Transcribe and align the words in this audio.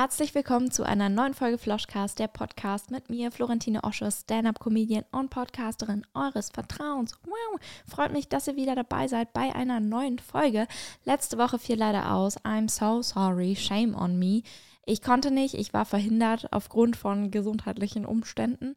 Herzlich 0.00 0.34
willkommen 0.34 0.70
zu 0.70 0.82
einer 0.82 1.10
neuen 1.10 1.34
Folge 1.34 1.58
Floschcast, 1.58 2.18
der 2.18 2.28
Podcast 2.28 2.90
mit 2.90 3.10
mir, 3.10 3.30
Florentine 3.30 3.84
Osche, 3.84 4.10
Stand-Up-Comedian 4.10 5.04
und 5.12 5.28
Podcasterin 5.28 6.06
eures 6.14 6.48
Vertrauens. 6.48 7.12
Wow, 7.26 7.60
freut 7.86 8.10
mich, 8.10 8.26
dass 8.26 8.48
ihr 8.48 8.56
wieder 8.56 8.74
dabei 8.74 9.08
seid 9.08 9.34
bei 9.34 9.54
einer 9.54 9.78
neuen 9.78 10.18
Folge. 10.18 10.66
Letzte 11.04 11.36
Woche 11.36 11.58
fiel 11.58 11.76
leider 11.76 12.14
aus. 12.14 12.42
I'm 12.46 12.70
so 12.70 13.02
sorry, 13.02 13.54
shame 13.56 13.94
on 13.94 14.18
me. 14.18 14.40
Ich 14.86 15.02
konnte 15.02 15.30
nicht, 15.30 15.52
ich 15.52 15.74
war 15.74 15.84
verhindert 15.84 16.50
aufgrund 16.50 16.96
von 16.96 17.30
gesundheitlichen 17.30 18.06
Umständen. 18.06 18.76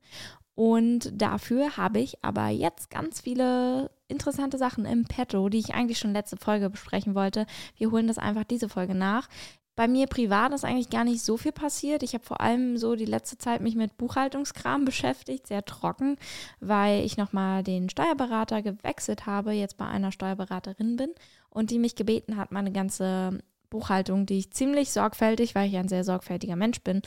Und 0.55 1.09
dafür 1.21 1.77
habe 1.77 1.99
ich 1.99 2.21
aber 2.21 2.49
jetzt 2.49 2.89
ganz 2.89 3.21
viele 3.21 3.91
interessante 4.09 4.57
Sachen 4.57 4.85
im 4.85 5.05
Petto, 5.05 5.47
die 5.47 5.59
ich 5.59 5.73
eigentlich 5.73 5.99
schon 5.99 6.11
letzte 6.11 6.35
Folge 6.35 6.69
besprechen 6.69 7.15
wollte. 7.15 7.45
Wir 7.77 7.91
holen 7.91 8.07
das 8.07 8.17
einfach 8.17 8.43
diese 8.43 8.67
Folge 8.67 8.93
nach. 8.93 9.29
Bei 9.75 9.87
mir 9.87 10.05
privat 10.05 10.53
ist 10.53 10.65
eigentlich 10.65 10.91
gar 10.91 11.03
nicht 11.03 11.23
so 11.23 11.35
viel 11.35 11.51
passiert. 11.51 12.03
Ich 12.03 12.13
habe 12.13 12.23
vor 12.23 12.41
allem 12.41 12.77
so 12.77 12.95
die 12.95 13.05
letzte 13.05 13.39
Zeit 13.39 13.61
mich 13.61 13.75
mit 13.75 13.97
Buchhaltungskram 13.97 14.85
beschäftigt, 14.85 15.47
sehr 15.47 15.65
trocken, 15.65 16.17
weil 16.59 17.03
ich 17.03 17.17
nochmal 17.17 17.63
den 17.63 17.89
Steuerberater 17.89 18.61
gewechselt 18.61 19.25
habe, 19.25 19.51
jetzt 19.53 19.77
bei 19.77 19.87
einer 19.87 20.11
Steuerberaterin 20.11 20.95
bin 20.95 21.09
und 21.49 21.71
die 21.71 21.79
mich 21.79 21.95
gebeten 21.95 22.37
hat, 22.37 22.51
meine 22.51 22.71
ganze 22.71 23.39
Buchhaltung, 23.71 24.27
die 24.27 24.37
ich 24.37 24.51
ziemlich 24.51 24.91
sorgfältig, 24.91 25.55
weil 25.55 25.67
ich 25.67 25.77
ein 25.77 25.89
sehr 25.89 26.03
sorgfältiger 26.03 26.55
Mensch 26.55 26.81
bin, 26.81 27.01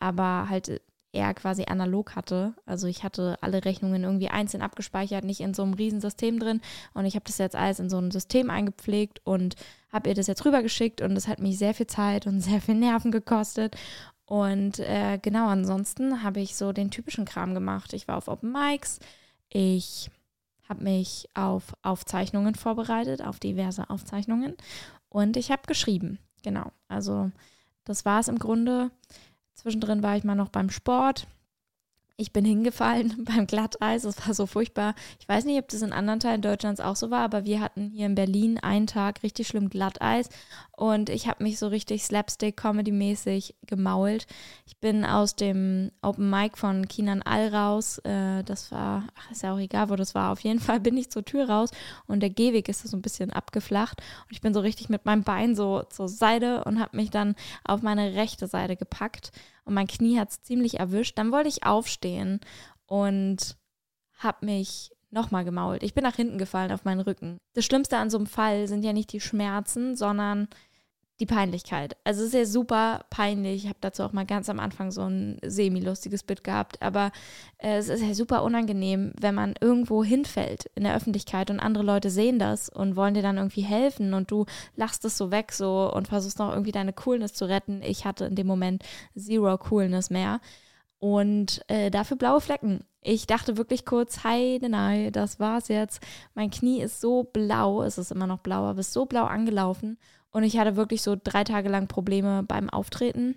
aber 0.00 0.48
halt 0.48 0.80
eher 1.12 1.32
quasi 1.34 1.64
analog 1.64 2.16
hatte. 2.16 2.54
Also 2.66 2.86
ich 2.86 3.02
hatte 3.02 3.36
alle 3.40 3.64
Rechnungen 3.64 4.04
irgendwie 4.04 4.28
einzeln 4.28 4.62
abgespeichert, 4.62 5.24
nicht 5.24 5.40
in 5.40 5.54
so 5.54 5.62
einem 5.62 5.74
Riesensystem 5.74 6.38
drin. 6.38 6.60
Und 6.94 7.06
ich 7.06 7.14
habe 7.14 7.24
das 7.26 7.38
jetzt 7.38 7.56
alles 7.56 7.80
in 7.80 7.88
so 7.88 7.98
ein 7.98 8.10
System 8.10 8.50
eingepflegt 8.50 9.20
und 9.24 9.56
habe 9.90 10.10
ihr 10.10 10.14
das 10.14 10.26
jetzt 10.26 10.44
rübergeschickt 10.44 11.00
und 11.00 11.14
das 11.14 11.28
hat 11.28 11.38
mich 11.38 11.58
sehr 11.58 11.74
viel 11.74 11.86
Zeit 11.86 12.26
und 12.26 12.40
sehr 12.42 12.60
viel 12.60 12.74
Nerven 12.74 13.10
gekostet. 13.10 13.76
Und 14.26 14.78
äh, 14.80 15.18
genau, 15.20 15.48
ansonsten 15.48 16.22
habe 16.22 16.40
ich 16.40 16.54
so 16.54 16.72
den 16.72 16.90
typischen 16.90 17.24
Kram 17.24 17.54
gemacht. 17.54 17.94
Ich 17.94 18.06
war 18.08 18.18
auf 18.18 18.28
Open 18.28 18.52
Mics, 18.52 19.00
ich 19.48 20.10
habe 20.68 20.84
mich 20.84 21.30
auf 21.32 21.74
Aufzeichnungen 21.82 22.54
vorbereitet, 22.54 23.24
auf 23.24 23.40
diverse 23.40 23.88
Aufzeichnungen 23.88 24.54
und 25.08 25.38
ich 25.38 25.50
habe 25.50 25.62
geschrieben. 25.66 26.18
Genau, 26.42 26.70
also 26.88 27.30
das 27.84 28.04
war 28.04 28.20
es 28.20 28.28
im 28.28 28.38
Grunde. 28.38 28.90
Zwischendrin 29.58 30.04
war 30.04 30.16
ich 30.16 30.22
mal 30.22 30.36
noch 30.36 30.50
beim 30.50 30.70
Sport. 30.70 31.26
Ich 32.20 32.32
bin 32.32 32.44
hingefallen 32.44 33.24
beim 33.32 33.46
Glatteis. 33.46 34.02
Es 34.02 34.26
war 34.26 34.34
so 34.34 34.46
furchtbar. 34.46 34.96
Ich 35.20 35.28
weiß 35.28 35.44
nicht, 35.44 35.56
ob 35.56 35.68
das 35.68 35.82
in 35.82 35.92
anderen 35.92 36.18
Teilen 36.18 36.42
Deutschlands 36.42 36.80
auch 36.80 36.96
so 36.96 37.12
war, 37.12 37.20
aber 37.20 37.44
wir 37.44 37.60
hatten 37.60 37.92
hier 37.92 38.06
in 38.06 38.16
Berlin 38.16 38.58
einen 38.58 38.88
Tag 38.88 39.22
richtig 39.22 39.46
schlimm 39.46 39.70
Glatteis 39.70 40.28
und 40.76 41.10
ich 41.10 41.28
habe 41.28 41.44
mich 41.44 41.60
so 41.60 41.68
richtig 41.68 42.02
Slapstick-Comedy-mäßig 42.02 43.54
gemault. 43.68 44.26
Ich 44.66 44.78
bin 44.78 45.04
aus 45.04 45.36
dem 45.36 45.92
Open 46.02 46.28
Mic 46.28 46.58
von 46.58 46.88
Kinan 46.88 47.22
All 47.22 47.54
raus. 47.54 47.98
Äh, 47.98 48.42
das 48.42 48.72
war, 48.72 49.04
ach, 49.16 49.30
ist 49.30 49.44
ja 49.44 49.54
auch 49.54 49.60
egal, 49.60 49.88
wo 49.88 49.94
das 49.94 50.16
war. 50.16 50.32
Auf 50.32 50.40
jeden 50.40 50.58
Fall 50.58 50.80
bin 50.80 50.96
ich 50.96 51.10
zur 51.10 51.24
Tür 51.24 51.48
raus 51.48 51.70
und 52.08 52.18
der 52.18 52.30
Gehweg 52.30 52.68
ist 52.68 52.82
so 52.82 52.96
ein 52.96 53.02
bisschen 53.02 53.30
abgeflacht 53.30 54.00
und 54.24 54.32
ich 54.32 54.40
bin 54.40 54.54
so 54.54 54.60
richtig 54.60 54.88
mit 54.88 55.04
meinem 55.04 55.22
Bein 55.22 55.54
so 55.54 55.84
zur 55.84 56.08
Seite 56.08 56.64
und 56.64 56.80
habe 56.80 56.96
mich 56.96 57.10
dann 57.10 57.36
auf 57.62 57.82
meine 57.82 58.14
rechte 58.14 58.48
Seite 58.48 58.74
gepackt 58.74 59.30
und 59.68 59.74
mein 59.74 59.86
Knie 59.86 60.18
hat 60.18 60.30
es 60.30 60.42
ziemlich 60.42 60.80
erwischt. 60.80 61.18
Dann 61.18 61.30
wollte 61.30 61.48
ich 61.48 61.64
aufstehen 61.64 62.40
und 62.86 63.56
habe 64.14 64.46
mich 64.46 64.90
nochmal 65.10 65.44
gemault. 65.44 65.82
Ich 65.82 65.94
bin 65.94 66.04
nach 66.04 66.16
hinten 66.16 66.38
gefallen 66.38 66.72
auf 66.72 66.84
meinen 66.84 67.00
Rücken. 67.00 67.38
Das 67.54 67.64
Schlimmste 67.64 67.98
an 67.98 68.10
so 68.10 68.18
einem 68.18 68.26
Fall 68.26 68.66
sind 68.66 68.82
ja 68.82 68.92
nicht 68.92 69.12
die 69.12 69.20
Schmerzen, 69.20 69.94
sondern 69.94 70.48
die 71.20 71.26
Peinlichkeit. 71.26 71.96
Also 72.04 72.20
es 72.22 72.28
ist 72.28 72.34
ja 72.34 72.44
super 72.44 73.04
peinlich. 73.10 73.64
Ich 73.64 73.68
habe 73.68 73.78
dazu 73.80 74.04
auch 74.04 74.12
mal 74.12 74.26
ganz 74.26 74.48
am 74.48 74.60
Anfang 74.60 74.92
so 74.92 75.02
ein 75.02 75.38
semi-lustiges 75.44 76.22
Bit 76.22 76.44
gehabt. 76.44 76.80
Aber 76.80 77.10
äh, 77.58 77.76
es 77.76 77.88
ist 77.88 78.02
ja 78.02 78.14
super 78.14 78.44
unangenehm, 78.44 79.12
wenn 79.20 79.34
man 79.34 79.54
irgendwo 79.60 80.04
hinfällt 80.04 80.70
in 80.76 80.84
der 80.84 80.94
Öffentlichkeit 80.94 81.50
und 81.50 81.60
andere 81.60 81.84
Leute 81.84 82.10
sehen 82.10 82.38
das 82.38 82.68
und 82.68 82.94
wollen 82.94 83.14
dir 83.14 83.22
dann 83.22 83.36
irgendwie 83.36 83.62
helfen 83.62 84.14
und 84.14 84.30
du 84.30 84.46
lachst 84.76 85.04
es 85.04 85.18
so 85.18 85.30
weg 85.32 85.52
so 85.52 85.92
und 85.92 86.08
versuchst 86.08 86.38
noch 86.38 86.52
irgendwie 86.52 86.72
deine 86.72 86.92
Coolness 86.92 87.34
zu 87.34 87.46
retten. 87.46 87.82
Ich 87.82 88.04
hatte 88.04 88.26
in 88.26 88.36
dem 88.36 88.46
Moment 88.46 88.84
zero 89.16 89.58
Coolness 89.58 90.10
mehr. 90.10 90.40
Und 91.00 91.62
äh, 91.68 91.90
dafür 91.90 92.16
blaue 92.16 92.40
Flecken. 92.40 92.84
Ich 93.00 93.26
dachte 93.26 93.56
wirklich 93.56 93.84
kurz, 93.84 94.24
hi, 94.24 94.58
nein, 94.60 95.12
das 95.12 95.38
war's 95.38 95.68
jetzt. 95.68 96.00
Mein 96.34 96.50
Knie 96.50 96.80
ist 96.82 97.00
so 97.00 97.22
blau, 97.24 97.82
es 97.82 97.98
ist 97.98 98.10
immer 98.10 98.26
noch 98.26 98.40
blau, 98.40 98.64
aber 98.64 98.80
ist 98.80 98.92
so 98.92 99.06
blau 99.06 99.24
angelaufen. 99.24 99.98
Und 100.30 100.42
ich 100.42 100.58
hatte 100.58 100.76
wirklich 100.76 101.02
so 101.02 101.16
drei 101.22 101.44
Tage 101.44 101.68
lang 101.68 101.88
Probleme 101.88 102.42
beim 102.42 102.68
Auftreten. 102.70 103.36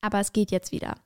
Aber 0.00 0.18
es 0.20 0.32
geht 0.32 0.50
jetzt 0.50 0.72
wieder. 0.72 0.96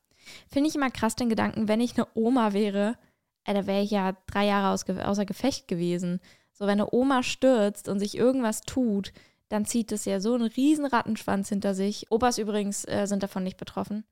Finde 0.48 0.68
ich 0.68 0.74
immer 0.74 0.90
krass 0.90 1.14
den 1.14 1.28
Gedanken, 1.28 1.68
wenn 1.68 1.80
ich 1.80 1.96
eine 1.96 2.08
Oma 2.14 2.52
wäre, 2.52 2.96
äh, 3.44 3.54
da 3.54 3.66
wäre 3.66 3.82
ich 3.82 3.90
ja 3.90 4.16
drei 4.26 4.46
Jahre 4.46 4.72
aus, 4.74 4.88
außer 4.88 5.24
Gefecht 5.24 5.68
gewesen. 5.68 6.20
So, 6.52 6.66
wenn 6.66 6.80
eine 6.80 6.92
Oma 6.92 7.22
stürzt 7.22 7.88
und 7.88 7.98
sich 7.98 8.16
irgendwas 8.16 8.62
tut, 8.62 9.12
dann 9.48 9.64
zieht 9.64 9.92
es 9.92 10.04
ja 10.04 10.20
so 10.20 10.34
einen 10.34 10.48
riesen 10.48 10.86
Rattenschwanz 10.86 11.48
hinter 11.48 11.74
sich. 11.74 12.10
Opas 12.10 12.38
übrigens 12.38 12.84
äh, 12.86 13.06
sind 13.06 13.22
davon 13.22 13.44
nicht 13.44 13.58
betroffen, 13.58 14.04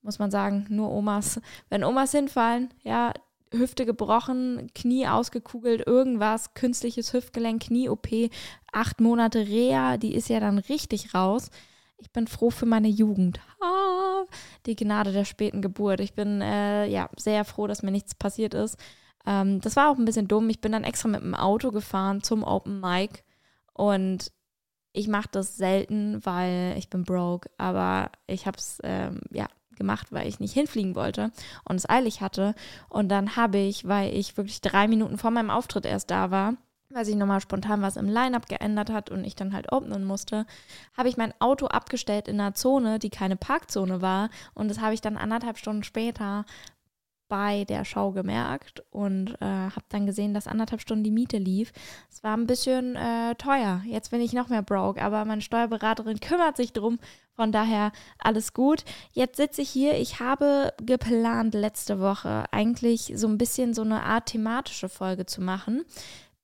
muss 0.00 0.18
man 0.18 0.30
sagen, 0.30 0.66
nur 0.70 0.90
Omas. 0.90 1.40
Wenn 1.68 1.84
Omas 1.84 2.12
hinfallen, 2.12 2.72
ja, 2.82 3.12
Hüfte 3.52 3.84
gebrochen, 3.84 4.70
Knie 4.74 5.06
ausgekugelt, 5.08 5.86
irgendwas, 5.86 6.54
künstliches 6.54 7.12
Hüftgelenk, 7.12 7.64
Knie-OP, 7.64 8.30
acht 8.72 9.00
Monate 9.00 9.40
Reha, 9.40 9.96
die 9.96 10.14
ist 10.14 10.28
ja 10.28 10.40
dann 10.40 10.58
richtig 10.58 11.14
raus. 11.14 11.50
Ich 11.98 12.10
bin 12.12 12.26
froh 12.26 12.50
für 12.50 12.66
meine 12.66 12.88
Jugend. 12.88 13.40
Ah, 13.60 14.24
die 14.66 14.76
Gnade 14.76 15.12
der 15.12 15.24
späten 15.24 15.60
Geburt. 15.60 16.00
Ich 16.00 16.14
bin 16.14 16.40
äh, 16.40 16.86
ja 16.86 17.10
sehr 17.18 17.44
froh, 17.44 17.66
dass 17.66 17.82
mir 17.82 17.90
nichts 17.90 18.14
passiert 18.14 18.54
ist. 18.54 18.78
Ähm, 19.26 19.60
das 19.60 19.76
war 19.76 19.90
auch 19.90 19.98
ein 19.98 20.06
bisschen 20.06 20.28
dumm. 20.28 20.48
Ich 20.48 20.60
bin 20.60 20.72
dann 20.72 20.84
extra 20.84 21.08
mit 21.08 21.20
dem 21.20 21.34
Auto 21.34 21.70
gefahren 21.70 22.22
zum 22.22 22.42
Open 22.42 22.80
Mic 22.80 23.22
und 23.74 24.32
ich 24.92 25.08
mache 25.08 25.28
das 25.30 25.56
selten, 25.56 26.24
weil 26.24 26.74
ich 26.78 26.90
bin 26.90 27.04
broke, 27.04 27.50
aber 27.58 28.10
ich 28.26 28.46
habe 28.46 28.58
es 28.58 28.78
ähm, 28.82 29.20
ja 29.30 29.46
gemacht, 29.80 30.12
weil 30.12 30.28
ich 30.28 30.38
nicht 30.38 30.52
hinfliegen 30.52 30.94
wollte 30.94 31.32
und 31.64 31.76
es 31.76 31.88
eilig 31.88 32.20
hatte. 32.20 32.54
Und 32.88 33.08
dann 33.08 33.34
habe 33.34 33.58
ich, 33.58 33.88
weil 33.88 34.14
ich 34.14 34.36
wirklich 34.36 34.60
drei 34.60 34.86
Minuten 34.86 35.18
vor 35.18 35.32
meinem 35.32 35.50
Auftritt 35.50 35.86
erst 35.86 36.10
da 36.10 36.30
war, 36.30 36.54
weil 36.90 37.04
sich 37.04 37.16
nochmal 37.16 37.40
spontan 37.40 37.82
was 37.82 37.96
im 37.96 38.08
Line-Up 38.08 38.48
geändert 38.48 38.90
hat 38.90 39.10
und 39.10 39.24
ich 39.24 39.34
dann 39.34 39.54
halt 39.54 39.72
openen 39.72 40.04
musste, 40.04 40.44
habe 40.96 41.08
ich 41.08 41.16
mein 41.16 41.32
Auto 41.40 41.66
abgestellt 41.66 42.28
in 42.28 42.38
einer 42.38 42.54
Zone, 42.54 42.98
die 42.98 43.10
keine 43.10 43.36
Parkzone 43.36 44.02
war. 44.02 44.28
Und 44.54 44.68
das 44.68 44.80
habe 44.80 44.94
ich 44.94 45.00
dann 45.00 45.16
anderthalb 45.16 45.56
Stunden 45.56 45.82
später 45.82 46.44
bei 47.30 47.64
der 47.64 47.86
Show 47.86 48.10
gemerkt 48.10 48.82
und 48.90 49.40
äh, 49.40 49.44
habe 49.46 49.84
dann 49.88 50.04
gesehen, 50.04 50.34
dass 50.34 50.48
anderthalb 50.48 50.82
Stunden 50.82 51.04
die 51.04 51.12
Miete 51.12 51.38
lief. 51.38 51.72
Es 52.10 52.22
war 52.22 52.36
ein 52.36 52.48
bisschen 52.48 52.96
äh, 52.96 53.36
teuer. 53.36 53.82
Jetzt 53.86 54.10
bin 54.10 54.20
ich 54.20 54.34
noch 54.34 54.48
mehr 54.48 54.62
broke, 54.62 55.00
aber 55.00 55.24
meine 55.24 55.40
Steuerberaterin 55.40 56.20
kümmert 56.20 56.56
sich 56.56 56.72
drum. 56.74 56.98
Von 57.36 57.52
daher 57.52 57.92
alles 58.18 58.52
gut. 58.52 58.84
Jetzt 59.12 59.36
sitze 59.36 59.62
ich 59.62 59.70
hier. 59.70 59.94
Ich 59.94 60.18
habe 60.20 60.74
geplant, 60.82 61.54
letzte 61.54 62.00
Woche 62.00 62.44
eigentlich 62.50 63.12
so 63.14 63.28
ein 63.28 63.38
bisschen 63.38 63.72
so 63.72 63.82
eine 63.82 64.02
Art 64.02 64.26
thematische 64.26 64.88
Folge 64.88 65.24
zu 65.24 65.40
machen. 65.40 65.84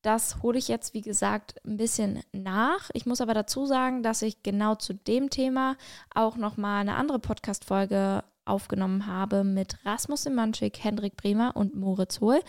Das 0.02 0.40
hole 0.40 0.56
ich 0.56 0.68
jetzt, 0.68 0.94
wie 0.94 1.02
gesagt, 1.02 1.56
ein 1.66 1.78
bisschen 1.78 2.22
nach. 2.32 2.90
Ich 2.92 3.06
muss 3.06 3.20
aber 3.20 3.34
dazu 3.34 3.66
sagen, 3.66 4.04
dass 4.04 4.22
ich 4.22 4.44
genau 4.44 4.76
zu 4.76 4.94
dem 4.94 5.30
Thema 5.30 5.76
auch 6.14 6.36
nochmal 6.36 6.80
eine 6.80 6.94
andere 6.94 7.18
Podcast-Folge 7.18 8.22
aufgenommen 8.46 9.06
habe 9.06 9.44
mit 9.44 9.84
Rasmus 9.84 10.22
Simanczyk, 10.22 10.82
Hendrik 10.82 11.16
Bremer 11.16 11.56
und 11.56 11.74
Moritz 11.74 12.20
Hohl. 12.20 12.40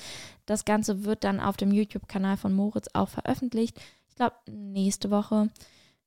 Das 0.46 0.66
Ganze 0.66 1.03
wird 1.03 1.24
dann 1.24 1.40
auf 1.40 1.58
dem 1.58 1.72
YouTube-Kanal 1.72 2.38
von 2.38 2.53
Moritz 2.53 2.88
auch 2.94 3.09
veröffentlicht. 3.09 3.80
Ich 4.07 4.16
glaube, 4.16 4.36
nächste 4.47 5.12
Woche. 5.12 5.50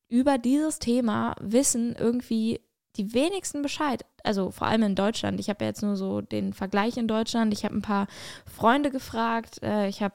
Über 0.08 0.38
dieses 0.38 0.78
Thema 0.78 1.34
wissen 1.40 1.94
irgendwie 1.96 2.60
die 2.96 3.14
wenigsten 3.14 3.62
Bescheid. 3.62 4.04
Also 4.24 4.50
vor 4.50 4.66
allem 4.66 4.82
in 4.82 4.94
Deutschland. 4.94 5.38
Ich 5.40 5.48
habe 5.48 5.64
ja 5.64 5.68
jetzt 5.68 5.82
nur 5.82 5.96
so 5.96 6.20
den 6.20 6.52
Vergleich 6.52 6.96
in 6.96 7.08
Deutschland. 7.08 7.52
Ich 7.52 7.64
habe 7.64 7.76
ein 7.76 7.82
paar 7.82 8.08
Freunde 8.44 8.90
gefragt. 8.90 9.62
Äh, 9.62 9.88
ich 9.88 10.02
habe 10.02 10.14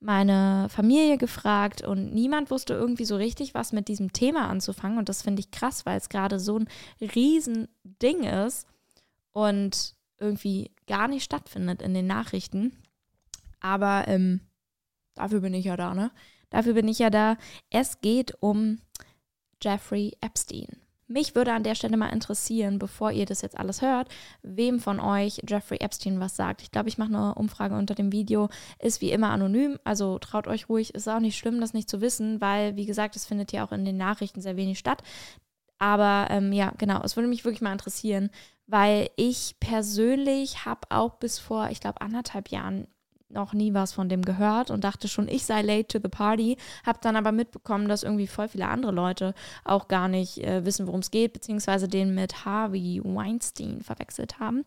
meine 0.00 0.68
Familie 0.68 1.16
gefragt 1.16 1.82
und 1.82 2.12
niemand 2.12 2.50
wusste 2.50 2.74
irgendwie 2.74 3.06
so 3.06 3.16
richtig, 3.16 3.54
was 3.54 3.72
mit 3.72 3.88
diesem 3.88 4.12
Thema 4.12 4.48
anzufangen. 4.48 4.98
Und 4.98 5.08
das 5.08 5.22
finde 5.22 5.40
ich 5.40 5.50
krass, 5.50 5.86
weil 5.86 5.96
es 5.96 6.08
gerade 6.08 6.38
so 6.38 6.58
ein 6.58 6.68
Riesending 7.00 8.24
ist 8.24 8.66
und 9.34 9.94
irgendwie 10.18 10.70
gar 10.86 11.08
nicht 11.08 11.24
stattfindet 11.24 11.82
in 11.82 11.92
den 11.92 12.06
Nachrichten. 12.06 12.72
Aber 13.60 14.08
ähm, 14.08 14.40
dafür 15.14 15.40
bin 15.40 15.52
ich 15.52 15.66
ja 15.66 15.76
da, 15.76 15.92
ne? 15.92 16.10
Dafür 16.48 16.74
bin 16.74 16.88
ich 16.88 17.00
ja 17.00 17.10
da. 17.10 17.36
Es 17.70 18.00
geht 18.00 18.34
um 18.40 18.78
Jeffrey 19.60 20.16
Epstein. 20.20 20.68
Mich 21.06 21.34
würde 21.34 21.52
an 21.52 21.64
der 21.64 21.74
Stelle 21.74 21.96
mal 21.96 22.08
interessieren, 22.08 22.78
bevor 22.78 23.12
ihr 23.12 23.26
das 23.26 23.42
jetzt 23.42 23.58
alles 23.58 23.82
hört, 23.82 24.08
wem 24.42 24.80
von 24.80 25.00
euch 25.00 25.42
Jeffrey 25.46 25.78
Epstein 25.80 26.20
was 26.20 26.36
sagt. 26.36 26.62
Ich 26.62 26.70
glaube, 26.70 26.88
ich 26.88 26.96
mache 26.96 27.08
eine 27.08 27.34
Umfrage 27.34 27.74
unter 27.74 27.94
dem 27.94 28.12
Video. 28.12 28.48
Ist 28.78 29.00
wie 29.00 29.10
immer 29.10 29.30
anonym, 29.30 29.78
also 29.84 30.18
traut 30.18 30.46
euch 30.46 30.68
ruhig. 30.68 30.94
Ist 30.94 31.08
auch 31.08 31.20
nicht 31.20 31.36
schlimm, 31.36 31.60
das 31.60 31.74
nicht 31.74 31.90
zu 31.90 32.00
wissen, 32.00 32.40
weil, 32.40 32.76
wie 32.76 32.86
gesagt, 32.86 33.16
es 33.16 33.26
findet 33.26 33.52
ja 33.52 33.66
auch 33.66 33.72
in 33.72 33.84
den 33.84 33.96
Nachrichten 33.96 34.40
sehr 34.40 34.56
wenig 34.56 34.78
statt. 34.78 35.02
Aber 35.78 36.28
ähm, 36.30 36.52
ja, 36.52 36.72
genau, 36.78 37.02
es 37.02 37.16
würde 37.16 37.28
mich 37.28 37.44
wirklich 37.44 37.60
mal 37.60 37.72
interessieren, 37.72 38.30
weil 38.66 39.10
ich 39.16 39.56
persönlich 39.60 40.64
habe 40.64 40.80
auch 40.90 41.16
bis 41.16 41.38
vor, 41.38 41.68
ich 41.70 41.80
glaube, 41.80 42.00
anderthalb 42.00 42.48
Jahren 42.48 42.86
noch 43.28 43.52
nie 43.52 43.74
was 43.74 43.92
von 43.92 44.08
dem 44.08 44.22
gehört 44.22 44.70
und 44.70 44.84
dachte 44.84 45.08
schon, 45.08 45.28
ich 45.28 45.44
sei 45.44 45.62
late 45.62 45.88
to 45.88 45.98
the 46.02 46.08
party. 46.08 46.56
Habe 46.86 47.00
dann 47.02 47.16
aber 47.16 47.32
mitbekommen, 47.32 47.88
dass 47.88 48.02
irgendwie 48.02 48.26
voll 48.26 48.48
viele 48.48 48.68
andere 48.68 48.92
Leute 48.92 49.34
auch 49.64 49.88
gar 49.88 50.08
nicht 50.08 50.38
äh, 50.38 50.64
wissen, 50.64 50.86
worum 50.86 51.00
es 51.00 51.10
geht, 51.10 51.32
beziehungsweise 51.32 51.88
den 51.88 52.14
mit 52.14 52.44
Harvey 52.44 53.00
Weinstein 53.04 53.82
verwechselt 53.82 54.38
haben. 54.38 54.64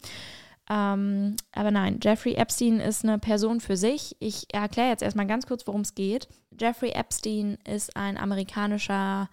Ähm, 0.69 1.37
aber 1.53 1.71
nein, 1.71 1.99
Jeffrey 2.03 2.33
Epstein 2.33 2.79
ist 2.79 3.05
eine 3.05 3.19
Person 3.19 3.61
für 3.61 3.77
sich. 3.77 4.17
Ich 4.19 4.53
erkläre 4.53 4.89
jetzt 4.89 5.03
erstmal 5.03 5.27
ganz 5.27 5.47
kurz, 5.47 5.65
worum 5.65 5.81
es 5.81 5.95
geht. 5.95 6.27
Jeffrey 6.59 6.91
Epstein 6.91 7.57
ist 7.63 7.95
ein 7.95 8.17
amerikanischer 8.17 9.29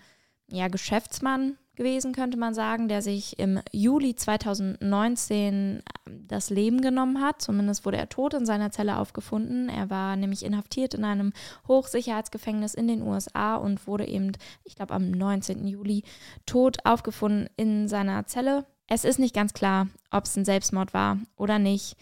ja, 0.48 0.68
Geschäftsmann, 0.68 1.56
gewesen, 1.76 2.12
könnte 2.12 2.36
man 2.36 2.54
sagen, 2.54 2.88
der 2.88 3.02
sich 3.02 3.38
im 3.38 3.60
Juli 3.72 4.14
2019 4.14 5.82
ähm, 6.06 6.28
das 6.28 6.50
Leben 6.50 6.80
genommen 6.80 7.20
hat. 7.20 7.42
Zumindest 7.42 7.84
wurde 7.84 7.96
er 7.96 8.08
tot 8.08 8.34
in 8.34 8.46
seiner 8.46 8.70
Zelle 8.70 8.98
aufgefunden. 8.98 9.68
Er 9.68 9.90
war 9.90 10.16
nämlich 10.16 10.44
inhaftiert 10.44 10.94
in 10.94 11.04
einem 11.04 11.32
Hochsicherheitsgefängnis 11.68 12.74
in 12.74 12.88
den 12.88 13.02
USA 13.02 13.56
und 13.56 13.86
wurde 13.86 14.06
eben, 14.06 14.32
ich 14.64 14.76
glaube, 14.76 14.94
am 14.94 15.10
19. 15.10 15.66
Juli 15.66 16.04
tot 16.46 16.78
aufgefunden 16.84 17.48
in 17.56 17.88
seiner 17.88 18.26
Zelle. 18.26 18.66
Es 18.86 19.04
ist 19.04 19.18
nicht 19.18 19.34
ganz 19.34 19.54
klar, 19.54 19.88
ob 20.10 20.24
es 20.24 20.36
ein 20.36 20.44
Selbstmord 20.44 20.92
war 20.94 21.18
oder 21.36 21.58
nicht. 21.58 21.96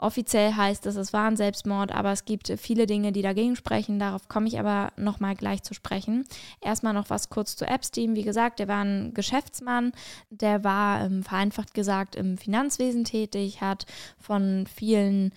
Offiziell 0.00 0.54
heißt 0.54 0.86
es, 0.86 0.96
es 0.96 1.12
war 1.12 1.26
ein 1.26 1.36
Selbstmord, 1.36 1.92
aber 1.92 2.10
es 2.10 2.24
gibt 2.24 2.50
viele 2.56 2.86
Dinge, 2.86 3.12
die 3.12 3.20
dagegen 3.20 3.54
sprechen. 3.54 3.98
Darauf 3.98 4.28
komme 4.28 4.48
ich 4.48 4.58
aber 4.58 4.92
nochmal 4.96 5.34
gleich 5.34 5.62
zu 5.62 5.74
sprechen. 5.74 6.24
Erstmal 6.62 6.94
noch 6.94 7.10
was 7.10 7.28
kurz 7.28 7.54
zu 7.54 7.66
Epstein. 7.66 8.16
Wie 8.16 8.22
gesagt, 8.22 8.60
der 8.60 8.68
war 8.68 8.82
ein 8.82 9.12
Geschäftsmann, 9.12 9.92
der 10.30 10.64
war 10.64 11.04
ähm, 11.04 11.22
vereinfacht 11.22 11.74
gesagt 11.74 12.16
im 12.16 12.38
Finanzwesen 12.38 13.04
tätig, 13.04 13.60
hat 13.60 13.84
von 14.18 14.66
vielen 14.66 15.32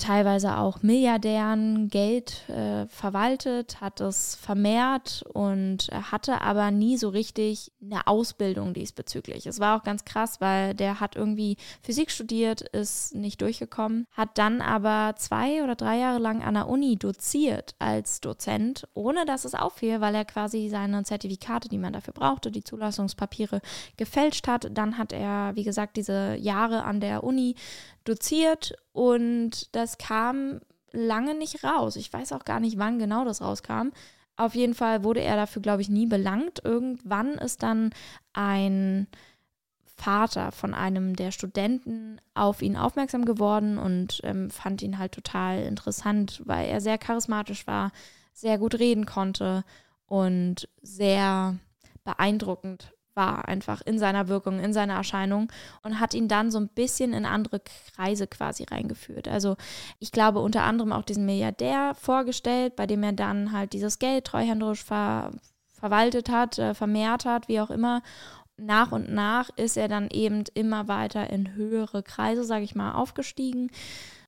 teilweise 0.00 0.56
auch 0.56 0.82
Milliardären 0.82 1.88
Geld 1.88 2.48
äh, 2.48 2.86
verwaltet, 2.88 3.80
hat 3.80 4.00
es 4.00 4.34
vermehrt 4.34 5.24
und 5.32 5.88
hatte 5.92 6.40
aber 6.40 6.70
nie 6.70 6.96
so 6.96 7.10
richtig 7.10 7.70
eine 7.80 8.06
Ausbildung 8.06 8.74
diesbezüglich. 8.74 9.46
Es 9.46 9.60
war 9.60 9.78
auch 9.78 9.84
ganz 9.84 10.04
krass, 10.04 10.40
weil 10.40 10.74
der 10.74 10.98
hat 11.00 11.14
irgendwie 11.14 11.56
Physik 11.82 12.10
studiert, 12.10 12.62
ist 12.62 13.14
nicht 13.14 13.40
durchgekommen, 13.42 14.06
hat 14.12 14.38
dann 14.38 14.60
aber 14.60 15.14
zwei 15.16 15.62
oder 15.62 15.76
drei 15.76 15.98
Jahre 15.98 16.18
lang 16.18 16.42
an 16.42 16.54
der 16.54 16.68
Uni 16.68 16.96
doziert 16.96 17.74
als 17.78 18.20
Dozent, 18.20 18.88
ohne 18.94 19.24
dass 19.26 19.44
es 19.44 19.54
auffiel, 19.54 20.00
weil 20.00 20.14
er 20.14 20.24
quasi 20.24 20.68
seine 20.68 21.04
Zertifikate, 21.04 21.68
die 21.68 21.78
man 21.78 21.92
dafür 21.92 22.14
brauchte, 22.14 22.50
die 22.50 22.64
Zulassungspapiere 22.64 23.60
gefälscht 23.96 24.48
hat. 24.48 24.68
Dann 24.72 24.98
hat 24.98 25.12
er, 25.12 25.52
wie 25.54 25.64
gesagt, 25.64 25.96
diese 25.96 26.36
Jahre 26.36 26.84
an 26.84 27.00
der 27.00 27.22
Uni 27.22 27.54
doziert 28.10 28.74
und 28.92 29.74
das 29.74 29.98
kam 29.98 30.60
lange 30.92 31.34
nicht 31.34 31.62
raus. 31.64 31.96
Ich 31.96 32.12
weiß 32.12 32.32
auch 32.32 32.44
gar 32.44 32.60
nicht, 32.60 32.78
wann 32.78 32.98
genau 32.98 33.24
das 33.24 33.40
rauskam. 33.40 33.90
Auf 34.36 34.54
jeden 34.54 34.74
Fall 34.74 35.04
wurde 35.04 35.20
er 35.20 35.36
dafür, 35.36 35.62
glaube 35.62 35.82
ich, 35.82 35.88
nie 35.88 36.06
belangt. 36.06 36.62
Irgendwann 36.64 37.32
ist 37.34 37.62
dann 37.62 37.90
ein 38.32 39.06
Vater 39.84 40.50
von 40.50 40.72
einem 40.72 41.14
der 41.14 41.30
Studenten 41.30 42.20
auf 42.32 42.62
ihn 42.62 42.76
aufmerksam 42.76 43.26
geworden 43.26 43.76
und 43.76 44.20
ähm, 44.24 44.50
fand 44.50 44.80
ihn 44.80 44.98
halt 44.98 45.12
total 45.12 45.62
interessant, 45.62 46.40
weil 46.46 46.68
er 46.68 46.80
sehr 46.80 46.96
charismatisch 46.96 47.66
war, 47.66 47.92
sehr 48.32 48.56
gut 48.56 48.78
reden 48.78 49.04
konnte 49.04 49.62
und 50.06 50.68
sehr 50.80 51.58
beeindruckend 52.02 52.94
war 53.14 53.48
einfach 53.48 53.80
in 53.82 53.98
seiner 53.98 54.28
Wirkung, 54.28 54.60
in 54.60 54.72
seiner 54.72 54.94
Erscheinung 54.94 55.50
und 55.82 56.00
hat 56.00 56.14
ihn 56.14 56.28
dann 56.28 56.50
so 56.50 56.58
ein 56.58 56.68
bisschen 56.68 57.12
in 57.12 57.26
andere 57.26 57.60
Kreise 57.94 58.26
quasi 58.26 58.64
reingeführt. 58.64 59.28
Also 59.28 59.56
ich 59.98 60.12
glaube 60.12 60.40
unter 60.40 60.62
anderem 60.62 60.92
auch 60.92 61.04
diesen 61.04 61.26
Milliardär 61.26 61.94
vorgestellt, 61.94 62.76
bei 62.76 62.86
dem 62.86 63.02
er 63.02 63.12
dann 63.12 63.52
halt 63.52 63.72
dieses 63.72 63.98
Geld 63.98 64.24
treuhänderisch 64.24 64.84
ver 64.84 65.30
verwaltet 65.80 66.28
hat, 66.28 66.58
äh, 66.58 66.74
vermehrt 66.74 67.24
hat, 67.24 67.48
wie 67.48 67.58
auch 67.58 67.70
immer. 67.70 68.02
Nach 68.58 68.92
und 68.92 69.10
nach 69.10 69.48
ist 69.56 69.78
er 69.78 69.88
dann 69.88 70.08
eben 70.10 70.44
immer 70.52 70.86
weiter 70.86 71.30
in 71.30 71.54
höhere 71.54 72.02
Kreise, 72.02 72.44
sage 72.44 72.64
ich 72.64 72.74
mal, 72.74 72.92
aufgestiegen 72.92 73.70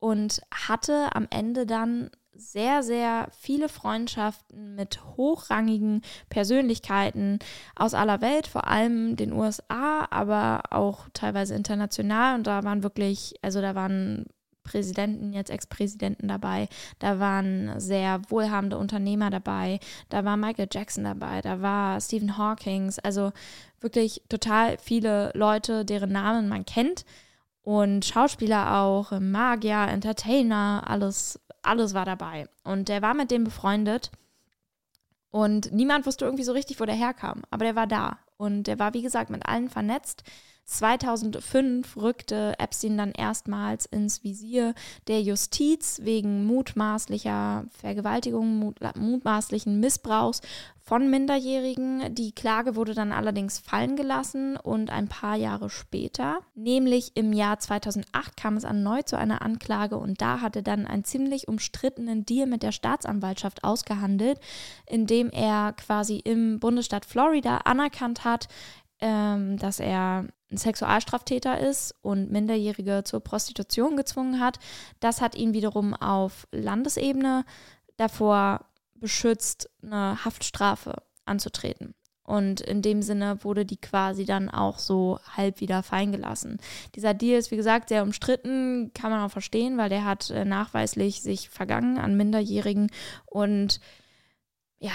und 0.00 0.40
hatte 0.50 1.14
am 1.14 1.26
Ende 1.29 1.67
dann 1.67 2.11
sehr, 2.34 2.82
sehr 2.82 3.29
viele 3.38 3.69
Freundschaften 3.69 4.75
mit 4.75 5.00
hochrangigen 5.17 6.02
Persönlichkeiten 6.29 7.38
aus 7.76 7.94
aller 7.94 8.20
Welt, 8.20 8.46
vor 8.46 8.67
allem 8.67 9.17
den 9.17 9.32
USA, 9.32 10.06
aber 10.11 10.62
auch 10.70 11.08
teilweise 11.12 11.55
international. 11.55 12.34
Und 12.37 12.46
da 12.46 12.64
waren 12.64 12.82
wirklich, 12.82 13.34
also 13.43 13.61
da 13.61 13.75
waren 13.75 14.26
Präsidenten, 14.62 15.32
jetzt 15.32 15.50
Ex-Präsidenten 15.50 16.29
dabei, 16.29 16.69
da 16.99 17.19
waren 17.19 17.81
sehr 17.81 18.20
wohlhabende 18.29 18.79
Unternehmer 18.79 19.31
dabei, 19.31 19.81
da 20.08 20.25
war 20.25 20.37
Michael 20.37 20.69
Jackson 20.70 21.05
dabei, 21.05 21.40
da 21.40 21.61
war 21.61 22.00
Stephen 22.00 22.38
Hawking, 22.38 22.93
also 23.02 23.32
wirklich 23.81 24.23
total 24.29 24.79
viele 24.79 25.32
Leute, 25.34 25.84
deren 25.84 26.12
Namen 26.12 26.49
man 26.49 26.64
kennt 26.64 27.05
und 27.62 28.04
Schauspieler 28.04 28.78
auch, 28.80 29.12
Magier, 29.20 29.88
Entertainer, 29.88 30.84
alles 30.86 31.38
alles 31.62 31.94
war 31.94 32.04
dabei. 32.04 32.48
Und 32.64 32.88
der 32.88 33.02
war 33.02 33.14
mit 33.14 33.30
dem 33.30 33.44
befreundet. 33.44 34.10
Und 35.30 35.72
niemand 35.72 36.04
wusste 36.04 36.24
irgendwie 36.24 36.44
so 36.44 36.52
richtig, 36.52 36.80
wo 36.80 36.84
der 36.84 36.94
herkam. 36.94 37.42
Aber 37.50 37.64
der 37.64 37.76
war 37.76 37.86
da. 37.86 38.18
Und 38.36 38.64
der 38.64 38.78
war, 38.78 38.92
wie 38.92 39.02
gesagt, 39.02 39.30
mit 39.30 39.46
allen 39.46 39.70
vernetzt. 39.70 40.24
2005 40.64 41.96
rückte 41.96 42.54
Epstein 42.58 42.96
dann 42.96 43.12
erstmals 43.12 43.86
ins 43.86 44.24
Visier 44.24 44.74
der 45.08 45.20
Justiz 45.22 46.00
wegen 46.02 46.44
mutmaßlicher 46.46 47.66
Vergewaltigung, 47.70 48.58
mut, 48.58 48.78
mutmaßlichen 48.96 49.80
Missbrauchs 49.80 50.40
von 50.84 51.08
Minderjährigen. 51.08 52.14
Die 52.14 52.32
Klage 52.32 52.74
wurde 52.74 52.94
dann 52.94 53.12
allerdings 53.12 53.58
fallen 53.58 53.96
gelassen 53.96 54.56
und 54.56 54.90
ein 54.90 55.08
paar 55.08 55.36
Jahre 55.36 55.70
später, 55.70 56.40
nämlich 56.54 57.12
im 57.14 57.32
Jahr 57.32 57.58
2008, 57.58 58.36
kam 58.36 58.56
es 58.56 58.64
erneut 58.64 59.08
zu 59.08 59.16
einer 59.16 59.42
Anklage 59.42 59.96
und 59.96 60.20
da 60.20 60.40
hatte 60.40 60.62
dann 60.62 60.86
einen 60.86 61.04
ziemlich 61.04 61.48
umstrittenen 61.48 62.26
Deal 62.26 62.46
mit 62.46 62.62
der 62.62 62.72
Staatsanwaltschaft 62.72 63.62
ausgehandelt, 63.64 64.40
indem 64.86 65.30
er 65.30 65.72
quasi 65.72 66.16
im 66.16 66.58
Bundesstaat 66.58 67.04
Florida 67.04 67.58
anerkannt 67.58 68.24
hat, 68.24 68.48
ähm, 69.02 69.58
dass 69.58 69.81
er 69.81 70.26
ein 70.50 70.56
Sexualstraftäter 70.56 71.58
ist 71.58 71.94
und 72.02 72.31
Minderjährige 72.31 73.03
zur 73.05 73.20
Prostitution 73.20 73.96
gezwungen 73.96 74.41
hat. 74.41 74.60
Das 75.00 75.20
hat 75.20 75.34
ihn 75.34 75.53
wiederum 75.53 75.93
auf 75.93 76.46
Landesebene 76.53 77.44
davor 77.96 78.67
beschützt, 78.94 79.69
eine 79.82 80.24
Haftstrafe 80.24 81.03
anzutreten. 81.24 81.94
Und 82.22 82.60
in 82.60 82.81
dem 82.81 83.03
Sinne 83.03 83.43
wurde 83.43 83.67
die 83.67 83.81
quasi 83.81 84.24
dann 84.24 84.48
auch 84.48 84.79
so 84.79 85.19
halb 85.36 85.60
wieder 85.60 85.82
fallen 85.82 86.12
gelassen. 86.12 86.58
Dieser 86.94 87.15
Deal 87.15 87.36
ist, 87.36 87.50
wie 87.50 87.56
gesagt, 87.56 87.88
sehr 87.88 88.05
umstritten, 88.05 88.93
kann 88.94 89.10
man 89.10 89.20
auch 89.20 89.32
verstehen, 89.32 89.76
weil 89.76 89.88
der 89.88 90.05
hat 90.05 90.31
äh, 90.31 90.44
nachweislich 90.44 91.22
sich 91.22 91.50
vergangen 91.50 91.98
an 91.98 92.17
Minderjährigen 92.17 92.93
und 93.26 93.81
ja, 94.79 94.93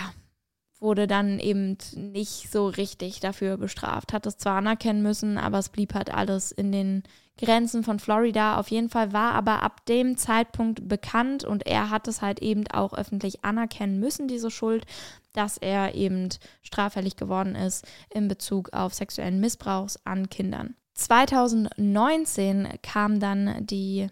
wurde 0.79 1.07
dann 1.07 1.39
eben 1.39 1.77
nicht 1.95 2.51
so 2.51 2.67
richtig 2.67 3.19
dafür 3.19 3.57
bestraft. 3.57 4.13
Hat 4.13 4.25
es 4.25 4.37
zwar 4.37 4.57
anerkennen 4.57 5.01
müssen, 5.01 5.37
aber 5.37 5.59
es 5.59 5.69
blieb 5.69 5.93
halt 5.93 6.13
alles 6.13 6.51
in 6.51 6.71
den 6.71 7.03
Grenzen 7.37 7.83
von 7.83 7.99
Florida. 7.99 8.57
Auf 8.59 8.69
jeden 8.69 8.89
Fall 8.89 9.13
war 9.13 9.33
aber 9.33 9.63
ab 9.63 9.85
dem 9.85 10.17
Zeitpunkt 10.17 10.87
bekannt 10.87 11.43
und 11.43 11.65
er 11.67 11.89
hat 11.89 12.07
es 12.07 12.21
halt 12.21 12.41
eben 12.41 12.67
auch 12.67 12.93
öffentlich 12.93 13.43
anerkennen 13.43 13.99
müssen, 13.99 14.27
diese 14.27 14.51
Schuld, 14.51 14.85
dass 15.33 15.57
er 15.57 15.95
eben 15.95 16.29
straffällig 16.63 17.15
geworden 17.15 17.55
ist 17.55 17.85
in 18.09 18.27
Bezug 18.27 18.73
auf 18.73 18.93
sexuellen 18.93 19.39
Missbrauch 19.39 19.89
an 20.03 20.29
Kindern. 20.29 20.75
2019 20.95 22.67
kam 22.81 23.19
dann 23.19 23.65
die 23.65 24.09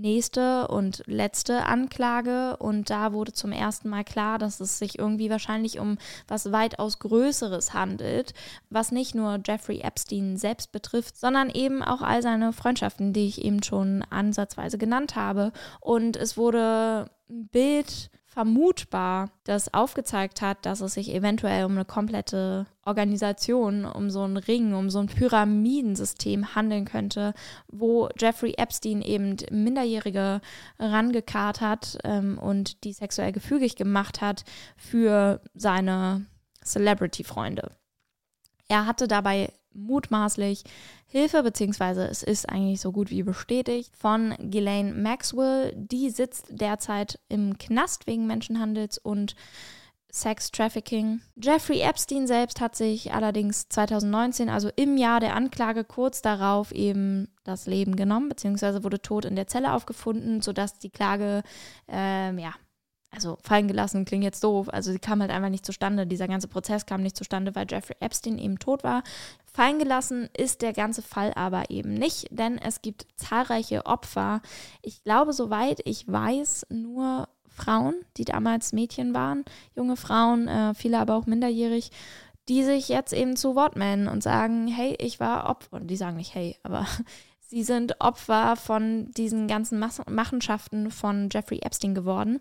nächste 0.00 0.68
und 0.68 1.02
letzte 1.06 1.64
Anklage 1.64 2.56
und 2.58 2.90
da 2.90 3.12
wurde 3.12 3.32
zum 3.32 3.52
ersten 3.52 3.88
Mal 3.88 4.04
klar, 4.04 4.38
dass 4.38 4.60
es 4.60 4.78
sich 4.78 4.98
irgendwie 4.98 5.30
wahrscheinlich 5.30 5.78
um 5.78 5.98
was 6.28 6.52
weitaus 6.52 6.98
Größeres 6.98 7.74
handelt, 7.74 8.34
was 8.70 8.92
nicht 8.92 9.14
nur 9.14 9.40
Jeffrey 9.44 9.80
Epstein 9.80 10.36
selbst 10.36 10.72
betrifft, 10.72 11.16
sondern 11.16 11.50
eben 11.50 11.82
auch 11.82 12.02
all 12.02 12.22
seine 12.22 12.52
Freundschaften, 12.52 13.12
die 13.12 13.26
ich 13.26 13.44
eben 13.44 13.62
schon 13.62 14.04
ansatzweise 14.10 14.78
genannt 14.78 15.16
habe. 15.16 15.52
Und 15.80 16.16
es 16.16 16.36
wurde 16.36 17.10
ein 17.28 17.48
Bild 17.48 18.10
vermutbar 18.34 19.30
das 19.44 19.72
aufgezeigt 19.72 20.42
hat, 20.42 20.66
dass 20.66 20.80
es 20.80 20.94
sich 20.94 21.14
eventuell 21.14 21.64
um 21.64 21.72
eine 21.72 21.84
komplette 21.84 22.66
Organisation, 22.84 23.84
um 23.84 24.10
so 24.10 24.22
einen 24.22 24.36
Ring, 24.36 24.74
um 24.74 24.90
so 24.90 24.98
ein 24.98 25.06
Pyramidensystem 25.06 26.56
handeln 26.56 26.84
könnte, 26.84 27.32
wo 27.68 28.08
Jeffrey 28.18 28.54
Epstein 28.56 29.02
eben 29.02 29.36
Minderjährige 29.52 30.40
rangekarrt 30.80 31.60
hat 31.60 31.98
ähm, 32.02 32.36
und 32.38 32.82
die 32.82 32.92
sexuell 32.92 33.30
gefügig 33.30 33.76
gemacht 33.76 34.20
hat 34.20 34.44
für 34.76 35.40
seine 35.54 36.26
Celebrity-Freunde. 36.64 37.70
Er 38.66 38.86
hatte 38.86 39.06
dabei 39.06 39.52
mutmaßlich 39.74 40.64
Hilfe, 41.06 41.42
beziehungsweise 41.42 42.06
es 42.06 42.22
ist 42.22 42.48
eigentlich 42.48 42.80
so 42.80 42.92
gut 42.92 43.10
wie 43.10 43.22
bestätigt, 43.22 43.94
von 43.96 44.34
Ghislaine 44.38 44.94
Maxwell. 44.94 45.72
Die 45.76 46.10
sitzt 46.10 46.46
derzeit 46.50 47.18
im 47.28 47.58
Knast 47.58 48.06
wegen 48.06 48.26
Menschenhandels 48.26 48.98
und 48.98 49.36
Sex 50.14 50.52
Trafficking. 50.52 51.22
Jeffrey 51.34 51.80
Epstein 51.80 52.28
selbst 52.28 52.60
hat 52.60 52.76
sich 52.76 53.12
allerdings 53.12 53.68
2019, 53.68 54.48
also 54.48 54.70
im 54.76 54.96
Jahr 54.96 55.18
der 55.18 55.34
Anklage, 55.34 55.82
kurz 55.82 56.22
darauf 56.22 56.70
eben 56.70 57.28
das 57.42 57.66
Leben 57.66 57.96
genommen, 57.96 58.28
beziehungsweise 58.28 58.84
wurde 58.84 59.02
tot 59.02 59.24
in 59.24 59.34
der 59.34 59.48
Zelle 59.48 59.72
aufgefunden, 59.72 60.40
sodass 60.40 60.78
die 60.78 60.90
Klage, 60.90 61.42
ähm, 61.88 62.38
ja, 62.38 62.54
also 63.14 63.38
fallen 63.42 63.68
gelassen 63.68 64.04
klingt 64.04 64.24
jetzt 64.24 64.42
doof, 64.42 64.68
also 64.68 64.92
sie 64.92 64.98
kam 64.98 65.20
halt 65.20 65.30
einfach 65.30 65.48
nicht 65.48 65.64
zustande. 65.64 66.06
Dieser 66.06 66.28
ganze 66.28 66.48
Prozess 66.48 66.86
kam 66.86 67.02
nicht 67.02 67.16
zustande, 67.16 67.54
weil 67.54 67.66
Jeffrey 67.68 67.96
Epstein 68.00 68.38
eben 68.38 68.58
tot 68.58 68.84
war. 68.84 69.02
Fallen 69.44 69.78
gelassen 69.78 70.28
ist 70.36 70.62
der 70.62 70.72
ganze 70.72 71.02
Fall 71.02 71.32
aber 71.34 71.70
eben 71.70 71.94
nicht, 71.94 72.26
denn 72.30 72.58
es 72.58 72.82
gibt 72.82 73.06
zahlreiche 73.16 73.86
Opfer. 73.86 74.42
Ich 74.82 75.02
glaube, 75.04 75.32
soweit 75.32 75.80
ich 75.84 76.06
weiß, 76.08 76.66
nur 76.70 77.28
Frauen, 77.46 77.94
die 78.16 78.24
damals 78.24 78.72
Mädchen 78.72 79.14
waren, 79.14 79.44
junge 79.76 79.96
Frauen, 79.96 80.48
äh, 80.48 80.74
viele 80.74 80.98
aber 80.98 81.14
auch 81.14 81.26
minderjährig, 81.26 81.90
die 82.48 82.64
sich 82.64 82.88
jetzt 82.88 83.12
eben 83.12 83.36
zu 83.36 83.54
Wort 83.54 83.76
melden 83.76 84.08
und 84.08 84.22
sagen, 84.22 84.66
hey, 84.66 84.96
ich 84.98 85.20
war 85.20 85.48
Opfer. 85.48 85.76
Und 85.76 85.86
die 85.86 85.96
sagen 85.96 86.16
nicht 86.16 86.34
hey, 86.34 86.56
aber 86.62 86.86
sie 87.54 87.62
sind 87.62 88.00
Opfer 88.00 88.56
von 88.56 89.12
diesen 89.12 89.46
ganzen 89.46 89.78
Machenschaften 89.78 90.90
von 90.90 91.28
Jeffrey 91.32 91.60
Epstein 91.62 91.94
geworden. 91.94 92.40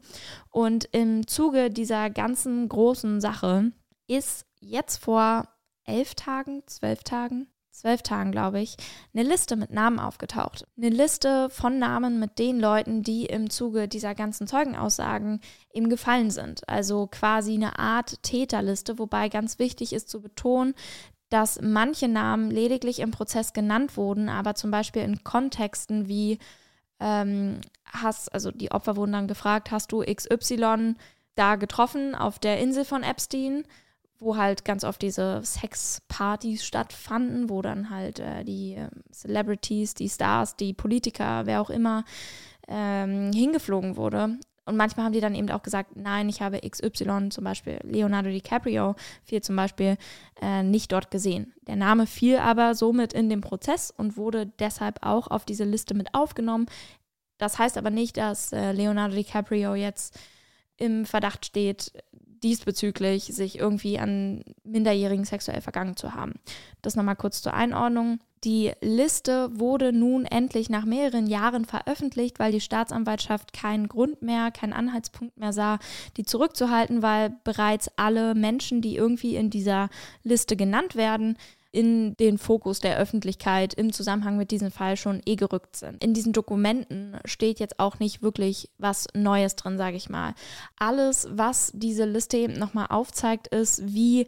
Und 0.50 0.86
im 0.92 1.28
Zuge 1.28 1.70
dieser 1.70 2.10
ganzen 2.10 2.68
großen 2.68 3.22
Sache 3.22 3.72
ist 4.08 4.48
jetzt 4.60 4.98
vor 4.98 5.48
elf 5.86 6.16
Tagen, 6.16 6.64
zwölf 6.66 7.04
Tagen, 7.04 7.48
zwölf 7.70 8.02
Tagen, 8.02 8.32
glaube 8.32 8.60
ich, 8.60 8.76
eine 9.14 9.28
Liste 9.28 9.56
mit 9.56 9.72
Namen 9.72 10.00
aufgetaucht. 10.00 10.66
Eine 10.78 10.90
Liste 10.90 11.50
von 11.52 11.78
Namen 11.78 12.20
mit 12.20 12.40
den 12.40 12.60
Leuten, 12.60 13.04
die 13.04 13.26
im 13.26 13.52
Zuge 13.52 13.88
dieser 13.88 14.16
ganzen 14.16 14.48
Zeugenaussagen 14.48 15.42
ihm 15.74 15.90
gefallen 15.90 16.32
sind. 16.32 16.68
Also 16.68 17.06
quasi 17.06 17.54
eine 17.54 17.78
Art 17.78 18.24
Täterliste, 18.24 18.98
wobei 18.98 19.30
ganz 19.30 19.60
wichtig 19.60 19.94
ist 19.94 20.10
zu 20.10 20.22
betonen, 20.22 20.74
dass 21.34 21.60
manche 21.62 22.08
Namen 22.08 22.52
lediglich 22.52 23.00
im 23.00 23.10
Prozess 23.10 23.54
genannt 23.54 23.98
wurden, 23.98 24.30
aber 24.30 24.54
zum 24.54 24.70
Beispiel 24.70 25.02
in 25.02 25.24
Kontexten 25.24 26.08
wie 26.08 26.38
ähm, 27.00 27.60
hast, 27.86 28.32
also 28.34 28.52
die 28.52 28.72
Opfer 28.72 28.96
wurden 28.96 29.14
dann 29.14 29.28
gefragt, 29.28 29.72
hast 29.72 29.92
du 29.92 30.04
XY 30.04 30.96
da 31.36 31.56
getroffen 31.56 32.14
auf 32.14 32.38
der 32.38 32.60
Insel 32.60 32.86
von 32.86 33.04
Epstein? 33.04 33.66
wo 34.20 34.38
halt 34.38 34.64
ganz 34.64 34.86
oft 34.86 35.02
diese 35.02 35.42
Sexpartys 35.44 36.64
stattfanden, 36.64 37.50
wo 37.50 37.62
dann 37.62 37.90
halt 37.90 38.20
äh, 38.20 38.46
die 38.46 38.76
äh, 38.76 38.88
Celebrities, 39.12 39.96
die 39.96 40.08
Stars, 40.08 40.56
die 40.56 40.74
Politiker, 40.74 41.46
wer 41.46 41.60
auch 41.60 41.70
immer, 41.70 42.06
ähm, 42.70 43.34
hingeflogen 43.34 43.98
wurde. 43.98 44.38
Und 44.66 44.78
manchmal 44.78 45.06
haben 45.06 45.14
die 45.14 45.20
dann 45.20 45.36
eben 45.36 45.50
auch 45.52 45.64
gesagt, 45.64 45.96
nein, 45.96 46.30
ich 46.30 46.42
habe 46.42 46.62
XY, 46.62 47.30
zum 47.30 47.44
Beispiel 47.44 47.80
Leonardo 47.84 48.30
DiCaprio, 48.30 48.96
viel 49.24 49.42
zum 49.42 49.56
Beispiel 49.56 49.98
äh, 50.42 50.64
nicht 50.64 50.92
dort 50.92 51.12
gesehen. 51.12 51.54
Der 51.68 51.76
Name 51.76 52.08
fiel 52.08 52.38
aber 52.38 52.74
somit 52.74 53.14
in 53.14 53.30
den 53.30 53.42
Prozess 53.42 53.92
und 53.92 54.16
wurde 54.16 54.48
deshalb 54.60 55.00
auch 55.06 55.28
auf 55.28 55.44
diese 55.44 55.66
Liste 55.66 55.94
mit 55.94 56.14
aufgenommen. 56.14 56.68
Das 57.38 57.60
heißt 57.60 57.78
aber 57.78 57.90
nicht, 57.90 58.16
dass 58.18 58.54
äh, 58.54 58.72
Leonardo 58.72 59.16
DiCaprio 59.16 59.76
jetzt 59.76 60.18
im 60.78 61.06
Verdacht 61.06 61.46
steht, 61.46 61.92
diesbezüglich 62.44 63.26
sich 63.26 63.58
irgendwie 63.58 64.00
an 64.00 64.44
Minderjährigen 64.64 65.26
sexuell 65.26 65.62
vergangen 65.62 65.96
zu 65.96 66.14
haben. 66.14 66.34
Das 66.82 66.96
nochmal 66.96 67.16
kurz 67.16 67.42
zur 67.42 67.54
Einordnung. 67.54 68.20
Die 68.44 68.72
Liste 68.82 69.50
wurde 69.58 69.94
nun 69.94 70.26
endlich 70.26 70.70
nach 70.70 70.84
mehreren 70.86 71.28
Jahren 71.28 71.66
veröffentlicht, 71.66 72.40
weil 72.40 72.52
die 72.52 72.60
Staatsanwaltschaft 72.60 73.54
keinen 73.54 73.88
Grund 73.88 74.22
mehr, 74.22 74.52
keinen 74.52 74.74
Anhaltspunkt 74.74 75.38
mehr 75.38 75.54
sah, 75.54 75.80
die 76.18 76.26
zurückzuhalten, 76.26 77.02
weil 77.02 77.34
bereits 77.44 77.90
alle 77.96 78.36
Menschen, 78.36 78.82
die 78.82 78.98
irgendwie 78.98 79.38
in 79.38 79.50
dieser 79.50 79.90
Liste 80.24 80.58
genannt 80.58 80.96
werden, 80.96 81.38
in 81.72 82.16
den 82.18 82.38
Fokus 82.38 82.80
der 82.80 83.00
Öffentlichkeit 83.00 83.74
im 83.74 83.92
Zusammenhang 83.92 84.38
mit 84.38 84.52
diesem 84.52 84.72
Fall 84.72 84.96
schon 84.96 85.22
eh 85.26 85.36
gerückt 85.36 85.76
sind. 85.76 86.04
In 86.04 86.14
diesen 86.14 86.32
Dokumenten 86.32 87.18
steht 87.26 87.60
jetzt 87.60 87.80
auch 87.80 87.98
nicht 87.98 88.22
wirklich 88.22 88.70
was 88.78 89.08
Neues 89.16 89.56
drin, 89.56 89.78
sage 89.80 89.98
ich 89.98 90.08
mal. 90.08 90.36
Alles, 90.78 91.28
was 91.32 91.72
diese 91.74 92.06
Liste 92.06 92.38
eben 92.38 92.54
nochmal 92.54 92.88
aufzeigt, 92.90 93.48
ist, 93.48 93.82
wie 93.92 94.28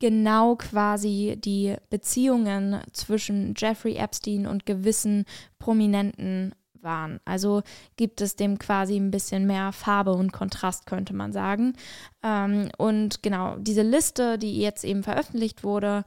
genau 0.00 0.56
quasi 0.56 1.36
die 1.38 1.76
Beziehungen 1.90 2.80
zwischen 2.92 3.54
Jeffrey 3.56 3.96
Epstein 3.96 4.46
und 4.46 4.66
gewissen 4.66 5.24
Prominenten 5.58 6.54
waren. 6.82 7.20
Also 7.24 7.62
gibt 7.96 8.20
es 8.20 8.36
dem 8.36 8.58
quasi 8.58 8.96
ein 8.96 9.10
bisschen 9.10 9.46
mehr 9.46 9.72
Farbe 9.72 10.12
und 10.12 10.32
Kontrast, 10.32 10.86
könnte 10.86 11.14
man 11.14 11.32
sagen. 11.32 11.74
Ähm, 12.22 12.70
und 12.78 13.22
genau, 13.22 13.56
diese 13.58 13.82
Liste, 13.82 14.38
die 14.38 14.60
jetzt 14.60 14.84
eben 14.84 15.02
veröffentlicht 15.02 15.64
wurde, 15.64 16.04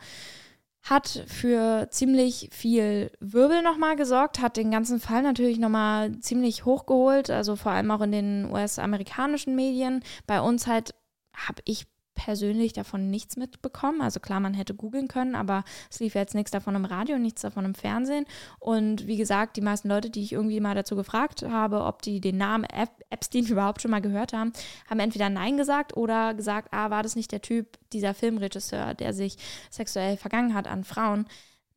hat 0.84 1.24
für 1.28 1.88
ziemlich 1.92 2.50
viel 2.52 3.12
Wirbel 3.20 3.62
nochmal 3.62 3.96
gesorgt, 3.96 4.40
hat 4.42 4.58
den 4.58 4.72
ganzen 4.72 5.00
Fall 5.00 5.22
natürlich 5.22 5.60
nochmal 5.60 6.18
ziemlich 6.20 6.66
hochgeholt, 6.66 7.30
also 7.30 7.56
vor 7.56 7.72
allem 7.72 7.92
auch 7.92 8.02
in 8.02 8.12
den 8.12 8.52
US-amerikanischen 8.52 9.56
Medien. 9.56 10.04
Bei 10.26 10.42
uns 10.42 10.66
halt 10.66 10.96
habe 11.36 11.62
ich 11.66 11.86
persönlich 12.14 12.74
davon 12.74 13.10
nichts 13.10 13.38
mitbekommen. 13.38 14.02
Also 14.02 14.20
klar, 14.20 14.40
man 14.40 14.54
hätte 14.54 14.76
googeln 14.76 15.08
können, 15.08 15.36
aber 15.36 15.64
es 15.90 16.00
lief 16.00 16.16
jetzt 16.16 16.36
nichts 16.36 16.52
davon 16.52 16.76
im 16.76 16.86
Radio, 16.86 17.18
nichts 17.18 17.42
davon 17.42 17.66
im 17.66 17.76
Fernsehen. 17.76 18.26
Und 18.60 19.08
wie 19.08 19.18
gesagt, 19.18 19.58
die 19.58 19.62
meisten 19.62 19.90
Leute, 19.90 20.10
die 20.10 20.24
ich 20.24 20.34
irgendwie 20.34 20.60
mal 20.60 20.76
dazu 20.76 20.96
gefragt 20.96 21.44
habe, 21.44 21.84
ob 21.84 22.02
die 22.02 22.22
den 22.22 22.38
Namen 22.38 22.66
Epstein 23.10 23.46
überhaupt 23.48 23.82
schon 23.82 23.92
mal 23.92 24.02
gehört 24.02 24.34
haben, 24.34 24.54
haben 24.90 25.00
entweder 25.00 25.30
Nein 25.30 25.58
gesagt 25.58 25.98
oder 25.98 26.34
gesagt, 26.34 26.70
ah, 26.72 26.90
war 26.90 27.04
das 27.04 27.16
nicht 27.16 27.32
der 27.32 27.42
Typ, 27.42 27.78
dieser 27.94 28.14
Filmregisseur, 28.14 28.94
der 28.94 29.14
sich 29.14 29.38
sexuell 29.70 30.18
vergangen 30.18 30.54
hat 30.54 30.68
an 30.68 30.84
Frauen? 30.84 31.26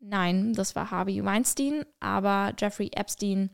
Nein, 0.00 0.52
das 0.52 0.76
war 0.76 0.90
Harvey 0.90 1.24
Weinstein, 1.24 1.84
aber 2.00 2.52
Jeffrey 2.58 2.90
Epstein 2.94 3.50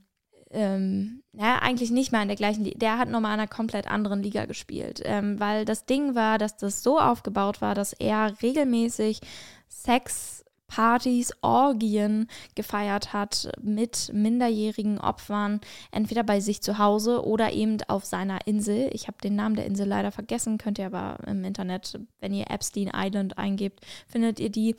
ähm, 0.53 1.23
naja, 1.33 1.61
eigentlich 1.61 1.91
nicht 1.91 2.11
mal 2.11 2.23
in 2.23 2.29
der 2.29 2.37
gleichen 2.37 2.65
Liga. 2.65 2.79
Der 2.79 2.99
hat 2.99 3.09
nochmal 3.09 3.35
in 3.35 3.41
einer 3.41 3.49
komplett 3.49 3.87
anderen 3.89 4.23
Liga 4.23 4.47
gespielt. 4.47 5.01
Ähm, 5.05 5.39
weil 5.39 5.65
das 5.65 5.87
Ding 5.87 6.15
war, 6.15 6.39
dass 6.39 6.57
das 6.57 6.83
so 6.83 6.99
aufgebaut 6.99 7.61
war, 7.61 7.75
dass 7.75 7.93
er 7.93 8.35
regelmäßig 8.43 9.21
Sex, 9.69 10.45
Partys, 10.67 11.33
Orgien 11.43 12.29
gefeiert 12.55 13.13
hat 13.13 13.51
mit 13.61 14.11
minderjährigen 14.13 14.99
Opfern, 15.01 15.61
entweder 15.91 16.23
bei 16.23 16.41
sich 16.41 16.63
zu 16.63 16.79
Hause 16.79 17.25
oder 17.25 17.53
eben 17.53 17.79
auf 17.89 18.05
seiner 18.05 18.47
Insel. 18.47 18.91
Ich 18.93 19.09
habe 19.09 19.19
den 19.23 19.37
Namen 19.37 19.57
der 19.57 19.67
Insel 19.67 19.87
leider 19.87 20.13
vergessen, 20.13 20.59
könnt 20.59 20.79
ihr 20.79 20.87
aber 20.87 21.19
im 21.27 21.45
Internet, 21.45 21.99
wenn 22.21 22.35
ihr 22.35 22.51
Epstein 22.51 22.91
Island 22.95 23.39
eingebt, 23.39 23.85
findet 24.07 24.41
ihr 24.41 24.51
die. 24.51 24.77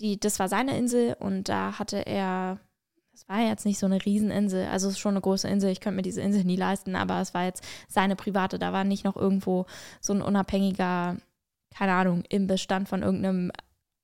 die 0.00 0.18
das 0.20 0.38
war 0.38 0.48
seine 0.48 0.76
Insel 0.76 1.16
und 1.18 1.48
da 1.48 1.78
hatte 1.78 2.06
er 2.06 2.58
es 3.14 3.28
war 3.28 3.40
jetzt 3.40 3.66
nicht 3.66 3.78
so 3.78 3.86
eine 3.86 4.04
Rieseninsel, 4.04 4.66
also 4.66 4.88
es 4.88 4.94
ist 4.94 5.00
schon 5.00 5.14
eine 5.14 5.20
große 5.20 5.48
Insel, 5.48 5.70
ich 5.70 5.80
könnte 5.80 5.96
mir 5.96 6.02
diese 6.02 6.22
Insel 6.22 6.44
nie 6.44 6.56
leisten, 6.56 6.96
aber 6.96 7.20
es 7.20 7.34
war 7.34 7.44
jetzt 7.44 7.62
seine 7.88 8.16
private, 8.16 8.58
da 8.58 8.72
war 8.72 8.84
nicht 8.84 9.04
noch 9.04 9.16
irgendwo 9.16 9.66
so 10.00 10.12
ein 10.12 10.22
unabhängiger, 10.22 11.16
keine 11.74 11.92
Ahnung, 11.92 12.24
im 12.28 12.46
Bestand 12.46 12.88
von 12.88 13.02
irgendeinem 13.02 13.52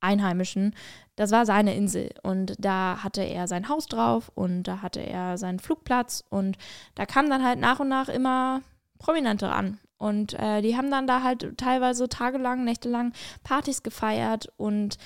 Einheimischen. 0.00 0.75
Das 1.17 1.33
war 1.33 1.45
seine 1.47 1.75
Insel. 1.75 2.11
Und 2.23 2.55
da 2.59 3.03
hatte 3.03 3.23
er 3.23 3.49
sein 3.49 3.69
Haus 3.69 3.87
drauf 3.87 4.31
und 4.35 4.62
da 4.65 4.83
hatte 4.83 5.00
er 5.00 5.38
seinen 5.38 5.59
Flugplatz. 5.59 6.25
Und 6.31 6.57
da 6.95 7.07
kamen 7.07 7.31
dann 7.31 7.45
halt 7.45 7.59
nach 7.59 7.81
und 7.81 7.88
nach 7.88 8.09
immer 8.09 8.62
Prominente 8.99 9.49
an. 9.49 9.79
Und 9.97 10.35
äh, 10.35 10.62
die 10.62 10.77
haben 10.77 10.91
dann 10.91 11.09
da 11.09 11.23
halt 11.23 11.59
teilweise 11.59 12.09
tagelang, 12.09 12.65
nächtelang 12.65 13.12
Partys 13.43 13.83
gefeiert. 13.83 14.53
Und 14.57 14.99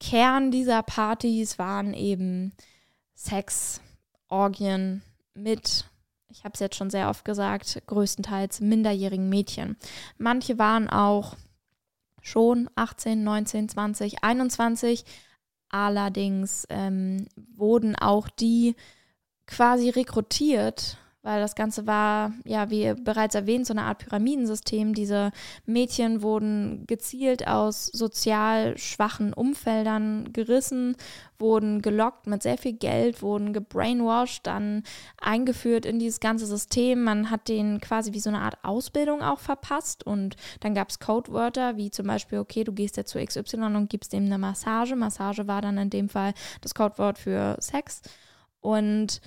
Kern 0.00 0.50
dieser 0.50 0.82
Partys 0.82 1.58
waren 1.58 1.94
eben 1.94 2.52
Sex, 3.14 3.80
Orgien 4.28 5.02
mit, 5.34 5.84
ich 6.28 6.44
habe 6.44 6.54
es 6.54 6.60
jetzt 6.60 6.76
schon 6.76 6.90
sehr 6.90 7.08
oft 7.08 7.24
gesagt, 7.24 7.82
größtenteils 7.86 8.60
minderjährigen 8.60 9.28
Mädchen. 9.28 9.76
Manche 10.18 10.58
waren 10.58 10.88
auch 10.88 11.36
schon 12.20 12.70
18, 12.74 13.22
19, 13.22 13.68
20, 13.68 14.24
21. 14.24 15.04
Allerdings 15.68 16.66
ähm, 16.68 17.26
wurden 17.54 17.96
auch 17.96 18.28
die 18.28 18.76
quasi 19.46 19.90
rekrutiert 19.90 20.98
weil 21.22 21.40
das 21.40 21.54
Ganze 21.54 21.86
war, 21.86 22.32
ja, 22.44 22.68
wie 22.70 22.94
bereits 22.94 23.36
erwähnt, 23.36 23.66
so 23.66 23.72
eine 23.72 23.84
Art 23.84 23.98
Pyramidensystem. 23.98 24.92
Diese 24.92 25.30
Mädchen 25.66 26.20
wurden 26.20 26.84
gezielt 26.88 27.46
aus 27.46 27.86
sozial 27.86 28.76
schwachen 28.76 29.32
Umfeldern 29.32 30.32
gerissen, 30.32 30.96
wurden 31.38 31.80
gelockt 31.80 32.26
mit 32.26 32.42
sehr 32.42 32.58
viel 32.58 32.72
Geld, 32.72 33.22
wurden 33.22 33.52
gebrainwashed, 33.52 34.46
dann 34.46 34.82
eingeführt 35.20 35.86
in 35.86 36.00
dieses 36.00 36.18
ganze 36.18 36.46
System. 36.46 37.04
Man 37.04 37.30
hat 37.30 37.48
denen 37.48 37.80
quasi 37.80 38.12
wie 38.12 38.20
so 38.20 38.30
eine 38.30 38.40
Art 38.40 38.58
Ausbildung 38.64 39.22
auch 39.22 39.38
verpasst 39.38 40.04
und 40.04 40.34
dann 40.58 40.74
gab 40.74 40.90
es 40.90 40.98
Codewörter, 40.98 41.76
wie 41.76 41.92
zum 41.92 42.08
Beispiel, 42.08 42.38
okay, 42.38 42.64
du 42.64 42.72
gehst 42.72 42.96
jetzt 42.96 43.10
zu 43.10 43.24
XY 43.24 43.76
und 43.76 43.90
gibst 43.90 44.12
dem 44.12 44.24
eine 44.24 44.38
Massage. 44.38 44.96
Massage 44.96 45.46
war 45.46 45.62
dann 45.62 45.78
in 45.78 45.90
dem 45.90 46.08
Fall 46.08 46.34
das 46.62 46.74
Codewort 46.74 47.18
für 47.18 47.56
Sex. 47.60 48.02
Und 48.60 49.20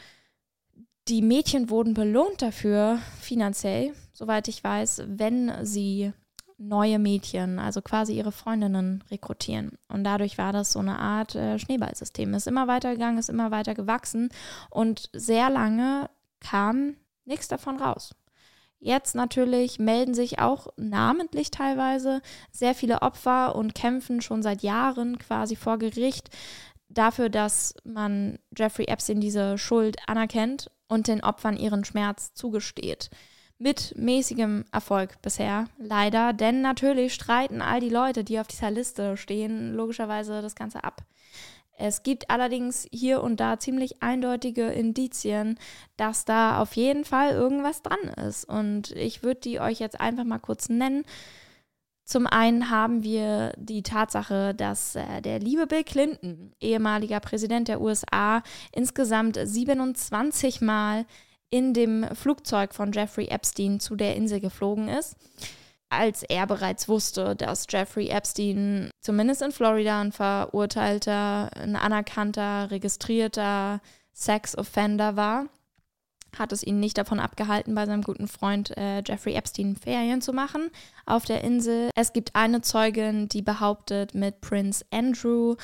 die 1.07 1.21
Mädchen 1.21 1.69
wurden 1.69 1.93
belohnt 1.93 2.41
dafür, 2.41 3.00
finanziell, 3.19 3.93
soweit 4.13 4.47
ich 4.47 4.63
weiß, 4.63 5.03
wenn 5.07 5.51
sie 5.63 6.13
neue 6.57 7.00
Mädchen, 7.00 7.59
also 7.59 7.81
quasi 7.81 8.13
ihre 8.13 8.31
Freundinnen 8.31 9.03
rekrutieren. 9.12 9.77
Und 9.88 10.03
dadurch 10.03 10.38
war 10.38 10.53
das 10.53 10.71
so 10.71 10.79
eine 10.79 10.97
Art 10.97 11.35
äh, 11.35 11.59
Schneeballsystem. 11.59 12.33
Ist 12.33 12.47
immer 12.47 12.67
weiter 12.67 12.93
gegangen, 12.93 13.17
ist 13.17 13.29
immer 13.29 13.51
weiter 13.51 13.75
gewachsen 13.75 14.29
und 14.69 15.09
sehr 15.13 15.50
lange 15.50 16.09
kam 16.39 16.95
nichts 17.25 17.47
davon 17.50 17.77
raus. 17.77 18.15
Jetzt 18.79 19.15
natürlich 19.15 19.79
melden 19.79 20.13
sich 20.13 20.39
auch 20.39 20.67
namentlich 20.77 21.51
teilweise 21.51 22.21
sehr 22.51 22.75
viele 22.75 23.01
Opfer 23.01 23.55
und 23.55 23.75
kämpfen 23.75 24.21
schon 24.21 24.43
seit 24.43 24.62
Jahren 24.63 25.17
quasi 25.17 25.55
vor 25.55 25.77
Gericht 25.77 26.29
dafür, 26.88 27.29
dass 27.29 27.74
man 27.83 28.38
Jeffrey 28.55 28.85
Epstein 28.85 29.19
diese 29.19 29.57
Schuld 29.57 29.97
anerkennt 30.07 30.69
und 30.88 31.08
den 31.08 31.24
Opfern 31.24 31.58
ihren 31.58 31.86
Schmerz 31.86 32.34
zugesteht. 32.34 33.10
Mit 33.58 33.94
mäßigem 33.98 34.65
Erfolg 34.72 35.22
bisher, 35.22 35.65
leider, 35.77 36.34
denn 36.34 36.62
natürlich 36.62 37.13
streiten 37.13 37.62
all 37.62 37.80
die 37.80 37.89
Leute, 37.89 38.24
die 38.25 38.39
auf 38.39 38.48
dieser 38.48 38.70
Liste 38.70 39.15
stehen, 39.15 39.74
logischerweise 39.74 40.42
das 40.42 40.56
Ganze 40.56 40.84
ab. 40.84 41.04
Es 41.77 42.04
gibt 42.04 42.30
allerdings 42.30 42.88
hier 42.92 43.22
und 43.22 43.39
da 43.39 43.60
ziemlich 43.60 44.01
eindeutige 44.01 44.68
Indizien, 44.68 45.60
dass 45.98 46.24
da 46.24 46.62
auf 46.62 46.75
jeden 46.75 47.04
Fall 47.04 47.32
irgendwas 47.32 47.82
dran 47.82 48.00
ist. 48.27 48.46
Und 48.46 48.92
ich 48.92 49.24
würde 49.24 49.42
die 49.42 49.60
euch 49.60 49.80
jetzt 49.80 50.00
einfach 50.00 50.24
mal 50.24 50.39
kurz 50.39 50.70
nennen. 50.70 51.04
Zum 52.05 52.27
einen 52.27 52.69
haben 52.69 53.01
wir 53.01 53.53
die 53.57 53.81
Tatsache, 53.81 54.53
dass 54.53 54.95
äh, 54.95 55.21
der 55.24 55.39
liebe 55.39 55.65
Bill 55.65 55.83
Clinton, 55.83 56.53
ehemaliger 56.62 57.19
Präsident 57.19 57.67
der 57.67 57.81
USA, 57.81 58.43
insgesamt 58.71 59.39
27 59.41 60.62
Mal 60.62 61.05
in 61.50 61.74
dem 61.74 62.05
Flugzeug 62.13 62.75
von 62.75 62.91
Jeffrey 62.91 63.27
Epstein 63.27 63.79
zu 63.79 63.95
der 63.95 64.15
Insel 64.15 64.39
geflogen 64.39 64.88
ist, 64.88 65.15
als 65.89 66.21
er 66.21 66.45
bereits 66.45 66.88
wusste, 66.88 67.35
dass 67.35 67.65
Jeffrey 67.69 68.09
Epstein 68.09 68.91
zumindest 69.01 69.41
in 69.41 69.51
Florida 69.51 70.00
ein 70.00 70.12
verurteilter, 70.12 71.50
ein 71.55 71.75
anerkannter, 71.75 72.69
registrierter 72.69 73.81
Sex-Offender 74.13 75.15
war 75.15 75.47
hat 76.38 76.51
es 76.51 76.63
ihn 76.63 76.80
nicht 76.80 76.98
davon 76.98 77.20
abgehalten, 77.20 77.75
bei 77.75 77.86
seinem 77.86 78.01
guten 78.01 78.27
Freund 78.27 78.75
äh, 78.77 79.01
Jeffrey 79.06 79.34
Epstein 79.34 79.75
Ferien 79.75 80.22
zu 80.22 80.34
machen 80.34 80.70
auf 81.06 81.25
der 81.25 81.44
Insel. 81.44 81.89
Es 81.96 82.13
gibt 82.13 82.36
eine 82.36 82.62
Zeugin, 82.62 83.27
die 83.30 83.42
behauptet, 83.42 84.15
mit 84.15 84.42
Prince 84.42 84.86
Andrew 84.92 85.56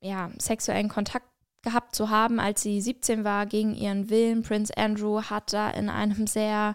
ja, 0.00 0.30
sexuellen 0.38 0.88
Kontakt 0.88 1.26
gehabt 1.62 1.94
zu 1.94 2.10
haben, 2.10 2.40
als 2.40 2.62
sie 2.62 2.80
17 2.80 3.24
war, 3.24 3.46
gegen 3.46 3.74
ihren 3.74 4.10
Willen. 4.10 4.42
Prince 4.42 4.76
Andrew 4.76 5.22
hat 5.22 5.52
da 5.52 5.70
in 5.70 5.88
einem 5.88 6.26
sehr, 6.26 6.74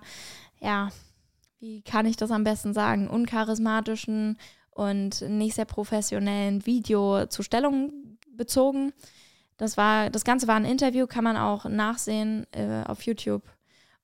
ja, 0.61 0.89
wie 1.59 1.81
kann 1.81 2.05
ich 2.05 2.15
das 2.15 2.31
am 2.31 2.43
besten 2.43 2.73
sagen, 2.73 3.07
uncharismatischen 3.07 4.37
und 4.71 5.21
nicht 5.21 5.55
sehr 5.55 5.65
professionellen 5.65 6.65
Video 6.65 7.25
zur 7.27 7.43
Stellung 7.43 8.17
bezogen. 8.31 8.93
Das 9.57 9.75
war, 9.77 10.09
das 10.09 10.23
Ganze 10.23 10.47
war 10.47 10.55
ein 10.55 10.65
Interview, 10.65 11.07
kann 11.07 11.23
man 11.23 11.37
auch 11.37 11.65
nachsehen 11.65 12.45
äh, 12.51 12.83
auf 12.85 13.01
YouTube. 13.03 13.43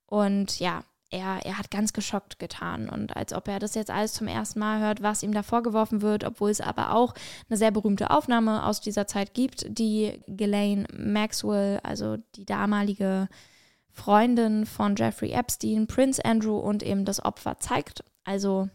Und 0.05 0.59
ja, 0.59 0.83
er, 1.13 1.45
er 1.45 1.59
hat 1.59 1.69
ganz 1.69 1.93
geschockt 1.93 2.39
getan 2.39 2.89
und 2.89 3.15
als 3.15 3.33
ob 3.33 3.47
er 3.47 3.59
das 3.59 3.75
jetzt 3.75 3.91
alles 3.91 4.13
zum 4.13 4.27
ersten 4.27 4.59
Mal 4.59 4.79
hört, 4.79 5.03
was 5.03 5.21
ihm 5.21 5.31
da 5.31 5.43
vorgeworfen 5.43 6.01
wird, 6.01 6.23
obwohl 6.23 6.49
es 6.49 6.59
aber 6.59 6.95
auch 6.95 7.13
eine 7.49 7.57
sehr 7.57 7.69
berühmte 7.69 8.09
Aufnahme 8.09 8.65
aus 8.65 8.81
dieser 8.81 9.05
Zeit 9.05 9.35
gibt, 9.35 9.65
die 9.77 10.19
Ghislaine 10.27 10.87
Maxwell, 10.91 11.79
also 11.83 12.17
die 12.35 12.45
damalige 12.45 13.29
Freundin 13.91 14.65
von 14.65 14.95
Jeffrey 14.95 15.31
Epstein, 15.31 15.85
Prince 15.85 16.23
Andrew 16.25 16.57
und 16.57 16.81
eben 16.81 17.05
das 17.05 17.23
Opfer 17.23 17.59
zeigt. 17.59 18.03
Also 18.23 18.69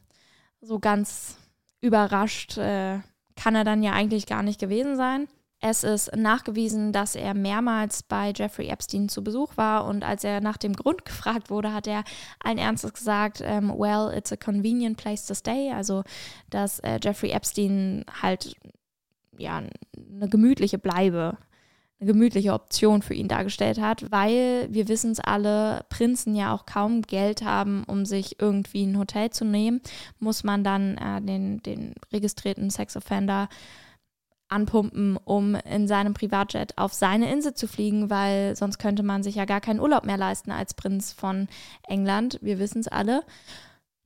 so 0.61 0.79
ganz 0.79 1.37
überrascht 1.81 2.57
äh, 2.57 3.01
kann 3.35 3.57
er 3.57 3.64
dann 3.64 3.83
ja 3.83 3.93
eigentlich 3.93 4.27
gar 4.27 4.45
nicht 4.45 4.61
gewesen 4.61 4.97
sein. 4.97 5.27
Es 5.61 5.83
ist 5.83 6.14
nachgewiesen, 6.14 6.92
dass 6.92 7.16
er 7.16 7.35
mehrmals 7.35 8.05
bei 8.05 8.33
Jeffrey 8.35 8.68
Epstein 8.68 9.09
zu 9.09 9.25
Besuch 9.25 9.57
war 9.57 9.87
und 9.87 10.05
als 10.05 10.23
er 10.23 10.40
nach 10.40 10.57
dem 10.57 10.73
Grund 10.75 11.05
gefragt 11.05 11.51
wurde, 11.51 11.73
hat 11.73 11.87
er 11.87 12.05
allen 12.42 12.59
Ernstes 12.59 12.92
gesagt, 12.92 13.42
ähm, 13.44 13.71
well, 13.77 14.16
it's 14.16 14.33
a 14.33 14.37
convenient 14.37 14.97
place 14.97 15.27
to 15.27 15.35
stay. 15.35 15.73
Also, 15.73 16.05
dass 16.51 16.79
äh, 16.81 17.01
Jeffrey 17.03 17.31
Epstein 17.31 18.05
halt 18.23 18.55
ja 19.37 19.57
eine 19.57 20.29
gemütliche 20.29 20.79
Bleibe, 20.79 21.37
eine 22.01 22.12
gemütliche 22.12 22.53
Option 22.53 23.03
für 23.03 23.14
ihn 23.14 23.27
dargestellt 23.27 23.81
hat, 23.81 24.12
weil 24.12 24.68
wir 24.71 24.87
wissen 24.87 25.11
es 25.11 25.18
alle, 25.18 25.85
Prinzen 25.88 26.37
ja 26.37 26.55
auch 26.55 26.66
kaum 26.66 27.03
Geld 27.03 27.42
haben, 27.42 27.83
um 27.85 28.05
sich 28.05 28.40
irgendwie 28.40 28.85
ein 28.85 28.99
Hotel 28.99 29.31
zu 29.31 29.44
nehmen, 29.44 29.81
muss 30.21 30.44
man 30.44 30.62
dann 30.62 30.97
äh, 30.99 31.21
den, 31.21 31.61
den 31.64 31.94
registrierten 32.12 32.71
Sexoffender 32.71 33.49
anpumpen, 34.49 35.19
um 35.25 35.55
in 35.55 35.87
seinem 35.89 36.15
Privatjet 36.15 36.77
auf 36.77 36.95
seine 36.95 37.31
Insel 37.33 37.55
zu 37.55 37.69
fliegen, 37.69 38.11
weil 38.11 38.57
sonst 38.57 38.79
könnte 38.79 39.03
man 39.03 39.23
sich 39.23 39.35
ja 39.35 39.45
gar 39.45 39.61
keinen 39.61 39.81
Urlaub 39.81 40.05
mehr 40.05 40.17
leisten 40.17 40.51
als 40.51 40.75
Prinz 40.75 41.13
von 41.13 41.49
England. 41.87 42.39
Wir 42.43 42.59
wissen 42.59 42.81
es 42.81 42.89
alle. 42.89 43.23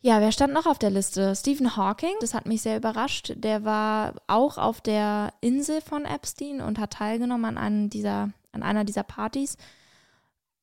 Ja, 0.05 0.21
wer 0.21 0.33
stand 0.33 0.53
noch 0.53 0.67
auf 0.67 0.81
der 0.81 0.91
Liste? 0.91 1.37
Stephen 1.37 1.77
Hawking, 1.77 2.15
das 2.21 2.35
hat 2.35 2.47
mich 2.47 2.63
sehr 2.63 2.77
überrascht. 2.77 3.35
Der 3.37 3.65
war 3.65 4.15
auch 4.27 4.59
auf 4.59 4.81
der 4.81 5.33
Insel 5.41 5.81
von 5.81 6.05
Epstein 6.05 6.61
und 6.61 6.81
hat 6.81 6.95
teilgenommen 6.95 7.57
an, 7.57 7.89
dieser, 7.89 8.31
an 8.51 8.65
einer 8.65 8.85
dieser 8.85 9.05
Partys. 9.05 9.57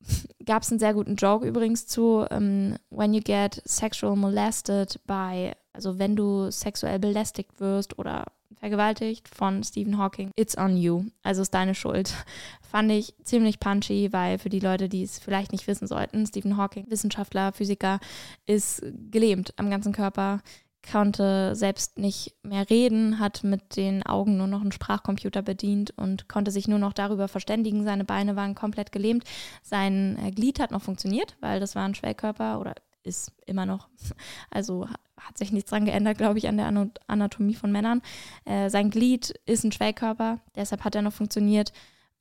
Gab 0.46 0.64
es 0.64 0.72
einen 0.72 0.80
sehr 0.80 0.94
guten 0.94 1.16
Joke 1.16 1.48
übrigens 1.48 1.88
zu, 1.88 2.20
um, 2.20 2.28
ähm, 2.32 2.76
when 2.90 3.14
you 3.14 3.22
get 3.22 3.62
sexual 3.66 4.18
molested 4.18 5.00
by, 5.08 5.54
also 5.72 5.98
wenn 5.98 6.18
du 6.18 6.52
sexuell 6.52 7.00
belästigt 7.00 7.62
wirst 7.62 7.98
oder 7.98 8.26
vergewaltigt 8.58 9.28
von 9.28 9.64
Stephen 9.64 9.98
Hawking. 9.98 10.32
It's 10.36 10.58
on 10.58 10.78
you. 10.78 11.06
Also 11.24 11.42
ist 11.42 11.54
deine 11.54 11.76
Schuld. 11.76 12.14
Fand 12.62 12.92
ich 12.92 13.14
ziemlich 13.24 13.60
punchy, 13.60 14.10
weil 14.12 14.38
für 14.38 14.50
die 14.50 14.60
Leute, 14.60 14.90
die 14.90 15.04
es 15.04 15.20
vielleicht 15.20 15.52
nicht 15.52 15.68
wissen 15.68 15.88
sollten, 15.88 16.26
Stephen 16.26 16.58
Hawking, 16.58 16.90
Wissenschaftler, 16.90 17.52
Physiker, 17.54 18.00
ist 18.46 18.84
gelähmt 19.10 19.54
am 19.58 19.70
ganzen 19.70 19.92
Körper, 19.92 20.42
konnte 20.90 21.56
selbst 21.56 21.98
nicht 21.98 22.36
mehr 22.44 22.70
reden, 22.70 23.20
hat 23.20 23.44
mit 23.44 23.76
den 23.76 24.06
Augen 24.06 24.38
nur 24.38 24.48
noch 24.48 24.62
einen 24.62 24.72
Sprachcomputer 24.72 25.42
bedient 25.42 25.92
und 25.98 26.30
konnte 26.30 26.52
sich 26.52 26.68
nur 26.68 26.80
noch 26.80 26.94
darüber 26.94 27.28
verständigen. 27.28 27.84
Seine 27.84 28.06
Beine 28.06 28.36
waren 28.36 28.56
komplett 28.56 28.92
gelähmt. 28.92 29.24
Sein 29.62 30.18
äh, 30.24 30.32
Glied 30.32 30.60
hat 30.60 30.72
noch 30.72 30.82
funktioniert, 30.82 31.36
weil 31.42 31.60
das 31.60 31.76
war 31.76 31.86
ein 31.86 31.96
Schwellkörper 31.96 32.60
oder 32.60 32.76
ist 33.10 33.32
immer 33.46 33.66
noch. 33.66 33.90
Also 34.52 34.88
hat 35.20 35.38
sich 35.38 35.52
nichts 35.52 35.70
dran 35.70 35.86
geändert, 35.86 36.18
glaube 36.18 36.40
ich, 36.40 36.48
an 36.48 36.58
der 36.58 36.90
Anatomie 37.08 37.56
von 37.56 37.72
Männern. 37.72 38.02
Äh, 38.46 38.70
sein 38.70 38.90
Glied 38.90 39.34
ist 39.46 39.66
ein 39.66 39.72
Schwellkörper, 39.72 40.40
deshalb 40.56 40.86
hat 40.86 40.96
er 40.96 41.02
noch 41.02 41.14
funktioniert. 41.14 41.74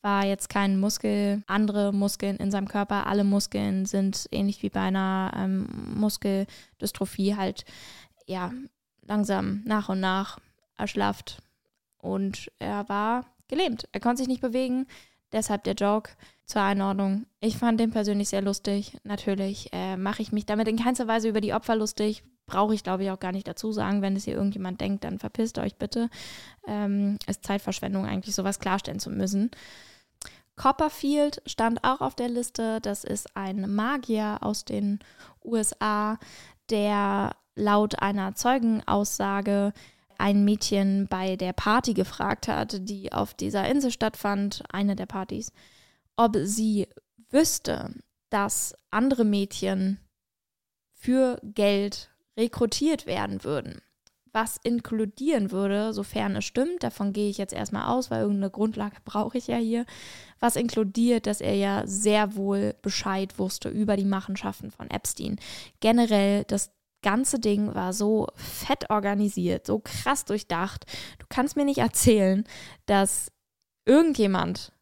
War 0.02 0.24
jetzt 0.24 0.48
kein 0.48 0.78
Muskel, 0.78 1.42
andere 1.46 1.92
Muskeln 1.92 2.36
in 2.36 2.50
seinem 2.50 2.68
Körper. 2.68 3.06
Alle 3.06 3.24
Muskeln 3.24 3.86
sind 3.86 4.28
ähnlich 4.30 4.62
wie 4.62 4.68
bei 4.68 4.80
einer 4.80 5.32
ähm, 5.36 5.68
Muskeldystrophie 5.94 7.36
halt 7.36 7.64
ja 8.26 8.52
langsam 9.02 9.62
nach 9.64 9.88
und 9.88 10.00
nach 10.00 10.38
erschlafft. 10.76 11.42
Und 11.98 12.50
er 12.58 12.88
war 12.88 13.26
gelähmt. 13.48 13.88
Er 13.92 14.00
konnte 14.00 14.18
sich 14.18 14.28
nicht 14.28 14.40
bewegen. 14.40 14.86
Deshalb 15.32 15.64
der 15.64 15.74
Joke 15.74 16.12
zur 16.48 16.62
Einordnung. 16.62 17.26
Ich 17.40 17.58
fand 17.58 17.78
den 17.78 17.90
persönlich 17.90 18.30
sehr 18.30 18.40
lustig. 18.40 18.96
Natürlich 19.04 19.68
äh, 19.72 19.96
mache 19.96 20.22
ich 20.22 20.32
mich 20.32 20.46
damit 20.46 20.66
in 20.66 20.78
keinster 20.78 21.06
Weise 21.06 21.28
über 21.28 21.42
die 21.42 21.52
Opfer 21.52 21.76
lustig. 21.76 22.24
Brauche 22.46 22.74
ich, 22.74 22.82
glaube 22.82 23.04
ich, 23.04 23.10
auch 23.10 23.20
gar 23.20 23.32
nicht 23.32 23.46
dazu 23.46 23.70
sagen. 23.70 24.00
Wenn 24.00 24.16
es 24.16 24.24
hier 24.24 24.34
irgendjemand 24.34 24.80
denkt, 24.80 25.04
dann 25.04 25.18
verpisst 25.18 25.58
euch 25.58 25.76
bitte. 25.76 26.08
Ähm, 26.66 27.18
ist 27.26 27.44
Zeitverschwendung, 27.44 28.06
eigentlich 28.06 28.34
sowas 28.34 28.58
klarstellen 28.58 28.98
zu 28.98 29.10
müssen. 29.10 29.50
Copperfield 30.56 31.42
stand 31.44 31.84
auch 31.84 32.00
auf 32.00 32.14
der 32.14 32.30
Liste. 32.30 32.80
Das 32.80 33.04
ist 33.04 33.36
ein 33.36 33.74
Magier 33.74 34.38
aus 34.40 34.64
den 34.64 35.00
USA, 35.44 36.18
der 36.70 37.36
laut 37.54 38.00
einer 38.00 38.34
Zeugenaussage 38.34 39.74
ein 40.16 40.44
Mädchen 40.44 41.08
bei 41.08 41.36
der 41.36 41.52
Party 41.52 41.92
gefragt 41.92 42.48
hat, 42.48 42.88
die 42.88 43.12
auf 43.12 43.34
dieser 43.34 43.68
Insel 43.68 43.90
stattfand, 43.90 44.64
eine 44.72 44.96
der 44.96 45.06
Partys, 45.06 45.52
ob 46.18 46.36
sie 46.42 46.88
wüsste, 47.30 47.94
dass 48.28 48.74
andere 48.90 49.24
Mädchen 49.24 49.98
für 50.92 51.40
Geld 51.42 52.10
rekrutiert 52.36 53.06
werden 53.06 53.44
würden. 53.44 53.80
Was 54.32 54.58
inkludieren 54.62 55.52
würde, 55.52 55.94
sofern 55.94 56.36
es 56.36 56.44
stimmt, 56.44 56.82
davon 56.82 57.12
gehe 57.12 57.30
ich 57.30 57.38
jetzt 57.38 57.54
erstmal 57.54 57.86
aus, 57.86 58.10
weil 58.10 58.22
irgendeine 58.22 58.50
Grundlage 58.50 58.96
brauche 59.04 59.38
ich 59.38 59.46
ja 59.46 59.56
hier, 59.56 59.86
was 60.40 60.56
inkludiert, 60.56 61.26
dass 61.26 61.40
er 61.40 61.54
ja 61.54 61.86
sehr 61.86 62.34
wohl 62.34 62.74
Bescheid 62.82 63.38
wusste 63.38 63.68
über 63.68 63.96
die 63.96 64.04
Machenschaften 64.04 64.70
von 64.70 64.90
Epstein. 64.90 65.38
Generell 65.80 66.44
das 66.44 66.72
ganze 67.02 67.38
Ding 67.38 67.74
war 67.74 67.92
so 67.92 68.26
fett 68.34 68.90
organisiert, 68.90 69.66
so 69.66 69.78
krass 69.78 70.24
durchdacht. 70.24 70.84
Du 71.20 71.26
kannst 71.28 71.56
mir 71.56 71.64
nicht 71.64 71.78
erzählen, 71.78 72.44
dass 72.86 73.30
irgendjemand, 73.86 74.72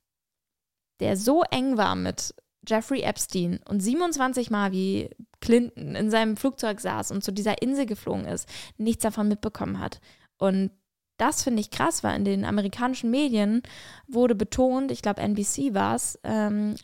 der 1.01 1.17
so 1.17 1.43
eng 1.51 1.77
war 1.77 1.95
mit 1.95 2.35
Jeffrey 2.67 3.03
Epstein 3.03 3.61
und 3.69 3.81
27 3.81 4.51
Mal 4.51 4.73
wie 4.73 5.11
Clinton 5.41 5.95
in 5.95 6.11
seinem 6.11 6.37
Flugzeug 6.37 6.81
saß 6.81 7.11
und 7.13 7.23
zu 7.23 7.33
dieser 7.33 7.63
Insel 7.63 7.87
geflogen 7.87 8.25
ist, 8.25 8.49
nichts 8.77 9.03
davon 9.03 9.29
mitbekommen 9.29 9.79
hat. 9.79 10.01
Und 10.39 10.71
das 11.17 11.43
finde 11.43 11.61
ich 11.61 11.71
krass, 11.71 12.03
weil 12.03 12.17
in 12.17 12.25
den 12.25 12.45
amerikanischen 12.45 13.11
Medien 13.11 13.63
wurde 14.07 14.35
betont, 14.35 14.91
ich 14.91 15.03
glaube 15.03 15.23
NBC 15.23 15.73
war 15.75 15.95
es, 15.95 16.19
ähm, 16.25 16.75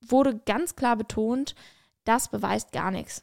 wurde 0.00 0.40
ganz 0.44 0.76
klar 0.76 0.96
betont, 0.96 1.54
das 2.04 2.28
beweist 2.28 2.72
gar 2.72 2.90
nichts. 2.90 3.22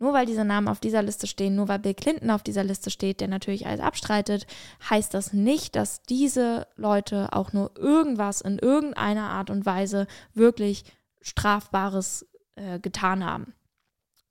Nur 0.00 0.14
weil 0.14 0.24
diese 0.24 0.46
Namen 0.46 0.66
auf 0.66 0.80
dieser 0.80 1.02
Liste 1.02 1.26
stehen, 1.26 1.54
nur 1.54 1.68
weil 1.68 1.78
Bill 1.78 1.92
Clinton 1.92 2.30
auf 2.30 2.42
dieser 2.42 2.64
Liste 2.64 2.88
steht, 2.88 3.20
der 3.20 3.28
natürlich 3.28 3.66
alles 3.66 3.80
abstreitet, 3.80 4.46
heißt 4.88 5.12
das 5.12 5.34
nicht, 5.34 5.76
dass 5.76 6.02
diese 6.02 6.66
Leute 6.74 7.28
auch 7.32 7.52
nur 7.52 7.76
irgendwas 7.76 8.40
in 8.40 8.58
irgendeiner 8.58 9.28
Art 9.28 9.50
und 9.50 9.66
Weise 9.66 10.06
wirklich 10.32 10.84
Strafbares 11.20 12.26
äh, 12.54 12.80
getan 12.80 13.26
haben. 13.26 13.52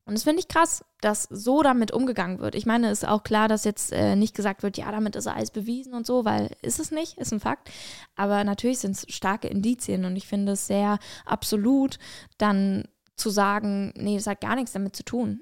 Und 0.06 0.16
das 0.16 0.24
finde 0.24 0.40
ich 0.40 0.48
krass, 0.48 0.84
dass 1.02 1.28
so 1.30 1.62
damit 1.62 1.92
umgegangen 1.92 2.40
wird. 2.40 2.56
Ich 2.56 2.66
meine, 2.66 2.90
es 2.90 3.04
ist 3.04 3.08
auch 3.08 3.22
klar, 3.22 3.48
dass 3.48 3.64
jetzt 3.64 3.92
äh, 3.92 4.16
nicht 4.16 4.36
gesagt 4.36 4.64
wird, 4.64 4.76
ja, 4.76 4.92
damit 4.92 5.16
ist 5.16 5.28
alles 5.28 5.52
bewiesen 5.52 5.94
und 5.94 6.08
so, 6.08 6.26
weil 6.26 6.50
ist 6.64 6.80
es 6.80 6.90
nicht, 6.90 7.20
ist 7.20 7.32
ein 7.32 7.40
Fakt. 7.40 7.70
Aber 8.16 8.44
natürlich 8.44 8.80
sind 8.80 8.96
es 8.96 9.06
starke 9.14 9.48
Indizien 9.50 10.06
und 10.06 10.16
ich 10.16 10.26
finde 10.26 10.54
es 10.54 10.66
sehr 10.66 10.98
absolut, 11.28 12.00
dann 12.40 12.88
zu 13.16 13.30
sagen, 13.30 13.94
nee, 13.98 14.16
das 14.16 14.26
hat 14.26 14.42
gar 14.42 14.56
nichts 14.56 14.72
damit 14.72 14.96
zu 14.96 15.04
tun 15.04 15.42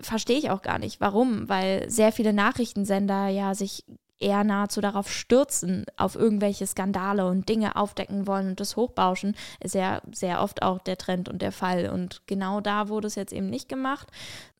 verstehe 0.00 0.38
ich 0.38 0.50
auch 0.50 0.62
gar 0.62 0.78
nicht. 0.78 1.00
Warum? 1.00 1.48
Weil 1.48 1.88
sehr 1.90 2.12
viele 2.12 2.32
Nachrichtensender 2.32 3.28
ja 3.28 3.54
sich 3.54 3.84
eher 4.18 4.44
nahezu 4.44 4.80
darauf 4.80 5.10
stürzen, 5.10 5.84
auf 5.96 6.14
irgendwelche 6.14 6.66
Skandale 6.66 7.26
und 7.26 7.48
Dinge 7.48 7.76
aufdecken 7.76 8.26
wollen 8.26 8.48
und 8.48 8.60
das 8.60 8.76
hochbauschen, 8.76 9.36
ist 9.60 9.74
ja 9.74 10.00
sehr 10.10 10.40
oft 10.40 10.62
auch 10.62 10.78
der 10.78 10.96
Trend 10.96 11.28
und 11.28 11.42
der 11.42 11.52
Fall. 11.52 11.90
Und 11.90 12.22
genau 12.26 12.60
da 12.60 12.88
wurde 12.88 13.08
es 13.08 13.14
jetzt 13.14 13.32
eben 13.32 13.50
nicht 13.50 13.68
gemacht, 13.68 14.08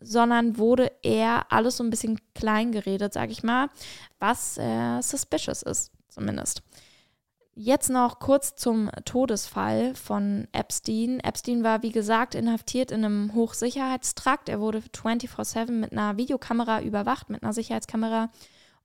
sondern 0.01 0.59
wurde 0.59 0.92
eher 1.03 1.51
alles 1.51 1.79
so 1.79 1.85
ein 1.85 1.90
bisschen 1.90 2.20
klein 2.35 2.72
geredet, 2.72 3.14
sag 3.14 3.31
ich 3.31 3.42
mal, 3.42 3.68
was 4.18 4.59
äh, 4.59 5.01
suspicious 5.01 5.62
ist, 5.62 5.90
zumindest. 6.09 6.62
Jetzt 7.59 7.88
noch 7.88 8.19
kurz 8.19 8.55
zum 8.55 8.90
Todesfall 9.07 9.95
von 9.95 10.47
Epstein. 10.53 11.21
Epstein 11.21 11.64
war, 11.64 11.83
wie 11.83 11.90
gesagt, 11.90 12.35
inhaftiert 12.35 12.90
in 12.90 13.03
einem 13.03 13.33
Hochsicherheitstrakt. 13.33 14.51
Er 14.51 14.61
wurde 14.61 14.81
24-7 14.81 15.71
mit 15.71 15.92
einer 15.92 16.19
Videokamera 16.19 16.83
überwacht, 16.83 17.31
mit 17.31 17.42
einer 17.42 17.55
Sicherheitskamera. 17.55 18.29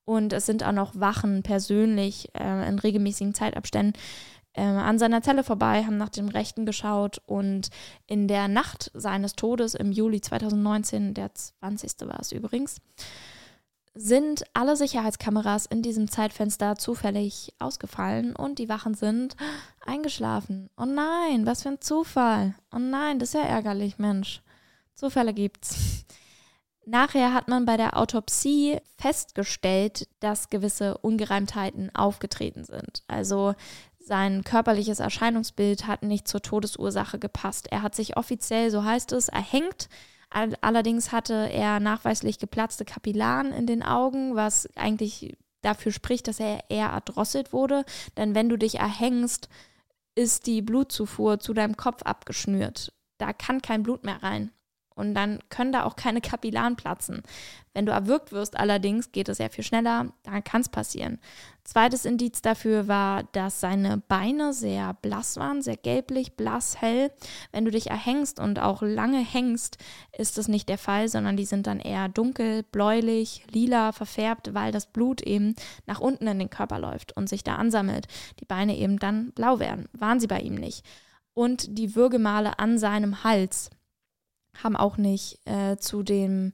Und 0.05 0.31
es 0.31 0.45
sind 0.45 0.63
auch 0.63 0.71
noch 0.71 0.97
Wachen 0.97 1.43
persönlich 1.43 2.29
äh, 2.33 2.69
in 2.69 2.79
regelmäßigen 2.79 3.33
Zeitabständen 3.33 4.01
äh, 4.53 4.61
an 4.61 4.99
seiner 4.99 5.21
Zelle 5.21 5.43
vorbei, 5.43 5.83
haben 5.83 5.97
nach 5.97 6.07
dem 6.07 6.29
Rechten 6.29 6.65
geschaut. 6.65 7.21
Und 7.25 7.71
in 8.07 8.29
der 8.29 8.47
Nacht 8.47 8.89
seines 8.93 9.35
Todes 9.35 9.73
im 9.73 9.91
Juli 9.91 10.21
2019, 10.21 11.13
der 11.13 11.35
20. 11.35 12.07
war 12.07 12.21
es 12.21 12.31
übrigens, 12.31 12.77
sind 13.93 14.43
alle 14.53 14.75
Sicherheitskameras 14.77 15.65
in 15.65 15.81
diesem 15.81 16.09
Zeitfenster 16.09 16.77
zufällig 16.77 17.53
ausgefallen 17.59 18.35
und 18.35 18.59
die 18.59 18.69
Wachen 18.69 18.93
sind 18.93 19.35
eingeschlafen. 19.85 20.69
Oh 20.77 20.85
nein, 20.85 21.45
was 21.45 21.63
für 21.63 21.69
ein 21.69 21.81
Zufall. 21.81 22.55
Oh 22.73 22.79
nein, 22.79 23.19
das 23.19 23.29
ist 23.29 23.35
ja 23.35 23.41
ärgerlich, 23.41 23.97
Mensch. 23.97 24.41
Zufälle 24.95 25.33
gibt's. 25.33 26.05
Nachher 26.85 27.33
hat 27.33 27.47
man 27.47 27.65
bei 27.65 27.77
der 27.77 27.97
Autopsie 27.97 28.79
festgestellt, 28.97 30.07
dass 30.19 30.49
gewisse 30.49 30.97
Ungereimtheiten 30.97 31.93
aufgetreten 31.93 32.63
sind. 32.63 33.03
Also 33.07 33.53
sein 33.99 34.43
körperliches 34.43 34.99
Erscheinungsbild 34.99 35.85
hat 35.85 36.01
nicht 36.01 36.27
zur 36.27 36.41
Todesursache 36.41 37.19
gepasst. 37.19 37.67
Er 37.71 37.81
hat 37.83 37.93
sich 37.93 38.17
offiziell, 38.17 38.71
so 38.71 38.83
heißt 38.83 39.11
es, 39.11 39.29
erhängt 39.29 39.89
Allerdings 40.31 41.11
hatte 41.11 41.49
er 41.51 41.79
nachweislich 41.79 42.39
geplatzte 42.39 42.85
Kapillaren 42.85 43.51
in 43.51 43.67
den 43.67 43.83
Augen, 43.83 44.35
was 44.35 44.69
eigentlich 44.75 45.37
dafür 45.61 45.91
spricht, 45.91 46.27
dass 46.27 46.39
er 46.39 46.63
eher 46.69 46.87
erdrosselt 46.87 47.53
wurde. 47.53 47.83
Denn 48.17 48.33
wenn 48.33 48.49
du 48.49 48.57
dich 48.57 48.79
erhängst, 48.79 49.49
ist 50.15 50.47
die 50.47 50.61
Blutzufuhr 50.61 51.39
zu 51.39 51.53
deinem 51.53 51.77
Kopf 51.77 52.03
abgeschnürt. 52.03 52.93
Da 53.17 53.33
kann 53.33 53.61
kein 53.61 53.83
Blut 53.83 54.03
mehr 54.03 54.23
rein. 54.23 54.51
Und 55.01 55.15
dann 55.15 55.39
können 55.49 55.71
da 55.71 55.83
auch 55.83 55.95
keine 55.95 56.21
Kapillaren 56.21 56.75
platzen. 56.75 57.23
Wenn 57.73 57.87
du 57.87 57.91
erwürgt 57.91 58.31
wirst 58.31 58.55
allerdings, 58.55 59.11
geht 59.11 59.29
es 59.29 59.37
sehr 59.37 59.49
viel 59.49 59.63
schneller, 59.63 60.13
dann 60.21 60.43
kann 60.43 60.61
es 60.61 60.69
passieren. 60.69 61.19
Zweites 61.63 62.05
Indiz 62.05 62.43
dafür 62.43 62.87
war, 62.87 63.23
dass 63.31 63.61
seine 63.61 63.97
Beine 63.97 64.53
sehr 64.53 64.93
blass 65.01 65.37
waren, 65.37 65.63
sehr 65.63 65.77
gelblich, 65.77 66.35
blass, 66.35 66.79
hell. 66.79 67.11
Wenn 67.51 67.65
du 67.65 67.71
dich 67.71 67.89
erhängst 67.89 68.39
und 68.39 68.59
auch 68.59 68.83
lange 68.83 69.25
hängst, 69.25 69.79
ist 70.15 70.37
das 70.37 70.47
nicht 70.47 70.69
der 70.69 70.77
Fall, 70.77 71.07
sondern 71.07 71.35
die 71.35 71.45
sind 71.45 71.65
dann 71.65 71.79
eher 71.79 72.07
dunkel, 72.07 72.61
bläulich, 72.61 73.43
lila 73.49 73.93
verfärbt, 73.93 74.53
weil 74.53 74.71
das 74.71 74.85
Blut 74.85 75.23
eben 75.23 75.55
nach 75.87 75.99
unten 75.99 76.27
in 76.27 76.37
den 76.37 76.51
Körper 76.51 76.77
läuft 76.77 77.17
und 77.17 77.27
sich 77.27 77.43
da 77.43 77.55
ansammelt. 77.55 78.07
Die 78.39 78.45
Beine 78.45 78.77
eben 78.77 78.99
dann 78.99 79.31
blau 79.31 79.57
werden. 79.57 79.89
Waren 79.93 80.19
sie 80.19 80.27
bei 80.27 80.41
ihm 80.41 80.55
nicht. 80.55 80.85
Und 81.33 81.79
die 81.79 81.95
Würgemale 81.95 82.59
an 82.59 82.77
seinem 82.77 83.23
Hals 83.23 83.71
haben 84.63 84.75
auch 84.75 84.97
nicht 84.97 85.39
äh, 85.45 85.77
zu 85.77 86.03
dem 86.03 86.53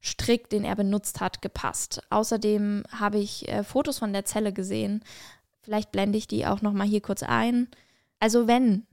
Strick, 0.00 0.50
den 0.50 0.64
er 0.64 0.76
benutzt 0.76 1.20
hat, 1.20 1.40
gepasst. 1.40 2.02
Außerdem 2.10 2.84
habe 2.90 3.18
ich 3.18 3.48
äh, 3.48 3.64
Fotos 3.64 3.98
von 3.98 4.12
der 4.12 4.24
Zelle 4.24 4.52
gesehen. 4.52 5.02
Vielleicht 5.62 5.92
blende 5.92 6.18
ich 6.18 6.26
die 6.28 6.46
auch 6.46 6.60
noch 6.60 6.72
mal 6.72 6.86
hier 6.86 7.00
kurz 7.00 7.22
ein. 7.22 7.68
Also 8.20 8.46
wenn 8.46 8.86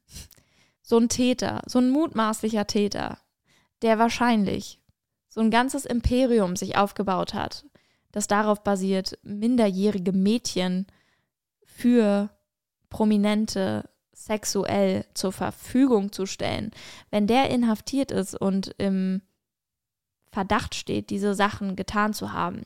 so 0.81 0.97
ein 0.97 1.09
Täter, 1.09 1.61
so 1.65 1.79
ein 1.79 1.89
mutmaßlicher 1.89 2.65
Täter, 2.65 3.17
der 3.81 3.99
wahrscheinlich 3.99 4.81
so 5.27 5.41
ein 5.41 5.51
ganzes 5.51 5.85
Imperium 5.85 6.55
sich 6.55 6.77
aufgebaut 6.77 7.33
hat, 7.33 7.65
das 8.11 8.27
darauf 8.27 8.63
basiert, 8.63 9.17
minderjährige 9.23 10.11
Mädchen 10.11 10.87
für 11.65 12.29
Prominente 12.89 13.89
sexuell 14.25 15.05
zur 15.13 15.31
Verfügung 15.31 16.11
zu 16.11 16.25
stellen, 16.25 16.71
wenn 17.09 17.27
der 17.27 17.49
inhaftiert 17.49 18.11
ist 18.11 18.35
und 18.35 18.75
im 18.77 19.21
Verdacht 20.31 20.75
steht, 20.75 21.09
diese 21.09 21.33
Sachen 21.33 21.75
getan 21.75 22.13
zu 22.13 22.31
haben, 22.31 22.65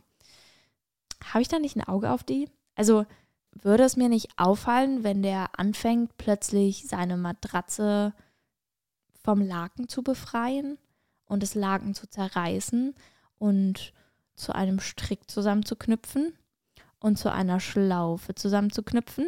habe 1.24 1.42
ich 1.42 1.48
da 1.48 1.60
nicht 1.60 1.76
ein 1.76 1.88
Auge 1.88 2.12
auf 2.12 2.24
die? 2.24 2.50
Also 2.76 3.06
würde 3.52 3.84
es 3.84 3.96
mir 3.96 4.10
nicht 4.10 4.38
auffallen, 4.38 5.04
wenn 5.04 5.24
der 5.24 5.58
anfängt, 5.58 6.18
plötzlich 6.18 6.88
seine 6.88 7.18
Matratze 7.18 8.14
vom 9.24 9.42
Laken 9.42 9.88
zu 9.88 10.04
befreien 10.04 10.78
und 11.26 11.42
das 11.42 11.56
Laken 11.56 11.96
zu 11.96 12.08
zerreißen 12.08 12.94
und 13.40 13.94
zu 14.36 14.54
einem 14.54 14.80
Strick 14.80 15.32
zusammenzuknüpfen 15.32 16.34
und 17.00 17.18
zu 17.18 17.32
einer 17.32 17.60
Schlaufe 17.60 18.36
zusammenzuknüpfen 18.36 19.28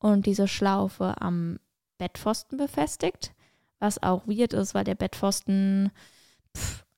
und 0.00 0.26
diese 0.26 0.48
Schlaufe 0.48 1.14
am 1.20 1.60
Bettpfosten 1.98 2.58
befestigt, 2.58 3.32
was 3.78 4.02
auch 4.02 4.26
weird 4.26 4.52
ist, 4.52 4.74
weil 4.74 4.84
der 4.84 4.94
Bettpfosten 4.96 5.92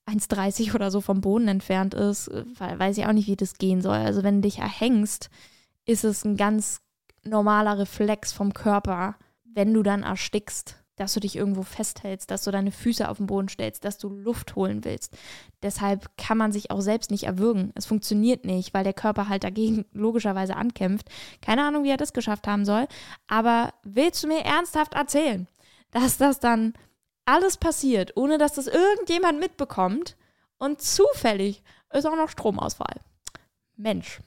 1,30 0.06 0.74
oder 0.74 0.90
so 0.90 1.00
vom 1.00 1.20
Boden 1.20 1.48
entfernt 1.48 1.94
ist, 1.94 2.30
weil 2.58 2.78
weiß 2.78 2.96
ich 2.98 3.06
auch 3.06 3.12
nicht, 3.12 3.28
wie 3.28 3.36
das 3.36 3.54
gehen 3.54 3.82
soll. 3.82 3.96
Also 3.96 4.22
wenn 4.22 4.36
du 4.36 4.48
dich 4.48 4.58
erhängst, 4.58 5.28
ist 5.84 6.04
es 6.04 6.24
ein 6.24 6.36
ganz 6.36 6.80
normaler 7.24 7.78
Reflex 7.78 8.32
vom 8.32 8.54
Körper, 8.54 9.16
wenn 9.44 9.74
du 9.74 9.82
dann 9.82 10.02
erstickst, 10.02 10.81
dass 11.02 11.14
du 11.14 11.20
dich 11.20 11.34
irgendwo 11.34 11.62
festhältst, 11.62 12.30
dass 12.30 12.44
du 12.44 12.52
deine 12.52 12.70
Füße 12.70 13.08
auf 13.08 13.16
den 13.16 13.26
Boden 13.26 13.48
stellst, 13.48 13.84
dass 13.84 13.98
du 13.98 14.08
Luft 14.08 14.54
holen 14.54 14.84
willst. 14.84 15.16
Deshalb 15.60 16.16
kann 16.16 16.38
man 16.38 16.52
sich 16.52 16.70
auch 16.70 16.80
selbst 16.80 17.10
nicht 17.10 17.24
erwürgen. 17.24 17.72
Es 17.74 17.86
funktioniert 17.86 18.44
nicht, 18.44 18.72
weil 18.72 18.84
der 18.84 18.92
Körper 18.92 19.28
halt 19.28 19.42
dagegen 19.42 19.84
logischerweise 19.92 20.54
ankämpft. 20.56 21.08
Keine 21.40 21.64
Ahnung, 21.64 21.82
wie 21.82 21.90
er 21.90 21.96
das 21.96 22.12
geschafft 22.12 22.46
haben 22.46 22.64
soll. 22.64 22.86
Aber 23.26 23.74
willst 23.82 24.22
du 24.22 24.28
mir 24.28 24.44
ernsthaft 24.44 24.94
erzählen, 24.94 25.48
dass 25.90 26.18
das 26.18 26.38
dann 26.38 26.74
alles 27.24 27.56
passiert, 27.56 28.16
ohne 28.16 28.38
dass 28.38 28.54
das 28.54 28.68
irgendjemand 28.68 29.40
mitbekommt 29.40 30.16
und 30.58 30.80
zufällig 30.80 31.64
ist 31.92 32.06
auch 32.06 32.16
noch 32.16 32.28
Stromausfall? 32.28 33.00
Mensch. 33.76 34.20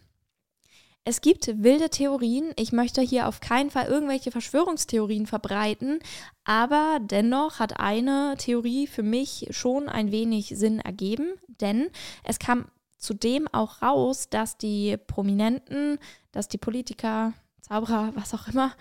Es 1.08 1.22
gibt 1.22 1.62
wilde 1.62 1.92
Theorien. 1.92 2.52
Ich 2.56 2.72
möchte 2.72 3.00
hier 3.00 3.28
auf 3.28 3.40
keinen 3.40 3.70
Fall 3.70 3.86
irgendwelche 3.86 4.32
Verschwörungstheorien 4.32 5.28
verbreiten, 5.28 6.00
aber 6.46 6.98
dennoch 7.00 7.60
hat 7.60 7.80
eine 7.80 8.34
Theorie 8.40 8.88
für 8.88 9.04
mich 9.04 9.48
schon 9.52 9.88
ein 9.88 10.12
wenig 10.12 10.48
Sinn 10.48 10.80
ergeben, 10.80 11.34
denn 11.62 11.92
es 12.24 12.40
kam 12.40 12.66
zudem 12.98 13.48
auch 13.52 13.84
raus, 13.84 14.30
dass 14.32 14.58
die 14.58 14.98
Prominenten, 14.98 16.00
dass 16.32 16.48
die 16.48 16.58
Politiker, 16.58 17.34
Zauberer, 17.62 18.12
was 18.16 18.34
auch 18.34 18.48
immer, 18.48 18.74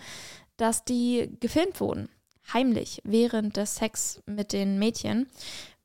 dass 0.57 0.83
die 0.83 1.29
gefilmt 1.41 1.79
wurden, 1.79 2.09
heimlich, 2.51 3.01
während 3.03 3.55
des 3.55 3.75
Sex 3.75 4.23
mit 4.25 4.51
den 4.51 4.79
Mädchen, 4.79 5.27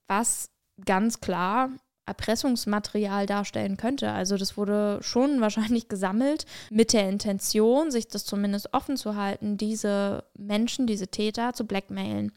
was 0.07 0.48
ganz 0.87 1.20
klar 1.20 1.68
Erpressungsmaterial 2.06 3.26
darstellen 3.26 3.76
könnte. 3.76 4.10
Also 4.10 4.36
das 4.36 4.56
wurde 4.56 4.98
schon 5.02 5.40
wahrscheinlich 5.40 5.88
gesammelt 5.88 6.46
mit 6.70 6.92
der 6.92 7.08
Intention, 7.08 7.90
sich 7.90 8.08
das 8.08 8.24
zumindest 8.24 8.72
offen 8.74 8.96
zu 8.96 9.16
halten, 9.16 9.56
diese 9.56 10.24
Menschen, 10.36 10.86
diese 10.86 11.08
Täter 11.08 11.52
zu 11.52 11.64
blackmailen. 11.64 12.32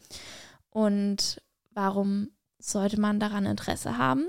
Und 0.70 1.42
warum 1.72 2.30
sollte 2.60 3.00
man 3.00 3.20
daran 3.20 3.46
Interesse 3.46 3.98
haben? 3.98 4.26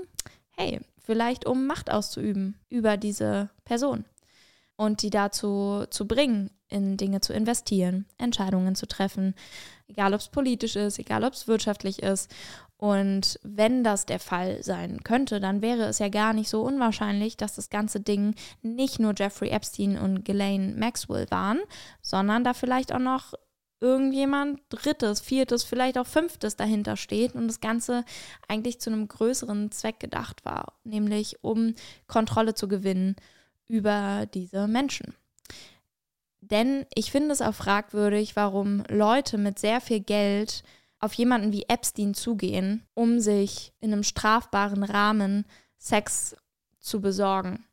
Hey, 0.51 0.79
vielleicht 0.99 1.45
um 1.45 1.67
Macht 1.67 1.91
auszuüben 1.91 2.59
über 2.69 2.97
diese 2.97 3.49
Person 3.63 4.05
und 4.75 5.01
die 5.01 5.09
dazu 5.09 5.85
zu 5.89 6.07
bringen, 6.07 6.49
in 6.67 6.97
Dinge 6.97 7.21
zu 7.21 7.33
investieren, 7.33 8.05
Entscheidungen 8.17 8.75
zu 8.75 8.87
treffen, 8.87 9.35
egal 9.87 10.13
ob 10.13 10.19
es 10.19 10.27
politisch 10.27 10.75
ist, 10.75 10.99
egal 10.99 11.23
ob 11.23 11.33
es 11.33 11.47
wirtschaftlich 11.47 12.01
ist. 12.01 12.33
Und 12.77 13.39
wenn 13.41 13.83
das 13.83 14.05
der 14.05 14.19
Fall 14.19 14.61
sein 14.61 15.01
könnte, 15.03 15.39
dann 15.39 15.61
wäre 15.61 15.83
es 15.83 15.99
ja 15.99 16.09
gar 16.09 16.33
nicht 16.33 16.49
so 16.49 16.61
unwahrscheinlich, 16.61 17.37
dass 17.37 17.55
das 17.55 17.69
ganze 17.69 18.01
Ding 18.01 18.35
nicht 18.61 18.99
nur 18.99 19.13
Jeffrey 19.15 19.49
Epstein 19.49 19.97
und 19.97 20.25
Ghislaine 20.25 20.75
Maxwell 20.75 21.29
waren, 21.31 21.59
sondern 22.01 22.43
da 22.43 22.53
vielleicht 22.53 22.93
auch 22.93 22.99
noch 22.99 23.33
irgendjemand 23.79 24.59
drittes, 24.69 25.21
viertes, 25.21 25.63
vielleicht 25.63 25.97
auch 25.97 26.07
fünftes 26.07 26.55
dahinter 26.55 26.97
steht 26.97 27.35
und 27.35 27.47
das 27.47 27.61
Ganze 27.61 28.03
eigentlich 28.47 28.79
zu 28.79 28.89
einem 28.89 29.07
größeren 29.07 29.71
Zweck 29.71 29.99
gedacht 29.99 30.43
war, 30.43 30.73
nämlich 30.83 31.43
um 31.43 31.75
Kontrolle 32.07 32.55
zu 32.55 32.67
gewinnen 32.67 33.15
über 33.67 34.25
diese 34.33 34.67
Menschen. 34.67 35.13
Denn 36.41 36.85
ich 36.93 37.11
finde 37.11 37.31
es 37.31 37.41
auch 37.41 37.55
fragwürdig, 37.55 38.35
warum 38.35 38.83
Leute 38.87 39.37
mit 39.37 39.59
sehr 39.59 39.81
viel 39.81 39.99
Geld 39.99 40.63
auf 41.05 41.13
jemanden 41.13 41.53
wie 41.53 41.65
Epstein 41.67 42.13
zugehen, 42.13 42.83
um 42.93 43.19
sich 43.19 43.73
in 43.79 43.93
einem 43.93 44.03
strafbaren 44.03 44.83
Rahmen 44.83 45.45
Sex 45.77 46.35
zu 46.79 46.99
besorgen. 46.99 47.63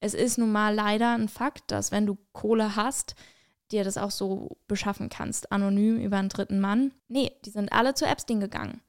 Es 0.00 0.12
ist 0.12 0.36
nun 0.36 0.52
mal 0.52 0.74
leider 0.74 1.14
ein 1.14 1.28
Fakt, 1.28 1.70
dass 1.70 1.90
wenn 1.90 2.06
du 2.06 2.18
Kohle 2.32 2.76
hast, 2.76 3.14
dir 3.72 3.84
das 3.84 3.96
auch 3.96 4.10
so 4.10 4.58
beschaffen 4.68 5.08
kannst, 5.08 5.50
anonym 5.50 5.98
über 5.98 6.18
einen 6.18 6.28
dritten 6.28 6.60
Mann. 6.60 6.92
Nee, 7.08 7.32
die 7.44 7.50
sind 7.50 7.72
alle 7.72 7.94
zu 7.94 8.04
Epstein 8.04 8.38
gegangen. 8.38 8.82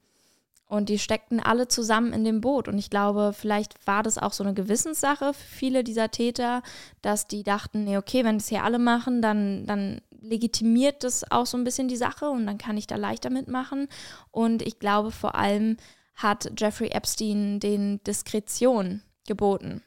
Und 0.68 0.88
die 0.88 0.98
steckten 0.98 1.40
alle 1.40 1.68
zusammen 1.68 2.12
in 2.12 2.24
dem 2.24 2.40
Boot. 2.40 2.66
Und 2.66 2.76
ich 2.76 2.90
glaube, 2.90 3.32
vielleicht 3.32 3.86
war 3.86 4.02
das 4.02 4.18
auch 4.18 4.32
so 4.32 4.42
eine 4.42 4.52
Gewissenssache 4.52 5.32
für 5.32 5.46
viele 5.46 5.84
dieser 5.84 6.10
Täter, 6.10 6.62
dass 7.02 7.28
die 7.28 7.44
dachten, 7.44 7.84
nee, 7.84 7.96
okay, 7.96 8.24
wenn 8.24 8.38
das 8.38 8.48
hier 8.48 8.64
alle 8.64 8.80
machen, 8.80 9.22
dann, 9.22 9.64
dann 9.64 10.00
legitimiert 10.20 11.04
das 11.04 11.30
auch 11.30 11.46
so 11.46 11.56
ein 11.56 11.64
bisschen 11.64 11.88
die 11.88 11.96
Sache 11.96 12.28
und 12.28 12.46
dann 12.46 12.58
kann 12.58 12.76
ich 12.76 12.86
da 12.86 12.96
leichter 12.96 13.30
mitmachen. 13.30 13.88
Und 14.30 14.62
ich 14.62 14.78
glaube, 14.78 15.10
vor 15.10 15.34
allem 15.34 15.76
hat 16.14 16.50
Jeffrey 16.58 16.88
Epstein 16.88 17.60
den 17.60 18.02
Diskretion 18.04 19.02
geboten, 19.26 19.82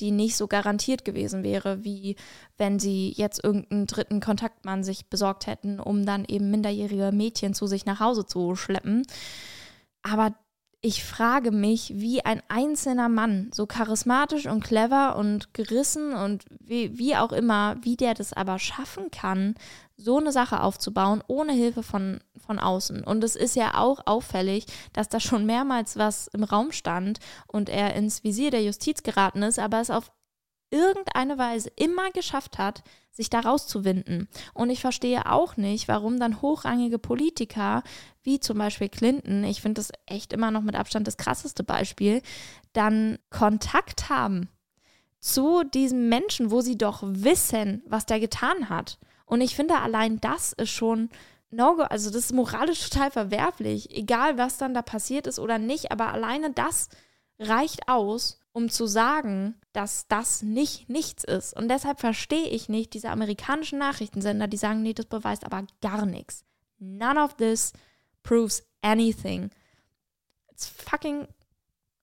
die 0.00 0.10
nicht 0.10 0.36
so 0.36 0.46
garantiert 0.46 1.04
gewesen 1.04 1.42
wäre, 1.42 1.84
wie 1.84 2.16
wenn 2.56 2.78
sie 2.78 3.12
jetzt 3.16 3.42
irgendeinen 3.42 3.86
dritten 3.86 4.20
Kontaktmann 4.20 4.84
sich 4.84 5.06
besorgt 5.06 5.46
hätten, 5.46 5.80
um 5.80 6.04
dann 6.06 6.24
eben 6.26 6.50
minderjährige 6.50 7.10
Mädchen 7.12 7.54
zu 7.54 7.66
sich 7.66 7.86
nach 7.86 8.00
Hause 8.00 8.26
zu 8.26 8.54
schleppen. 8.54 9.06
Aber 10.02 10.34
ich 10.80 11.04
frage 11.04 11.50
mich, 11.50 11.92
wie 11.96 12.24
ein 12.24 12.40
einzelner 12.48 13.08
Mann, 13.08 13.50
so 13.52 13.66
charismatisch 13.66 14.46
und 14.46 14.62
clever 14.62 15.16
und 15.16 15.52
gerissen 15.52 16.12
und 16.12 16.44
wie, 16.60 16.96
wie 16.96 17.16
auch 17.16 17.32
immer, 17.32 17.76
wie 17.82 17.96
der 17.96 18.14
das 18.14 18.32
aber 18.32 18.60
schaffen 18.60 19.10
kann, 19.10 19.54
so 19.96 20.18
eine 20.18 20.30
Sache 20.30 20.62
aufzubauen, 20.62 21.22
ohne 21.26 21.52
Hilfe 21.52 21.82
von, 21.82 22.20
von 22.36 22.60
außen. 22.60 23.02
Und 23.02 23.24
es 23.24 23.34
ist 23.34 23.56
ja 23.56 23.74
auch 23.74 24.06
auffällig, 24.06 24.66
dass 24.92 25.08
da 25.08 25.18
schon 25.18 25.46
mehrmals 25.46 25.96
was 25.96 26.28
im 26.28 26.44
Raum 26.44 26.70
stand 26.70 27.18
und 27.48 27.68
er 27.68 27.96
ins 27.96 28.22
Visier 28.22 28.52
der 28.52 28.62
Justiz 28.62 29.02
geraten 29.02 29.42
ist, 29.42 29.58
aber 29.58 29.80
es 29.80 29.90
auf 29.90 30.12
irgendeine 30.70 31.38
Weise 31.38 31.70
immer 31.76 32.10
geschafft 32.10 32.58
hat, 32.58 32.82
sich 33.10 33.30
da 33.30 33.40
rauszuwinden. 33.40 34.28
Und 34.54 34.70
ich 34.70 34.80
verstehe 34.80 35.30
auch 35.30 35.56
nicht, 35.56 35.88
warum 35.88 36.20
dann 36.20 36.40
hochrangige 36.40 36.98
Politiker, 36.98 37.82
wie 38.22 38.38
zum 38.40 38.58
Beispiel 38.58 38.88
Clinton, 38.88 39.44
ich 39.44 39.60
finde 39.60 39.80
das 39.80 39.90
echt 40.06 40.32
immer 40.32 40.50
noch 40.50 40.62
mit 40.62 40.76
Abstand 40.76 41.06
das 41.06 41.16
krasseste 41.16 41.64
Beispiel, 41.64 42.22
dann 42.72 43.18
Kontakt 43.30 44.08
haben 44.08 44.48
zu 45.20 45.64
diesem 45.64 46.08
Menschen, 46.08 46.50
wo 46.50 46.60
sie 46.60 46.78
doch 46.78 47.02
wissen, 47.02 47.82
was 47.86 48.06
der 48.06 48.20
getan 48.20 48.68
hat. 48.68 48.98
Und 49.26 49.40
ich 49.40 49.56
finde, 49.56 49.78
allein 49.78 50.20
das 50.20 50.52
ist 50.52 50.70
schon 50.70 51.10
no 51.50 51.72
-go. 51.72 51.82
also 51.82 52.10
das 52.10 52.24
ist 52.24 52.32
moralisch 52.32 52.80
total 52.90 53.10
verwerflich, 53.10 53.94
egal 53.96 54.38
was 54.38 54.58
dann 54.58 54.74
da 54.74 54.82
passiert 54.82 55.26
ist 55.26 55.38
oder 55.38 55.58
nicht, 55.58 55.90
aber 55.90 56.12
alleine 56.12 56.52
das 56.52 56.88
reicht 57.38 57.88
aus, 57.88 58.40
um 58.58 58.68
zu 58.68 58.86
sagen, 58.86 59.54
dass 59.72 60.08
das 60.08 60.42
nicht 60.42 60.88
nichts 60.88 61.22
ist. 61.22 61.56
Und 61.56 61.68
deshalb 61.68 62.00
verstehe 62.00 62.48
ich 62.48 62.68
nicht 62.68 62.92
diese 62.92 63.10
amerikanischen 63.10 63.78
Nachrichtensender, 63.78 64.48
die 64.48 64.56
sagen, 64.56 64.82
nee, 64.82 64.94
das 64.94 65.06
beweist 65.06 65.46
aber 65.46 65.64
gar 65.80 66.06
nichts. 66.06 66.44
None 66.80 67.22
of 67.22 67.34
this 67.34 67.72
proves 68.24 68.64
anything. 68.82 69.50
It's 70.50 70.66
fucking 70.66 71.28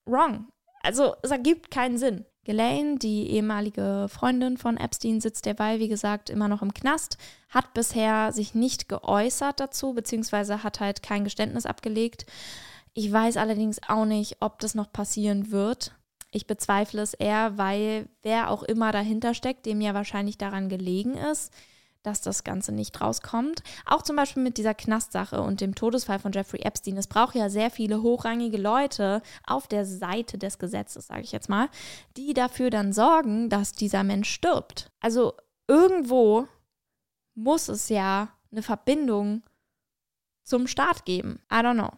wrong. 0.06 0.48
Also 0.82 1.15
es 1.24 1.32
ergibt 1.32 1.72
keinen 1.72 1.98
Sinn. 1.98 2.26
Ghislaine, 2.46 3.00
die 3.00 3.32
ehemalige 3.32 4.08
Freundin 4.08 4.58
von 4.58 4.78
Epstein, 4.78 5.20
sitzt 5.20 5.46
derweil, 5.46 5.80
wie 5.80 5.89
gesagt, 5.89 6.30
immer 6.30 6.48
noch 6.48 6.62
im 6.62 6.74
Knast, 6.74 7.18
hat 7.50 7.74
bisher 7.74 8.32
sich 8.32 8.56
nicht 8.56 8.88
geäußert 8.88 9.60
dazu, 9.60 9.94
beziehungsweise 9.94 10.63
hat 10.63 10.80
halt 10.80 11.04
kein 11.04 11.26
Geständnis 11.26 11.65
abgelegt. 11.65 12.26
Ich 12.94 13.12
weiß 13.12 13.36
allerdings 13.36 13.82
auch 13.89 14.06
nicht, 14.06 14.38
ob 14.39 14.60
das 14.60 14.74
noch 14.74 14.94
passieren 14.94 15.52
wird. 15.52 15.96
Ich 16.32 16.48
bezweifle 16.48 17.02
es 17.02 17.14
eher, 17.14 17.58
weil 17.58 18.10
wer 18.22 18.50
auch 18.50 18.64
immer 18.64 18.92
dahinter 18.92 19.34
steckt, 19.34 19.66
dem 19.66 19.82
ja 19.82 19.94
wahrscheinlich 19.94 20.38
daran 20.38 20.70
gelegen 20.70 21.16
ist, 21.16 21.54
dass 22.06 22.22
das 22.22 22.44
Ganze 22.44 22.72
nicht 22.72 23.02
rauskommt. 23.02 23.64
Auch 23.86 24.02
zum 24.02 24.16
Beispiel 24.16 24.44
mit 24.44 24.58
dieser 24.58 24.74
Knastsache 24.74 25.42
und 25.42 25.62
dem 25.62 25.76
Todesfall 25.76 26.20
von 26.20 26.32
Jeffrey 26.32 26.62
Epstein. 26.62 26.98
Es 26.98 27.08
braucht 27.08 27.36
ja 27.36 27.50
sehr 27.50 27.72
viele 27.72 28.02
hochrangige 28.02 28.58
Leute 28.58 29.22
auf 29.46 29.68
der 29.68 29.86
Seite 29.86 30.38
des 30.38 30.60
Gesetzes, 30.60 31.08
sage 31.08 31.22
ich 31.22 31.32
jetzt 31.32 31.50
mal, 31.50 31.70
die 32.18 32.34
dafür 32.34 32.70
dann 32.70 32.94
sorgen, 32.94 33.50
dass 33.50 33.72
dieser 33.72 34.04
Mensch 34.04 34.30
stirbt. 34.30 34.92
Also 35.00 35.34
irgendwo 35.68 36.48
muss 37.34 37.68
es 37.68 37.90
ja 37.90 38.30
eine 38.52 38.62
Verbindung 38.62 39.44
zum 40.44 40.68
Staat 40.68 41.06
geben. 41.06 41.42
I 41.52 41.56
don't 41.56 41.74
know. 41.74 41.92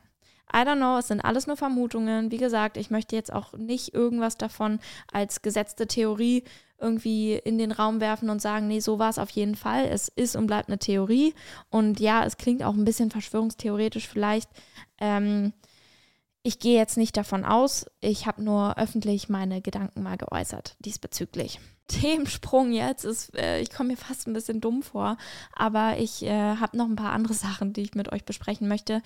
I 0.54 0.60
don't 0.60 0.78
know, 0.78 0.98
es 0.98 1.08
sind 1.08 1.22
alles 1.22 1.48
nur 1.48 1.58
Vermutungen. 1.58 2.32
Wie 2.32 2.38
gesagt, 2.38 2.78
ich 2.78 2.90
möchte 2.90 3.16
jetzt 3.16 3.34
auch 3.34 3.54
nicht 3.54 3.94
irgendwas 3.94 4.38
davon 4.38 4.80
als 5.12 5.42
gesetzte 5.42 5.88
Theorie 5.88 6.44
irgendwie 6.80 7.34
in 7.34 7.58
den 7.58 7.72
Raum 7.72 8.00
werfen 8.00 8.30
und 8.30 8.42
sagen, 8.42 8.68
nee, 8.68 8.80
so 8.80 9.00
war 9.00 9.10
es 9.10 9.20
auf 9.20 9.30
jeden 9.32 9.56
Fall. 9.56 9.86
Es 9.86 10.08
ist 10.10 10.36
und 10.36 10.48
bleibt 10.48 10.70
eine 10.70 10.80
Theorie. 10.80 11.34
Und 11.70 12.00
ja, 12.00 12.24
es 12.24 12.38
klingt 12.38 12.64
auch 12.64 12.76
ein 12.76 12.86
bisschen 12.86 13.12
verschwörungstheoretisch 13.12 14.08
vielleicht. 14.08 14.50
Ähm, 15.00 15.54
ich 16.44 16.60
gehe 16.60 16.78
jetzt 16.78 16.98
nicht 16.98 17.18
davon 17.18 17.44
aus. 17.44 17.88
Ich 18.00 18.26
habe 18.26 18.44
nur 18.44 18.78
öffentlich 18.78 19.28
meine 19.28 19.62
Gedanken 19.62 20.04
mal 20.04 20.18
geäußert 20.18 20.78
diesbezüglich. 20.80 21.60
Themensprung 21.88 22.72
jetzt 22.72 23.06
ist, 23.06 23.36
äh, 23.38 23.62
ich 23.62 23.72
komme 23.72 23.90
mir 23.90 23.98
fast 23.98 24.28
ein 24.28 24.34
bisschen 24.34 24.62
dumm 24.62 24.84
vor, 24.84 25.18
aber 25.54 25.98
ich 25.98 26.24
äh, 26.24 26.56
habe 26.58 26.78
noch 26.78 26.88
ein 26.88 26.96
paar 26.96 27.14
andere 27.14 27.34
Sachen, 27.36 27.74
die 27.74 27.82
ich 27.82 27.96
mit 27.96 28.12
euch 28.12 28.26
besprechen 28.26 28.68
möchte. 28.68 29.02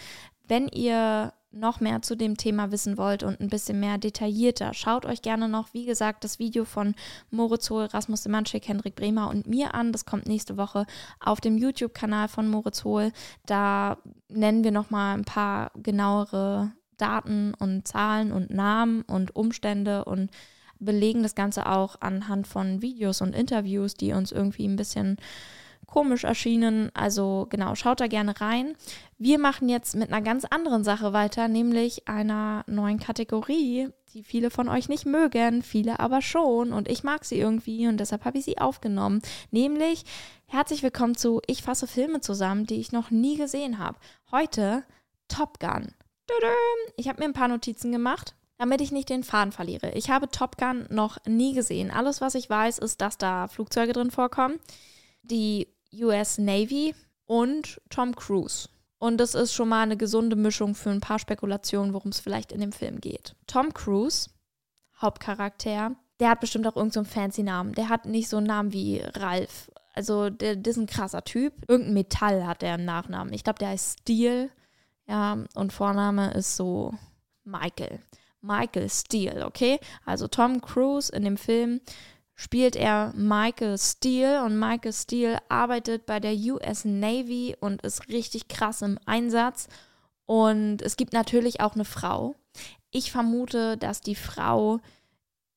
Wenn 0.48 0.67
ihr 0.67 1.34
noch 1.54 1.82
mehr 1.82 2.02
zu 2.02 2.15
dem 2.15 2.38
Thema 2.38 2.72
wissen 2.72 2.98
wollt 2.98 3.24
und 3.24 3.39
ein 3.41 3.50
bisschen 3.50 3.80
mehr 3.80 3.98
detaillierter, 3.98 4.74
schaut 4.74 5.06
euch 5.06 5.22
gerne 5.22 5.50
noch, 5.50 5.74
wie 5.74 5.86
gesagt, 5.86 6.24
das 6.24 6.39
Video 6.39 6.63
von 6.65 6.96
Moritz 7.30 7.70
Hohl, 7.70 7.86
Rasmus 7.86 8.24
Semanschik, 8.24 8.67
Hendrik 8.67 8.96
Bremer 8.96 9.30
und 9.30 9.48
mir 9.48 9.74
an. 9.74 9.91
Das 9.91 10.06
kommt 10.06 10.28
nächste 10.28 10.58
Woche 10.58 10.86
auf 11.20 11.41
dem 11.41 11.58
YouTube-Kanal 11.58 12.30
von 12.30 12.48
Moritz 12.48 12.84
Hohl. 12.84 13.12
Da 13.46 13.98
nennen 14.30 14.63
wir 14.63 14.72
nochmal 14.72 15.17
ein 15.17 15.26
paar 15.26 15.72
genauere 15.76 16.72
Daten 16.98 17.54
und 17.56 17.88
Zahlen 17.88 18.32
und 18.32 18.52
Namen 18.52 19.02
und 19.02 19.36
Umstände 19.36 20.06
und 20.06 20.32
belegen 20.82 21.24
das 21.24 21.36
Ganze 21.36 21.67
auch 21.67 21.96
anhand 22.02 22.48
von 22.48 22.82
Videos 22.82 23.22
und 23.22 23.34
Interviews, 23.36 23.94
die 23.94 24.12
uns 24.12 24.32
irgendwie 24.32 24.67
ein 24.67 24.76
bisschen 24.76 25.17
komisch 25.86 26.24
erschienen. 26.24 26.89
Also 26.94 27.48
genau, 27.50 27.76
schaut 27.76 28.00
da 28.00 28.08
gerne 28.08 28.39
rein. 28.41 28.76
Wir 29.17 29.39
machen 29.39 29.70
jetzt 29.70 29.96
mit 29.96 30.12
einer 30.12 30.22
ganz 30.22 30.46
anderen 30.46 30.84
Sache 30.84 31.13
weiter, 31.13 31.48
nämlich 31.48 32.08
einer 32.08 32.63
neuen 32.67 33.00
Kategorie, 33.00 33.89
die 34.13 34.24
viele 34.24 34.50
von 34.50 34.70
euch 34.70 34.89
nicht 34.89 35.06
mögen, 35.06 35.62
viele 35.62 36.00
aber 36.00 36.22
schon. 36.22 36.74
Und 36.74 36.89
ich 36.89 37.04
mag 37.04 37.26
sie 37.26 37.39
irgendwie 37.39 37.88
und 37.88 37.98
deshalb 37.98 38.26
habe 38.26 38.38
ich 38.38 38.46
sie 38.46 38.58
aufgenommen. 38.58 39.22
Nämlich 39.52 40.04
herzlich 40.48 40.82
willkommen 40.82 41.15
zu 41.15 41.41
Ich 41.48 41.62
fasse 41.62 41.88
Filme 41.88 42.22
zusammen, 42.22 42.65
die 42.65 42.80
ich 42.80 42.91
noch 42.91 43.12
nie 43.12 43.38
gesehen 43.38 43.78
habe. 43.78 44.00
Heute 44.32 44.84
Top 45.28 45.60
Gun. 45.60 45.94
Ich 46.96 47.10
habe 47.10 47.20
mir 47.20 47.26
ein 47.26 47.34
paar 47.34 47.50
Notizen 47.50 47.91
gemacht, 47.91 48.36
damit 48.62 48.80
ich 48.80 48.91
nicht 48.91 49.10
den 49.10 49.24
Faden 49.24 49.52
verliere. 49.52 49.89
Ich 49.93 50.12
habe 50.12 50.30
Top 50.30 50.56
Gun 50.56 50.86
noch 50.91 51.17
nie 51.26 51.56
gesehen. 51.56 51.89
Alles, 51.89 52.21
was 52.21 52.36
ich 52.36 52.47
weiß, 52.47 52.78
ist, 52.78 53.02
dass 53.02 53.17
da 53.17 53.47
Flugzeuge 53.47 53.91
drin 53.91 54.12
vorkommen. 54.12 54.60
Die 55.24 55.67
US 55.91 56.38
Navy 56.38 56.93
und 57.26 57.82
Tom 57.89 58.15
Cruise. 58.15 58.69
Und 59.00 59.17
das 59.17 59.34
ist 59.34 59.56
schon 59.56 59.69
mal 59.69 59.82
eine 59.82 59.97
gesunde 59.97 60.36
Mischung 60.36 60.76
für 60.76 60.91
ein 60.91 61.02
paar 61.02 61.17
Spekulationen, 61.17 61.95
worum 61.95 62.12
es 62.12 62.19
vielleicht 62.19 62.52
in 62.52 62.60
dem 62.60 62.71
Film 62.71 63.02
geht. 63.02 63.36
Tom 63.47 63.74
Cruise, 63.74 64.30
Hauptcharakter, 65.02 65.95
der 66.19 66.30
hat 66.30 66.39
bestimmt 66.39 66.67
auch 66.67 66.76
irgendeinen 66.76 67.06
so 67.06 67.12
fancy 67.12 67.41
Namen. 67.41 67.74
Der 67.74 67.89
hat 67.89 68.06
nicht 68.06 68.30
so 68.30 68.38
einen 68.38 68.45
Namen 68.45 68.74
wie 68.74 69.02
Ralf. 69.15 69.71
Also, 69.95 70.30
der, 70.30 70.56
der 70.56 70.69
ist 70.69 70.78
ein 70.78 70.86
krasser 70.86 71.24
Typ. 71.24 71.67
Irgendein 71.67 71.95
Metall 71.95 72.45
hat 72.45 72.62
der 72.62 72.76
im 72.76 72.86
Nachnamen. 72.86 73.34
Ich 73.34 73.43
glaube, 73.43 73.58
der 73.58 73.69
heißt 73.69 74.02
Steel. 74.02 74.52
Ja, 75.08 75.39
und 75.56 75.74
Vorname 75.74 76.32
ist 76.36 76.56
so 76.56 76.93
Michael. 77.43 78.02
Michael 78.42 78.90
Steele, 78.90 79.46
okay? 79.46 79.80
Also 80.06 80.28
Tom 80.28 80.62
Cruise 80.62 81.12
in 81.12 81.24
dem 81.24 81.38
Film 81.38 81.82
spielt 82.36 82.76
er 82.76 83.14
Michael 83.16 83.78
Steele 83.78 84.44
und 84.44 84.58
Michael 84.58 84.94
Steele 84.94 85.38
arbeitet 85.50 86.06
bei 86.06 86.20
der 86.20 86.34
US 86.34 86.86
Navy 86.86 87.56
und 87.60 87.82
ist 87.84 88.08
richtig 88.10 88.48
krass 88.48 88.82
im 88.82 88.98
Einsatz. 89.06 89.68
Und 90.26 90.82
es 90.82 90.98
gibt 90.98 91.14
natürlich 91.14 91.62
auch 91.62 91.76
eine 91.76 91.86
Frau. 91.86 92.36
Ich 92.90 93.12
vermute, 93.12 93.78
dass 93.78 94.02
die 94.02 94.16
Frau 94.16 94.80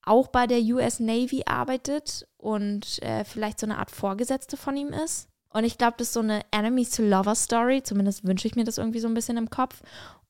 auch 0.04 0.28
bei 0.28 0.46
der 0.46 0.60
US 0.60 1.00
Navy 1.00 1.44
arbeitet 1.46 2.26
und 2.36 3.02
äh, 3.02 3.24
vielleicht 3.24 3.60
so 3.60 3.66
eine 3.66 3.78
Art 3.78 3.90
Vorgesetzte 3.90 4.56
von 4.56 4.76
ihm 4.76 4.88
ist. 4.88 5.28
Und 5.50 5.64
ich 5.64 5.78
glaube, 5.78 5.94
das 5.98 6.08
ist 6.08 6.14
so 6.14 6.20
eine 6.20 6.42
Enemies 6.50 6.90
to 6.90 7.02
Lover 7.02 7.34
Story. 7.34 7.82
Zumindest 7.82 8.24
wünsche 8.24 8.48
ich 8.48 8.56
mir 8.56 8.64
das 8.64 8.76
irgendwie 8.76 8.98
so 8.98 9.08
ein 9.08 9.14
bisschen 9.14 9.36
im 9.36 9.50
Kopf. 9.50 9.80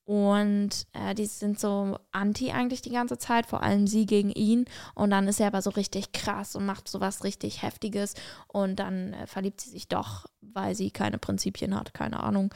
Und 0.06 0.86
äh, 0.92 1.14
die 1.14 1.24
sind 1.24 1.58
so 1.58 1.98
anti 2.12 2.50
eigentlich 2.50 2.82
die 2.82 2.90
ganze 2.90 3.16
Zeit, 3.16 3.46
vor 3.46 3.62
allem 3.62 3.86
sie 3.86 4.04
gegen 4.04 4.30
ihn. 4.30 4.66
Und 4.94 5.10
dann 5.10 5.28
ist 5.28 5.40
er 5.40 5.46
aber 5.46 5.62
so 5.62 5.70
richtig 5.70 6.12
krass 6.12 6.54
und 6.56 6.66
macht 6.66 6.88
sowas 6.88 7.24
richtig 7.24 7.62
Heftiges. 7.62 8.14
Und 8.46 8.76
dann 8.76 9.14
äh, 9.14 9.26
verliebt 9.26 9.62
sie 9.62 9.70
sich 9.70 9.88
doch, 9.88 10.26
weil 10.42 10.74
sie 10.74 10.90
keine 10.90 11.18
Prinzipien 11.18 11.74
hat, 11.74 11.94
keine 11.94 12.22
Ahnung. 12.22 12.52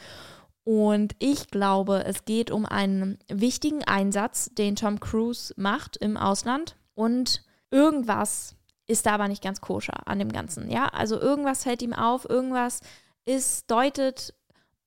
Und 0.63 1.15
ich 1.17 1.47
glaube, 1.47 2.03
es 2.05 2.25
geht 2.25 2.51
um 2.51 2.67
einen 2.67 3.17
wichtigen 3.27 3.83
Einsatz, 3.83 4.51
den 4.53 4.75
Tom 4.75 4.99
Cruise 4.99 5.51
macht 5.57 5.97
im 5.97 6.17
Ausland. 6.17 6.75
Und 6.93 7.43
irgendwas 7.71 8.55
ist 8.85 9.07
da 9.07 9.13
aber 9.13 9.27
nicht 9.27 9.41
ganz 9.43 9.61
koscher 9.61 10.07
an 10.07 10.19
dem 10.19 10.31
Ganzen. 10.31 10.69
Ja, 10.69 10.87
also 10.87 11.19
irgendwas 11.19 11.63
fällt 11.63 11.81
ihm 11.81 11.93
auf, 11.93 12.29
irgendwas 12.29 12.81
ist, 13.25 13.69
deutet 13.71 14.35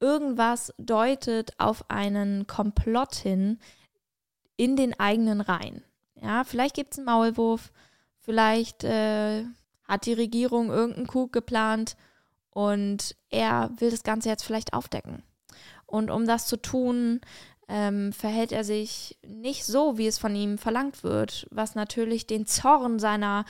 irgendwas 0.03 0.75
deutet 0.79 1.59
auf 1.59 1.89
einen 1.89 2.47
Komplott 2.47 3.15
hin 3.15 3.59
in 4.57 4.77
den 4.77 4.99
eigenen 4.99 5.41
Reihen. 5.41 5.85
Ja, 6.21 6.45
vielleicht 6.45 6.75
gibt 6.75 6.93
es 6.93 6.99
einen 6.99 7.07
Maulwurf, 7.07 7.73
vielleicht 8.19 8.85
äh, 8.85 9.45
hat 9.85 10.07
die 10.07 10.13
Regierung 10.13 10.71
irgendeinen 10.71 11.07
Coup 11.07 11.33
geplant 11.33 11.97
und 12.51 13.17
er 13.31 13.71
will 13.79 13.91
das 13.91 14.03
Ganze 14.03 14.29
jetzt 14.29 14.45
vielleicht 14.45 14.75
aufdecken. 14.75 15.23
Und 15.87 16.11
um 16.11 16.27
das 16.27 16.47
zu 16.47 16.57
tun, 16.57 17.21
ähm, 17.69 18.13
verhält 18.13 18.53
er 18.53 18.65
sich 18.65 19.19
nicht 19.27 19.65
so, 19.65 19.97
wie 19.97 20.07
es 20.07 20.19
von 20.19 20.35
ihm 20.35 20.59
verlangt 20.59 21.05
wird, 21.05 21.47
was 21.51 21.75
natürlich 21.75 22.27
den 22.27 22.47
Zorn 22.47 22.99
seiner 22.99 23.45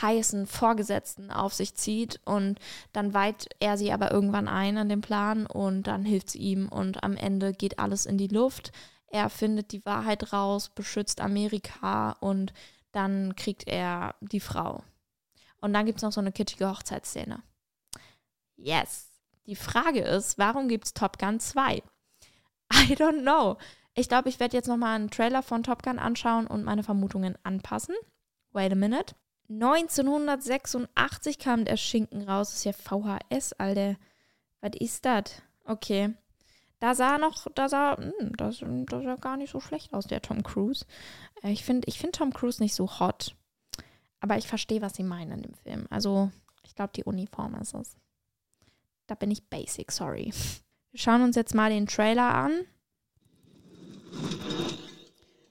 heißen 0.00 0.46
Vorgesetzten 0.46 1.30
auf 1.30 1.54
sich 1.54 1.74
zieht 1.74 2.20
und 2.24 2.58
dann 2.92 3.14
weiht 3.14 3.48
er 3.60 3.76
sie 3.76 3.92
aber 3.92 4.10
irgendwann 4.10 4.48
ein 4.48 4.78
an 4.78 4.88
den 4.88 5.00
Plan 5.00 5.46
und 5.46 5.84
dann 5.84 6.04
hilft 6.04 6.30
sie 6.30 6.38
ihm 6.38 6.68
und 6.68 7.02
am 7.02 7.16
Ende 7.16 7.52
geht 7.52 7.78
alles 7.78 8.06
in 8.06 8.18
die 8.18 8.28
Luft. 8.28 8.72
Er 9.08 9.30
findet 9.30 9.72
die 9.72 9.84
Wahrheit 9.84 10.32
raus, 10.32 10.68
beschützt 10.68 11.20
Amerika 11.20 12.12
und 12.20 12.52
dann 12.92 13.34
kriegt 13.36 13.66
er 13.66 14.14
die 14.20 14.40
Frau. 14.40 14.82
Und 15.60 15.72
dann 15.72 15.86
gibt 15.86 15.98
es 15.98 16.02
noch 16.02 16.12
so 16.12 16.20
eine 16.20 16.32
kitschige 16.32 16.68
Hochzeitsszene. 16.68 17.42
Yes. 18.56 19.10
Die 19.46 19.56
Frage 19.56 20.00
ist, 20.00 20.38
warum 20.38 20.68
gibt 20.68 20.86
es 20.86 20.94
Top 20.94 21.18
Gun 21.18 21.40
2? 21.40 21.82
I 22.72 22.94
don't 22.94 23.22
know. 23.22 23.56
Ich 23.94 24.08
glaube, 24.08 24.28
ich 24.28 24.40
werde 24.40 24.56
jetzt 24.56 24.68
nochmal 24.68 24.96
einen 24.96 25.10
Trailer 25.10 25.42
von 25.42 25.62
Top 25.62 25.82
Gun 25.82 25.98
anschauen 25.98 26.46
und 26.46 26.64
meine 26.64 26.82
Vermutungen 26.82 27.38
anpassen. 27.42 27.94
Wait 28.52 28.72
a 28.72 28.74
minute. 28.74 29.14
1986 29.48 31.38
kam 31.38 31.64
der 31.64 31.76
Schinken 31.76 32.28
raus. 32.28 32.50
Das 32.50 32.58
ist 32.58 32.64
ja 32.64 32.72
VHS, 32.72 33.54
Alter. 33.54 33.96
Was 34.60 34.72
ist 34.78 35.04
das? 35.04 35.42
Okay. 35.64 36.14
Da 36.78 36.94
sah 36.94 37.16
noch, 37.16 37.46
da 37.54 37.68
sah, 37.68 37.96
mh, 37.96 38.12
hm, 38.18 38.36
das, 38.36 38.58
das 38.60 39.04
sah 39.04 39.16
gar 39.16 39.36
nicht 39.36 39.50
so 39.50 39.60
schlecht 39.60 39.94
aus, 39.94 40.06
der 40.06 40.20
Tom 40.20 40.42
Cruise. 40.42 40.84
Äh, 41.42 41.52
ich 41.52 41.64
finde 41.64 41.88
ich 41.88 41.98
find 41.98 42.14
Tom 42.14 42.32
Cruise 42.32 42.62
nicht 42.62 42.74
so 42.74 43.00
hot. 43.00 43.34
Aber 44.20 44.36
ich 44.36 44.46
verstehe, 44.46 44.82
was 44.82 44.94
sie 44.94 45.02
meinen 45.02 45.32
in 45.32 45.42
dem 45.42 45.54
Film. 45.54 45.86
Also, 45.88 46.30
ich 46.64 46.74
glaube, 46.74 46.92
die 46.94 47.04
Uniform 47.04 47.54
ist 47.54 47.74
es. 47.74 47.96
Da 49.06 49.14
bin 49.14 49.30
ich 49.30 49.48
basic, 49.48 49.92
sorry. 49.92 50.32
Wir 50.96 51.02
schauen 51.02 51.20
uns 51.20 51.36
jetzt 51.36 51.54
mal 51.54 51.68
den 51.68 51.86
Trailer 51.86 52.34
an. 52.34 52.64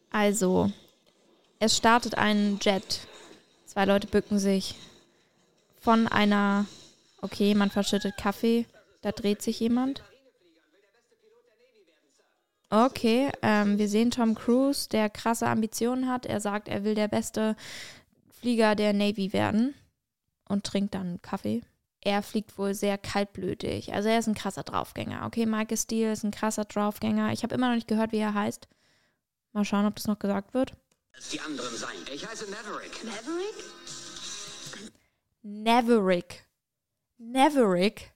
Also, 0.10 0.72
es 1.60 1.78
startet 1.78 2.18
ein 2.18 2.58
Jet 2.64 3.02
Zwei 3.68 3.86
Leute 3.86 4.08
bücken 4.08 4.40
sich 4.40 4.74
von 5.80 6.08
einer, 6.08 6.66
okay, 7.22 7.54
man 7.54 7.70
verschüttet 7.70 8.18
Kaffee, 8.18 8.66
da 9.04 9.12
dreht 9.12 9.44
sich 9.44 9.60
jemand. 9.60 10.04
Okay, 12.72 13.30
ähm, 13.44 13.78
wir 13.78 13.88
sehen 13.88 14.10
Tom 14.10 14.34
Cruise, 14.34 14.90
der 14.90 15.12
krasse 15.12 15.46
Ambitionen 15.46 16.10
hat. 16.10 16.26
Er 16.26 16.42
sagt, 16.42 16.68
er 16.68 16.84
will 16.84 16.96
der 16.96 17.08
beste 17.08 17.56
Flieger 18.32 18.74
der 18.74 18.94
Navy 18.94 19.32
werden 19.32 19.76
und 20.50 20.64
trinkt 20.64 20.96
dann 20.96 21.22
Kaffee. 21.22 21.62
Er 22.06 22.24
fliegt 22.24 22.58
wohl 22.58 22.74
sehr 22.74 22.98
kaltblütig. 22.98 23.94
Also 23.94 24.08
er 24.08 24.20
ist 24.20 24.28
ein 24.28 24.36
krasser 24.36 24.64
Draufgänger. 24.64 25.26
Okay, 25.26 25.46
Michael 25.46 25.78
Steele 25.78 26.14
ist 26.14 26.24
ein 26.24 26.32
krasser 26.32 26.64
Draufgänger. 26.64 27.34
Ich 27.34 27.44
habe 27.44 27.54
immer 27.54 27.68
noch 27.68 27.76
nicht 27.76 27.90
gehört, 27.90 28.14
wie 28.14 28.20
er 28.20 28.34
heißt. 28.34 28.70
Mal 29.52 29.66
schauen, 29.66 29.86
ob 29.86 29.96
das 29.96 30.08
noch 30.08 30.20
gesagt 30.20 30.54
wird 30.54 30.78
die 31.32 31.40
anderen 31.40 31.76
sein. 31.76 31.96
Ich 32.14 32.28
heiße 32.28 32.46
Neverick. 32.46 33.04
Neverick? 33.04 33.66
Neverick. 35.42 36.46
Neverick. 37.18 38.14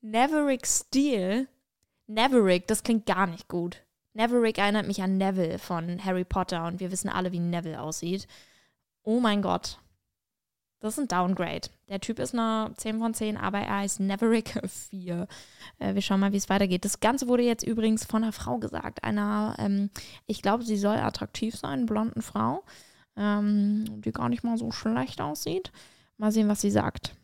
Neverick 0.00 0.66
Steele. 0.66 1.48
Neverick, 2.06 2.66
das 2.66 2.82
klingt 2.82 3.06
gar 3.06 3.26
nicht 3.26 3.48
gut. 3.48 3.84
Neverick 4.14 4.58
erinnert 4.58 4.86
mich 4.86 5.02
an 5.02 5.16
Neville 5.16 5.58
von 5.58 6.04
Harry 6.04 6.24
Potter 6.24 6.66
und 6.66 6.80
wir 6.80 6.90
wissen 6.90 7.08
alle, 7.08 7.32
wie 7.32 7.40
Neville 7.40 7.80
aussieht. 7.80 8.26
Oh 9.02 9.20
mein 9.20 9.42
Gott. 9.42 9.78
Das 10.82 10.94
ist 10.94 10.98
ein 10.98 11.06
Downgrade. 11.06 11.68
Der 11.88 12.00
Typ 12.00 12.18
ist 12.18 12.34
eine 12.34 12.72
10 12.76 12.98
von 12.98 13.14
10, 13.14 13.36
aber 13.36 13.60
er 13.60 13.76
heißt 13.78 14.00
Neverick 14.00 14.60
4. 14.90 15.28
Äh, 15.78 15.94
wir 15.94 16.02
schauen 16.02 16.18
mal, 16.18 16.32
wie 16.32 16.38
es 16.38 16.48
weitergeht. 16.48 16.84
Das 16.84 16.98
Ganze 16.98 17.28
wurde 17.28 17.44
jetzt 17.44 17.62
übrigens 17.62 18.04
von 18.04 18.24
einer 18.24 18.32
Frau 18.32 18.58
gesagt. 18.58 19.04
Einer, 19.04 19.54
ähm, 19.60 19.90
ich 20.26 20.42
glaube, 20.42 20.64
sie 20.64 20.76
soll 20.76 20.96
attraktiv 20.96 21.54
sein, 21.54 21.86
blonden 21.86 22.20
Frau, 22.20 22.64
ähm, 23.16 23.84
die 24.02 24.10
gar 24.10 24.28
nicht 24.28 24.42
mal 24.42 24.58
so 24.58 24.72
schlecht 24.72 25.20
aussieht. 25.20 25.70
Mal 26.16 26.32
sehen, 26.32 26.48
was 26.48 26.62
sie 26.62 26.72
sagt. 26.72 27.14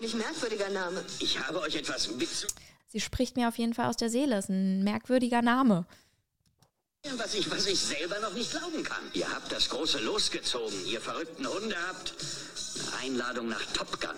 Nicht 0.00 0.16
merkwürdiger 0.16 0.70
Name. 0.70 1.04
Ich 1.18 1.38
habe 1.46 1.60
euch 1.60 1.76
etwas 1.76 2.08
Sie 2.88 3.00
spricht 3.00 3.36
mir 3.36 3.48
auf 3.48 3.58
jeden 3.58 3.74
Fall 3.74 3.90
aus 3.90 3.98
der 3.98 4.08
Seele. 4.08 4.38
Ist 4.38 4.48
ein 4.48 4.82
merkwürdiger 4.84 5.42
Name. 5.42 5.84
Was 7.18 7.34
ich, 7.34 7.50
was 7.50 7.66
ich 7.66 7.78
selber 7.78 8.18
noch 8.20 8.32
nicht 8.32 8.50
glauben 8.50 8.82
kann. 8.82 9.02
Ihr 9.12 9.30
habt 9.30 9.52
das 9.52 9.68
große 9.68 9.98
losgezogen, 9.98 10.86
ihr 10.86 11.02
verrückten 11.02 11.46
Hunde 11.46 11.76
habt 11.88 12.14
Einladung 13.02 13.48
nach 13.48 13.64
Top 13.72 14.00
Gun. 14.00 14.16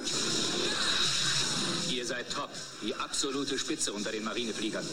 Ihr 1.90 2.04
seid 2.04 2.30
top. 2.30 2.50
Die 2.82 2.94
absolute 2.94 3.58
Spitze 3.58 3.92
unter 3.92 4.12
den 4.12 4.24
Marinefliegern. 4.24 4.84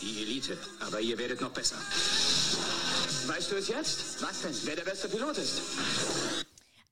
Die 0.00 0.22
Elite. 0.22 0.56
Aber 0.80 1.00
ihr 1.00 1.18
werdet 1.18 1.40
noch 1.40 1.50
besser. 1.50 1.76
Weißt 3.26 3.50
du 3.52 3.56
es 3.56 3.68
jetzt? 3.68 4.22
Was 4.22 4.42
denn? 4.42 4.54
Wer 4.64 4.76
der 4.76 4.84
beste 4.84 5.08
Pilot 5.08 5.38
ist? 5.38 5.60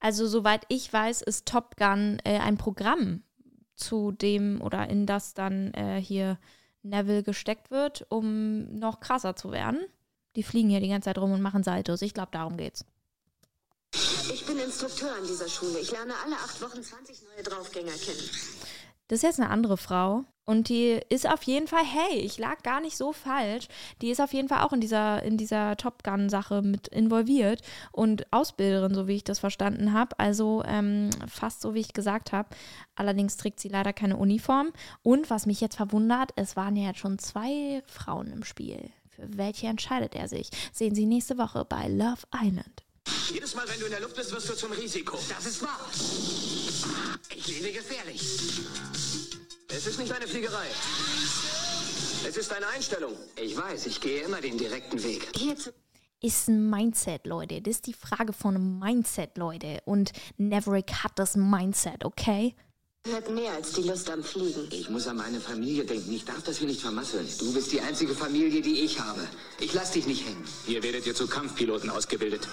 Also, 0.01 0.27
soweit 0.27 0.65
ich 0.69 0.93
weiß, 0.93 1.23
ist 1.23 1.47
Top 1.47 1.77
Gun 1.77 2.19
äh, 2.25 2.39
ein 2.39 2.59
Programm, 2.59 3.23
zu 3.77 4.13
dem 4.13 4.61
oder 4.61 4.89
in 4.89 5.07
das 5.07 5.35
dann 5.35 5.73
äh, 5.75 6.01
hier 6.01 6.39
Neville 6.83 7.23
gesteckt 7.23 7.71
wird, 7.71 8.07
um 8.09 8.79
noch 8.79 9.01
krasser 9.01 9.37
zu 9.37 9.53
werden. 9.53 9.81
Die 10.37 10.43
fliegen 10.43 10.69
hier 10.69 10.81
die 10.81 10.89
ganze 10.89 11.07
Zeit 11.07 11.19
rum 11.19 11.33
und 11.33 11.43
machen 11.43 11.63
Saltos. 11.63 12.03
Ich 12.03 12.15
glaube, 12.15 12.31
darum 12.33 12.57
geht's. 12.57 12.85
Ich 14.33 14.45
bin 14.45 14.59
Instrukteur 14.59 15.15
an 15.15 15.27
dieser 15.27 15.49
Schule. 15.49 15.79
Ich 15.79 15.93
lerne 15.93 16.15
alle 16.25 16.37
acht 16.37 16.61
Wochen 16.61 16.83
20 16.83 17.23
neue 17.23 17.43
Draufgänger 17.45 17.93
kennen. 17.93 18.31
Das 19.09 19.19
ist 19.19 19.23
jetzt 19.23 19.41
eine 19.41 19.51
andere 19.51 19.77
Frau. 19.77 20.25
Und 20.45 20.69
die 20.69 21.01
ist 21.09 21.29
auf 21.29 21.43
jeden 21.43 21.67
Fall, 21.67 21.85
hey, 21.85 22.19
ich 22.19 22.39
lag 22.39 22.63
gar 22.63 22.81
nicht 22.81 22.97
so 22.97 23.13
falsch. 23.13 23.67
Die 24.01 24.11
ist 24.11 24.21
auf 24.21 24.33
jeden 24.33 24.49
Fall 24.49 24.63
auch 24.63 24.73
in 24.73 24.81
dieser, 24.81 25.23
in 25.23 25.37
dieser 25.37 25.77
Top 25.77 26.05
Gun-Sache 26.05 26.63
mit 26.63 26.87
involviert 26.89 27.63
und 27.91 28.33
Ausbilderin, 28.33 28.95
so 28.95 29.09
wie 29.09 29.17
ich 29.17 29.25
das 29.25 29.41
verstanden 29.41 29.93
habe. 29.93 30.19
Also 30.19 30.63
ähm, 30.65 31.11
fast 31.29 31.63
so, 31.63 31.75
wie 31.75 31.81
ich 31.81 31.95
gesagt 31.95 32.33
habe. 32.33 32.49
Allerdings 32.95 33.37
trägt 33.37 33.59
sie 33.59 33.69
leider 33.69 33.93
keine 33.93 34.17
Uniform. 34.17 34.73
Und 35.03 35.31
was 35.31 35.47
mich 35.47 35.61
jetzt 35.61 35.77
verwundert, 35.77 36.31
es 36.37 36.55
waren 36.55 36.77
ja 36.77 36.89
jetzt 36.89 37.01
schon 37.01 37.19
zwei 37.19 37.83
Frauen 37.87 38.33
im 38.33 38.45
Spiel. 38.45 38.91
Für 39.11 39.37
welche 39.37 39.67
entscheidet 39.67 40.15
er 40.15 40.29
sich? 40.29 40.51
Sehen 40.73 40.95
Sie 40.95 41.07
nächste 41.07 41.39
Woche 41.39 41.65
bei 41.65 41.89
Love 41.89 42.23
Island. 42.33 42.86
Jedes 43.33 43.55
Mal, 43.55 43.69
wenn 43.69 43.81
du 43.81 43.87
in 43.87 43.93
der 43.93 44.01
Luft 44.01 44.17
bist, 44.17 44.33
wirst 44.33 44.49
du 44.49 44.55
zum 44.55 44.73
Risiko. 44.73 45.19
Das 45.29 45.47
ist 45.47 45.63
wahr. 45.63 45.81
Ich 47.35 47.47
lebe 47.47 47.73
gefährlich. 47.73 48.21
Es 49.69 49.87
ist 49.87 49.99
nicht 49.99 50.13
eine 50.13 50.27
Fliegerei. 50.27 50.67
Es 52.27 52.37
ist 52.37 52.53
eine 52.53 52.67
Einstellung. 52.69 53.13
Ich 53.41 53.57
weiß, 53.57 53.87
ich 53.87 54.01
gehe 54.01 54.23
immer 54.23 54.41
den 54.41 54.57
direkten 54.57 55.03
Weg. 55.03 55.29
Hier 55.37 55.57
zu 55.57 55.73
Ist 56.23 56.49
ein 56.49 56.71
Mindset, 56.71 57.27
Leute. 57.27 57.61
Das 57.61 57.77
ist 57.77 57.87
die 57.87 57.95
Frage 57.95 58.33
von 58.33 58.55
einem 58.55 58.79
Mindset, 58.79 59.37
Leute. 59.37 59.81
Und 59.85 60.13
Neverick 60.37 60.93
hat 61.05 61.19
das 61.19 61.37
Mindset, 61.37 62.05
okay? 62.05 62.55
Gehört 63.07 63.31
mehr 63.31 63.53
als 63.53 63.73
die 63.73 63.83
Lust 63.83 64.11
am 64.11 64.23
Fliegen. 64.23 64.67
Ich 64.71 64.91
muss 64.91 65.07
an 65.07 65.17
meine 65.17 65.41
Familie 65.41 65.85
denken. 65.85 66.13
Ich 66.13 66.25
darf 66.25 66.43
das 66.43 66.59
hier 66.59 66.67
nicht 66.67 66.81
vermasseln. 66.81 67.27
Du 67.39 67.53
bist 67.53 67.73
die 67.73 67.81
einzige 67.81 68.15
Familie, 68.15 68.61
die 68.61 68.81
ich 68.81 69.01
habe. 69.01 69.27
Ich 69.61 69.73
lass 69.73 69.93
dich 69.93 70.07
nicht 70.07 70.27
hängen. 70.27 70.45
Hier 70.67 70.83
werdet 70.83 71.07
ihr 71.07 71.15
zu 71.15 71.27
Kampfpiloten 71.27 71.89
ausgebildet. 71.89 72.49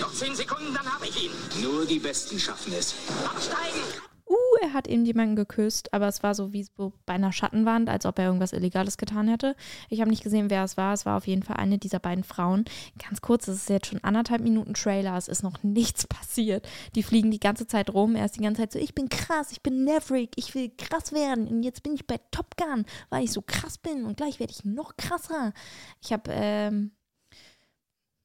Noch 0.00 0.12
zehn 0.14 0.34
Sekunden, 0.34 0.72
dann 0.74 0.90
habe 0.92 1.06
ich 1.06 1.24
ihn. 1.24 1.32
Nur 1.62 1.84
die 1.84 1.98
Besten 1.98 2.38
schaffen 2.38 2.72
es. 2.72 2.94
Absteigen! 3.24 4.17
Uh, 4.28 4.34
er 4.60 4.74
hat 4.74 4.86
eben 4.88 5.06
jemanden 5.06 5.36
geküsst, 5.36 5.94
aber 5.94 6.06
es 6.06 6.22
war 6.22 6.34
so 6.34 6.52
wie 6.52 6.62
so 6.62 6.92
bei 7.06 7.14
einer 7.14 7.32
Schattenwand, 7.32 7.88
als 7.88 8.04
ob 8.04 8.18
er 8.18 8.26
irgendwas 8.26 8.52
Illegales 8.52 8.98
getan 8.98 9.26
hätte. 9.26 9.56
Ich 9.88 10.00
habe 10.00 10.10
nicht 10.10 10.22
gesehen, 10.22 10.50
wer 10.50 10.64
es 10.64 10.76
war. 10.76 10.92
Es 10.92 11.06
war 11.06 11.16
auf 11.16 11.26
jeden 11.26 11.42
Fall 11.42 11.56
eine 11.56 11.78
dieser 11.78 11.98
beiden 11.98 12.24
Frauen. 12.24 12.66
Ganz 13.02 13.22
kurz, 13.22 13.48
es 13.48 13.56
ist 13.56 13.70
jetzt 13.70 13.86
schon 13.86 14.04
anderthalb 14.04 14.42
Minuten 14.42 14.74
Trailer, 14.74 15.16
es 15.16 15.28
ist 15.28 15.42
noch 15.42 15.58
nichts 15.62 16.06
passiert. 16.06 16.68
Die 16.94 17.02
fliegen 17.02 17.30
die 17.30 17.40
ganze 17.40 17.66
Zeit 17.66 17.88
rum. 17.90 18.16
Er 18.16 18.26
ist 18.26 18.36
die 18.36 18.42
ganze 18.42 18.62
Zeit 18.62 18.72
so, 18.72 18.78
ich 18.78 18.94
bin 18.94 19.08
krass, 19.08 19.50
ich 19.50 19.62
bin 19.62 19.84
Maverick, 19.84 20.32
ich 20.36 20.54
will 20.54 20.70
krass 20.76 21.12
werden. 21.12 21.48
Und 21.48 21.62
jetzt 21.62 21.82
bin 21.82 21.94
ich 21.94 22.06
bei 22.06 22.20
Top 22.30 22.56
Gun, 22.58 22.84
weil 23.08 23.24
ich 23.24 23.32
so 23.32 23.40
krass 23.40 23.78
bin 23.78 24.04
und 24.04 24.18
gleich 24.18 24.40
werde 24.40 24.52
ich 24.52 24.64
noch 24.64 24.96
krasser. 24.98 25.54
Ich 26.02 26.12
habe, 26.12 26.30
ähm, 26.32 26.90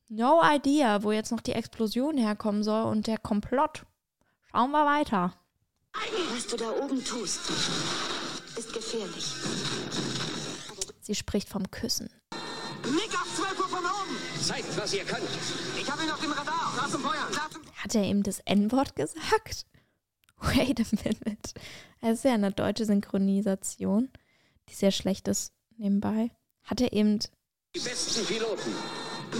no 0.10 0.42
idea, 0.44 1.04
wo 1.04 1.14
jetzt 1.14 1.32
noch 1.32 1.42
die 1.42 1.54
Explosion 1.54 2.18
herkommen 2.18 2.64
soll 2.64 2.84
und 2.92 3.08
der 3.08 3.18
Komplott. 3.18 3.86
Schauen 4.52 4.72
wir 4.72 4.86
weiter. 4.86 5.34
Was 5.94 6.48
du 6.48 6.58
da 6.58 6.72
oben 6.72 7.04
tust, 7.04 7.42
ist 8.58 8.74
gefährlich. 8.74 9.34
Sie 11.02 11.16
spricht 11.16 11.48
vom 11.48 11.70
Küssen. 11.72 12.10
Nick 12.86 13.14
auf 13.14 13.28
12 13.36 13.60
Uhr 13.60 13.70
von 13.70 13.80
oben! 13.80 14.18
Zeigt, 14.42 14.78
was 14.78 14.94
ihr 14.94 15.06
könnt. 15.06 15.28
Ich 15.80 15.90
habe 15.90 16.04
ihn 16.04 16.10
auf 16.10 16.20
dem 16.20 16.32
Radar. 16.32 16.74
Lass 16.76 16.94
ihn 16.94 17.00
feuern. 17.00 17.28
Lass 17.32 17.56
ihn 17.56 17.72
Hat 17.76 17.96
er 17.96 18.04
eben 18.04 18.24
das 18.24 18.40
N-Wort 18.40 18.96
gesagt? 18.96 19.66
Wait 20.42 20.80
a 20.80 20.84
minute. 20.92 21.54
Es 22.02 22.18
ist 22.18 22.26
ja 22.26 22.34
eine 22.34 22.52
deutsche 22.52 22.86
Synchronisation, 22.86 24.10
die 24.70 24.74
sehr 24.74 24.92
schlecht 24.92 25.28
ist 25.28 25.54
nebenbei. 25.78 26.32
Hat 26.64 26.82
er 26.82 26.92
eben. 26.94 27.20
die 27.76 27.80
besten 27.80 28.26
Piloten. 28.26 28.74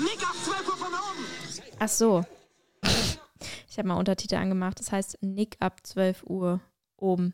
Nick 0.02 0.24
auf 0.24 0.44
12 0.46 0.68
Uhr 0.68 0.78
von 0.78 0.94
oben! 0.94 1.26
Ach 1.80 1.90
so. 1.90 2.24
Ich 3.74 3.80
habe 3.80 3.88
mal 3.88 3.98
Untertitel 3.98 4.36
angemacht. 4.36 4.80
Das 4.80 4.92
heißt 4.92 5.18
Nick 5.22 5.58
ab 5.60 5.80
12 5.82 6.26
Uhr 6.28 6.62
oben. 6.96 7.34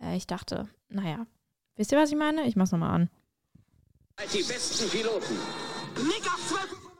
Äh, 0.00 0.16
ich 0.16 0.28
dachte, 0.28 0.68
naja. 0.88 1.26
Wisst 1.74 1.90
ihr, 1.90 1.98
was 1.98 2.10
ich 2.12 2.16
meine? 2.16 2.46
Ich 2.46 2.54
mach's 2.54 2.70
nochmal 2.70 2.92
an. 2.92 3.10
Seid 4.16 4.32
die 4.32 4.44
besten 4.44 4.88
Piloten. 4.88 5.34
Nick 6.06 6.24
auf 6.32 6.46
12 6.46 6.72
Uhr 6.72 6.92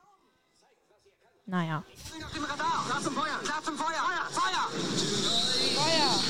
Naja. 1.46 1.84
auf 2.26 2.32
dem 2.32 2.42
Radar. 2.42 2.86
Feuer! 3.70 4.68
Feuer! 5.76 6.20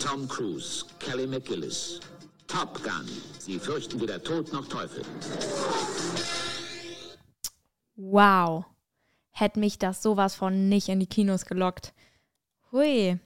Tom 0.00 0.26
Cruise, 0.26 0.86
Kelly 1.00 1.26
McGillis. 1.26 2.00
Top 2.46 2.82
Gun. 2.82 3.06
Sie 3.38 3.58
fürchten 3.58 4.00
weder 4.00 4.22
Tod 4.24 4.50
noch 4.54 4.66
Teufel. 4.68 5.04
Wow. 7.96 8.64
Hätte 9.36 9.58
mich 9.58 9.78
das 9.78 10.00
sowas 10.00 10.36
von 10.36 10.68
nicht 10.68 10.88
in 10.88 11.00
die 11.00 11.08
Kinos 11.08 11.44
gelockt. 11.44 11.92
Hui. 12.70 13.18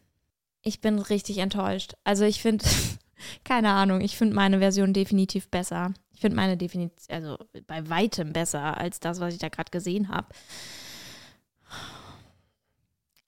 Ich 0.63 0.81
bin 0.81 0.99
richtig 0.99 1.39
enttäuscht. 1.39 1.95
Also 2.03 2.25
ich 2.25 2.41
finde, 2.41 2.65
keine 3.45 3.71
Ahnung, 3.71 4.01
ich 4.01 4.17
finde 4.17 4.35
meine 4.35 4.59
Version 4.59 4.95
definitiv 4.95 5.51
besser. 5.51 5.93
Ich 6.13 6.21
finde 6.21 6.37
meine 6.37 6.57
definitiv, 6.57 7.05
also 7.11 7.37
bei 7.67 7.89
weitem 7.91 8.33
besser 8.33 8.79
als 8.79 9.01
das, 9.01 9.21
was 9.21 9.35
ich 9.35 9.39
da 9.39 9.51
gerade 9.51 9.71
gesehen 9.71 10.09
habe. 10.09 10.29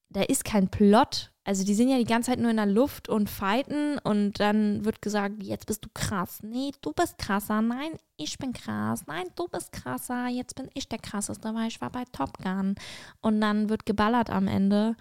Da 0.09 0.23
ist 0.23 0.45
kein 0.45 0.69
Plot. 0.69 1.30
Also 1.45 1.65
die 1.65 1.75
sind 1.75 1.89
ja 1.89 1.97
die 1.97 2.05
ganze 2.05 2.31
Zeit 2.31 2.39
nur 2.39 2.51
in 2.51 2.59
der 2.59 2.67
Luft 2.67 3.09
und 3.09 3.31
fighten 3.31 3.99
und 3.99 4.39
dann 4.41 4.85
wird 4.85 5.01
gesagt, 5.01 5.43
jetzt 5.43 5.67
bist 5.67 5.85
du 5.85 5.89
krass. 5.95 6.41
Nee, 6.43 6.73
du 6.83 6.93
bist 6.93 7.17
krasser. 7.17 7.63
Nein, 7.63 7.93
ich 8.17 8.37
bin 8.39 8.53
krass. 8.53 9.05
Nein, 9.07 9.25
du 9.37 9.49
bist 9.49 9.73
krasser. 9.73 10.29
Jetzt 10.29 10.55
bin 10.55 10.69
ich 10.75 10.89
der 10.89 10.99
krasseste, 10.99 11.55
weil 11.55 11.69
ich 11.69 11.81
war 11.81 11.91
bei 11.91 12.05
Top 12.13 12.39
Gun. 12.39 12.75
Und 13.21 13.41
dann 13.41 13.71
wird 13.71 13.87
geballert 13.87 14.29
am 14.29 14.49
Ende 14.49 14.97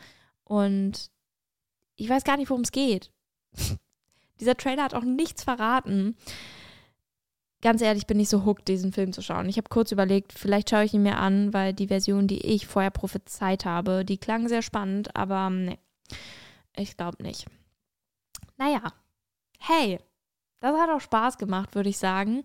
und 0.45 1.11
ich 1.97 2.09
weiß 2.09 2.23
gar 2.23 2.37
nicht, 2.37 2.49
worum 2.49 2.63
es 2.63 2.71
geht. 2.71 3.11
Dieser 4.39 4.55
Trailer 4.55 4.83
hat 4.83 4.93
auch 4.93 5.03
nichts 5.03 5.43
verraten. 5.43 6.15
Ganz 7.61 7.81
ehrlich, 7.81 8.07
bin 8.07 8.21
ich 8.21 8.29
so 8.29 8.45
hooked, 8.45 8.69
diesen 8.69 8.93
Film 8.93 9.11
zu 9.11 9.21
schauen. 9.21 9.49
Ich 9.49 9.57
habe 9.57 9.67
kurz 9.67 9.91
überlegt, 9.91 10.31
vielleicht 10.31 10.69
schaue 10.69 10.85
ich 10.85 10.93
ihn 10.93 11.03
mir 11.03 11.17
an, 11.17 11.53
weil 11.53 11.73
die 11.73 11.87
Version, 11.87 12.25
die 12.25 12.39
ich 12.39 12.65
vorher 12.65 12.89
prophezeit 12.89 13.65
habe, 13.65 14.05
die 14.05 14.17
klang 14.17 14.47
sehr 14.47 14.61
spannend, 14.61 15.13
aber 15.17 15.49
nee, 15.49 15.77
ich 16.75 16.97
glaube 16.97 17.21
nicht. 17.23 17.45
Naja, 18.57 18.81
hey, 19.59 19.99
das 20.59 20.77
hat 20.77 20.89
auch 20.89 21.01
Spaß 21.01 21.37
gemacht, 21.37 21.75
würde 21.75 21.89
ich 21.89 21.97
sagen. 21.97 22.43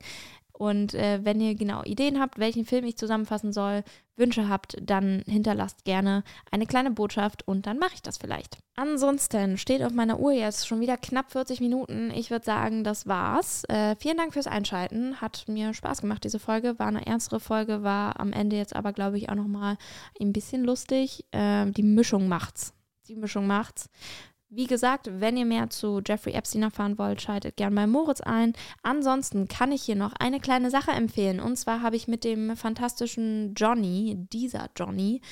Und 0.57 0.95
äh, 0.95 1.19
wenn 1.25 1.41
ihr 1.41 1.57
genau 1.57 1.83
Ideen 1.83 2.21
habt, 2.21 2.39
welchen 2.39 2.65
Film 2.65 2.85
ich 2.85 2.97
zusammenfassen 2.97 3.53
soll, 3.53 3.83
Wünsche 4.17 4.49
habt, 4.49 4.77
dann 4.81 5.25
hinterlasst 5.27 5.85
gerne 5.85 6.23
eine 6.53 6.67
kleine 6.67 6.93
Botschaft 6.93 7.47
und 7.49 7.67
dann 7.67 7.79
mache 7.79 7.95
ich 7.95 8.03
das 8.03 8.19
vielleicht. 8.19 8.59
Ansonsten 8.77 9.59
steht 9.59 9.83
auf 9.83 9.93
meiner 9.93 10.21
Uhr 10.21 10.31
jetzt 10.31 10.69
schon 10.69 10.81
wieder 10.81 10.97
knapp 10.97 11.33
40 11.33 11.61
Minuten. 11.61 12.13
Ich 12.15 12.31
würde 12.31 12.45
sagen, 12.45 12.85
das 12.85 13.09
war's. 13.09 13.65
Äh, 13.65 13.97
vielen 13.97 14.17
Dank 14.17 14.33
fürs 14.33 14.47
Einschalten. 14.47 15.21
Hat 15.21 15.45
mir 15.49 15.75
Spaß 15.75 16.01
gemacht, 16.03 16.23
diese 16.23 16.39
Folge. 16.39 16.79
War 16.79 16.87
eine 16.87 17.05
ernstere 17.05 17.41
Folge, 17.41 17.83
war 17.83 18.21
am 18.21 18.33
Ende 18.33 18.57
jetzt 18.57 18.77
aber, 18.77 18.93
glaube 18.93 19.19
ich, 19.19 19.31
auch 19.31 19.35
nochmal 19.35 19.77
ein 20.21 20.33
bisschen 20.33 20.63
lustig. 20.63 21.25
Äh, 21.33 21.67
die 21.73 21.83
Mischung 21.83 22.29
macht's. 22.29 22.75
Die 23.09 23.17
Mischung 23.17 23.47
macht's. 23.47 23.89
Wie 24.49 24.67
gesagt, 24.67 25.09
wenn 25.11 25.37
ihr 25.37 25.45
mehr 25.45 25.69
zu 25.69 26.01
Jeffrey 26.07 26.33
Epstein 26.33 26.63
erfahren 26.63 26.97
wollt, 26.97 27.21
schaltet 27.21 27.57
gern 27.57 27.75
bei 27.75 27.87
Moritz 27.87 28.21
ein. 28.21 28.53
Ansonsten 28.83 29.49
kann 29.49 29.73
ich 29.73 29.83
hier 29.83 29.97
noch 29.97 30.13
eine 30.19 30.39
kleine 30.39 30.71
Sache 30.71 30.93
empfehlen. 30.93 31.41
Und 31.41 31.57
zwar 31.57 31.83
habe 31.83 31.97
ich 31.97 32.07
mit 32.07 32.23
dem 32.23 32.57
fantastischen 32.57 33.55
Johnny, 33.55 34.17
dieser 34.33 34.71
Johnny, 34.77 35.23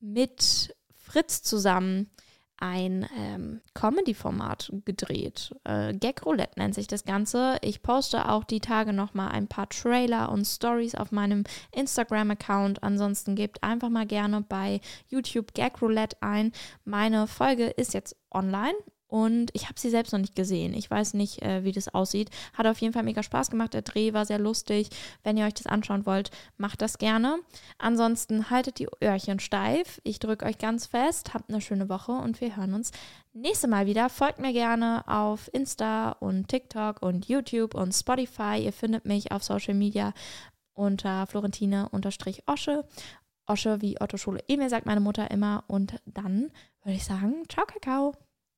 mit 0.00 0.74
Fritz 0.94 1.42
zusammen 1.42 2.10
ein 2.58 3.06
ähm, 3.16 3.60
Comedy-Format 3.74 4.72
gedreht. 4.84 5.54
Äh, 5.64 5.94
Gag 5.94 6.24
Roulette 6.24 6.58
nennt 6.58 6.74
sich 6.74 6.86
das 6.86 7.04
Ganze. 7.04 7.58
Ich 7.62 7.82
poste 7.82 8.28
auch 8.28 8.44
die 8.44 8.60
Tage 8.60 8.92
nochmal 8.92 9.30
ein 9.30 9.48
paar 9.48 9.68
Trailer 9.68 10.30
und 10.30 10.44
Stories 10.44 10.94
auf 10.94 11.12
meinem 11.12 11.44
Instagram-Account. 11.72 12.82
Ansonsten 12.82 13.34
gebt 13.34 13.62
einfach 13.62 13.90
mal 13.90 14.06
gerne 14.06 14.40
bei 14.40 14.80
YouTube 15.08 15.54
Gag 15.54 15.80
Roulette 15.82 16.16
ein. 16.20 16.52
Meine 16.84 17.26
Folge 17.26 17.66
ist 17.66 17.94
jetzt 17.94 18.16
online. 18.30 18.74
Und 19.08 19.50
ich 19.52 19.64
habe 19.66 19.78
sie 19.78 19.90
selbst 19.90 20.12
noch 20.12 20.18
nicht 20.18 20.34
gesehen. 20.34 20.74
Ich 20.74 20.90
weiß 20.90 21.14
nicht, 21.14 21.40
äh, 21.42 21.62
wie 21.62 21.72
das 21.72 21.88
aussieht. 21.94 22.30
Hat 22.54 22.66
auf 22.66 22.80
jeden 22.80 22.92
Fall 22.92 23.04
mega 23.04 23.22
Spaß 23.22 23.50
gemacht. 23.50 23.74
Der 23.74 23.82
Dreh 23.82 24.12
war 24.12 24.24
sehr 24.24 24.38
lustig. 24.38 24.90
Wenn 25.22 25.36
ihr 25.36 25.46
euch 25.46 25.54
das 25.54 25.66
anschauen 25.66 26.06
wollt, 26.06 26.30
macht 26.56 26.82
das 26.82 26.98
gerne. 26.98 27.38
Ansonsten 27.78 28.50
haltet 28.50 28.78
die 28.78 28.88
Öhrchen 29.02 29.38
steif. 29.38 30.00
Ich 30.02 30.18
drücke 30.18 30.44
euch 30.44 30.58
ganz 30.58 30.86
fest. 30.86 31.34
Habt 31.34 31.50
eine 31.50 31.60
schöne 31.60 31.88
Woche 31.88 32.12
und 32.12 32.40
wir 32.40 32.56
hören 32.56 32.74
uns 32.74 32.90
nächste 33.32 33.68
Mal 33.68 33.86
wieder. 33.86 34.08
Folgt 34.08 34.40
mir 34.40 34.52
gerne 34.52 35.04
auf 35.06 35.50
Insta 35.52 36.12
und 36.12 36.48
TikTok 36.48 37.00
und 37.02 37.28
YouTube 37.28 37.74
und 37.74 37.92
Spotify. 37.92 38.58
Ihr 38.58 38.72
findet 38.72 39.04
mich 39.04 39.30
auf 39.30 39.44
Social 39.44 39.74
Media 39.74 40.14
unter 40.74 41.26
Florentine-Osche. 41.26 42.84
Osche 43.48 43.80
wie 43.80 44.00
Otto 44.00 44.16
Schule 44.16 44.42
Emil 44.48 44.68
sagt 44.68 44.86
meine 44.86 45.00
Mutter 45.00 45.30
immer. 45.30 45.62
Und 45.68 46.00
dann 46.06 46.50
würde 46.82 46.96
ich 46.96 47.04
sagen, 47.04 47.44
ciao, 47.48 47.64
Kakao. 47.66 48.25